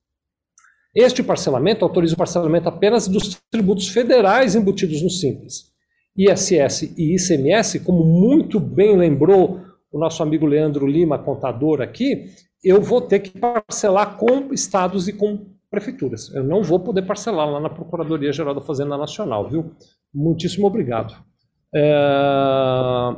Este 0.95 1.22
parcelamento 1.22 1.84
autoriza 1.84 2.14
o 2.14 2.18
parcelamento 2.18 2.68
apenas 2.68 3.07
dos 3.07 3.39
tributos 3.51 3.89
federais 3.89 4.55
embutidos 4.55 5.03
no 5.03 5.11
Simples. 5.11 5.68
ISS 6.16 6.95
e 6.97 7.14
ICMS, 7.14 7.80
como 7.80 8.05
muito 8.05 8.59
bem 8.59 8.97
lembrou 8.97 9.61
o 9.93 9.99
nosso 9.99 10.22
amigo 10.22 10.47
Leandro 10.47 10.86
Lima, 10.86 11.18
contador 11.18 11.80
aqui, 11.80 12.26
eu 12.62 12.82
vou 12.82 13.01
ter 13.01 13.20
que 13.20 13.39
parcelar 13.39 14.16
com 14.16 14.53
estados 14.53 15.09
e 15.09 15.12
com 15.12 15.47
prefeituras. 15.70 16.34
Eu 16.34 16.43
não 16.43 16.62
vou 16.62 16.80
poder 16.80 17.03
parcelar 17.03 17.49
lá 17.49 17.61
na 17.61 17.70
Procuradoria 17.70 18.32
Geral 18.32 18.55
da 18.55 18.61
Fazenda 18.61 18.97
Nacional, 18.97 19.49
viu? 19.49 19.72
Muitíssimo 20.12 20.66
obrigado. 20.66 21.14
É... 21.74 23.14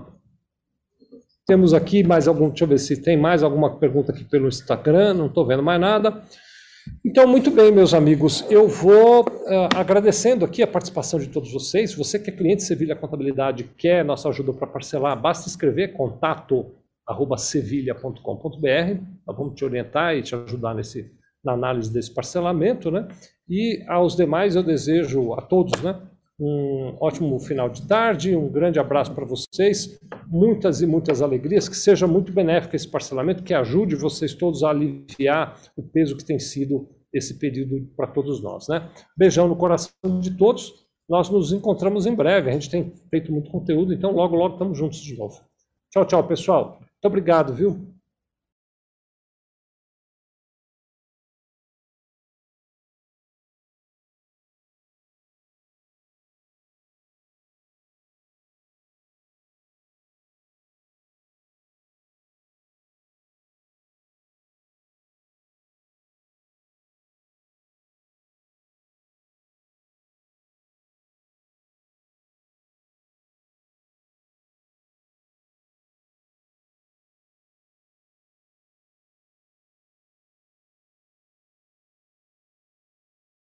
Temos 1.47 1.73
aqui 1.73 2.05
mais 2.05 2.29
algum, 2.29 2.49
deixa 2.49 2.65
eu 2.65 2.69
ver 2.69 2.79
se 2.79 3.01
tem 3.01 3.17
mais 3.17 3.43
alguma 3.43 3.77
pergunta 3.79 4.13
aqui 4.13 4.25
pelo 4.25 4.49
Instagram, 4.49 5.15
não 5.15 5.27
estou 5.27 5.47
vendo 5.47 5.63
mais 5.63 5.81
nada. 5.81 6.23
Então, 7.05 7.27
muito 7.27 7.51
bem, 7.51 7.73
meus 7.73 7.95
amigos, 7.95 8.45
eu 8.51 8.69
vou 8.69 9.23
uh, 9.23 9.69
agradecendo 9.75 10.45
aqui 10.45 10.63
a 10.63 10.67
participação 10.67 11.19
de 11.19 11.29
todos 11.29 11.53
vocês. 11.53 11.95
Você 11.95 12.19
que 12.19 12.31
é 12.31 12.33
cliente 12.33 12.63
Sevilha 12.63 12.97
Contabilidade, 12.97 13.65
quer 13.77 14.05
nossa 14.05 14.29
ajuda 14.29 14.53
para 14.53 14.67
parcelar, 14.67 15.21
basta 15.21 15.49
escrever 15.49 15.93
contato 15.93 16.75
arroba 17.07 17.37
sevilha.com.br, 17.37 19.03
nós 19.27 19.37
vamos 19.37 19.55
te 19.55 19.65
orientar 19.65 20.15
e 20.15 20.23
te 20.23 20.35
ajudar 20.35 20.75
nesse, 20.75 21.11
na 21.45 21.53
análise 21.53 21.93
desse 21.93 22.15
parcelamento, 22.15 22.91
né? 22.91 23.09
E 23.49 23.83
aos 23.89 24.15
demais 24.15 24.55
eu 24.55 24.63
desejo 24.63 25.35
a 25.35 25.43
todos, 25.43 25.83
né? 25.83 26.01
Um 26.41 26.97
ótimo 26.99 27.39
final 27.39 27.69
de 27.69 27.87
tarde, 27.87 28.35
um 28.35 28.49
grande 28.49 28.79
abraço 28.79 29.15
para 29.15 29.27
vocês, 29.27 30.01
muitas 30.27 30.81
e 30.81 30.87
muitas 30.87 31.21
alegrias, 31.21 31.69
que 31.69 31.77
seja 31.77 32.07
muito 32.07 32.33
benéfico 32.33 32.75
esse 32.75 32.89
parcelamento, 32.89 33.43
que 33.43 33.53
ajude 33.53 33.95
vocês 33.95 34.33
todos 34.35 34.63
a 34.63 34.71
aliviar 34.71 35.61
o 35.77 35.83
peso 35.83 36.17
que 36.17 36.25
tem 36.25 36.39
sido 36.39 36.89
esse 37.13 37.39
período 37.39 37.87
para 37.95 38.07
todos 38.07 38.43
nós. 38.43 38.69
Né? 38.69 38.89
Beijão 39.15 39.49
no 39.49 39.57
coração 39.57 39.93
de 40.19 40.35
todos, 40.39 40.73
nós 41.07 41.29
nos 41.29 41.53
encontramos 41.53 42.07
em 42.07 42.15
breve, 42.15 42.49
a 42.49 42.53
gente 42.55 42.71
tem 42.71 42.91
feito 43.11 43.31
muito 43.31 43.51
conteúdo, 43.51 43.93
então 43.93 44.11
logo, 44.13 44.35
logo 44.35 44.55
estamos 44.55 44.79
juntos 44.79 45.01
de 45.01 45.19
novo. 45.19 45.39
Tchau, 45.91 46.07
tchau, 46.07 46.27
pessoal. 46.27 46.79
Muito 46.81 47.05
obrigado, 47.05 47.53
viu? 47.53 48.00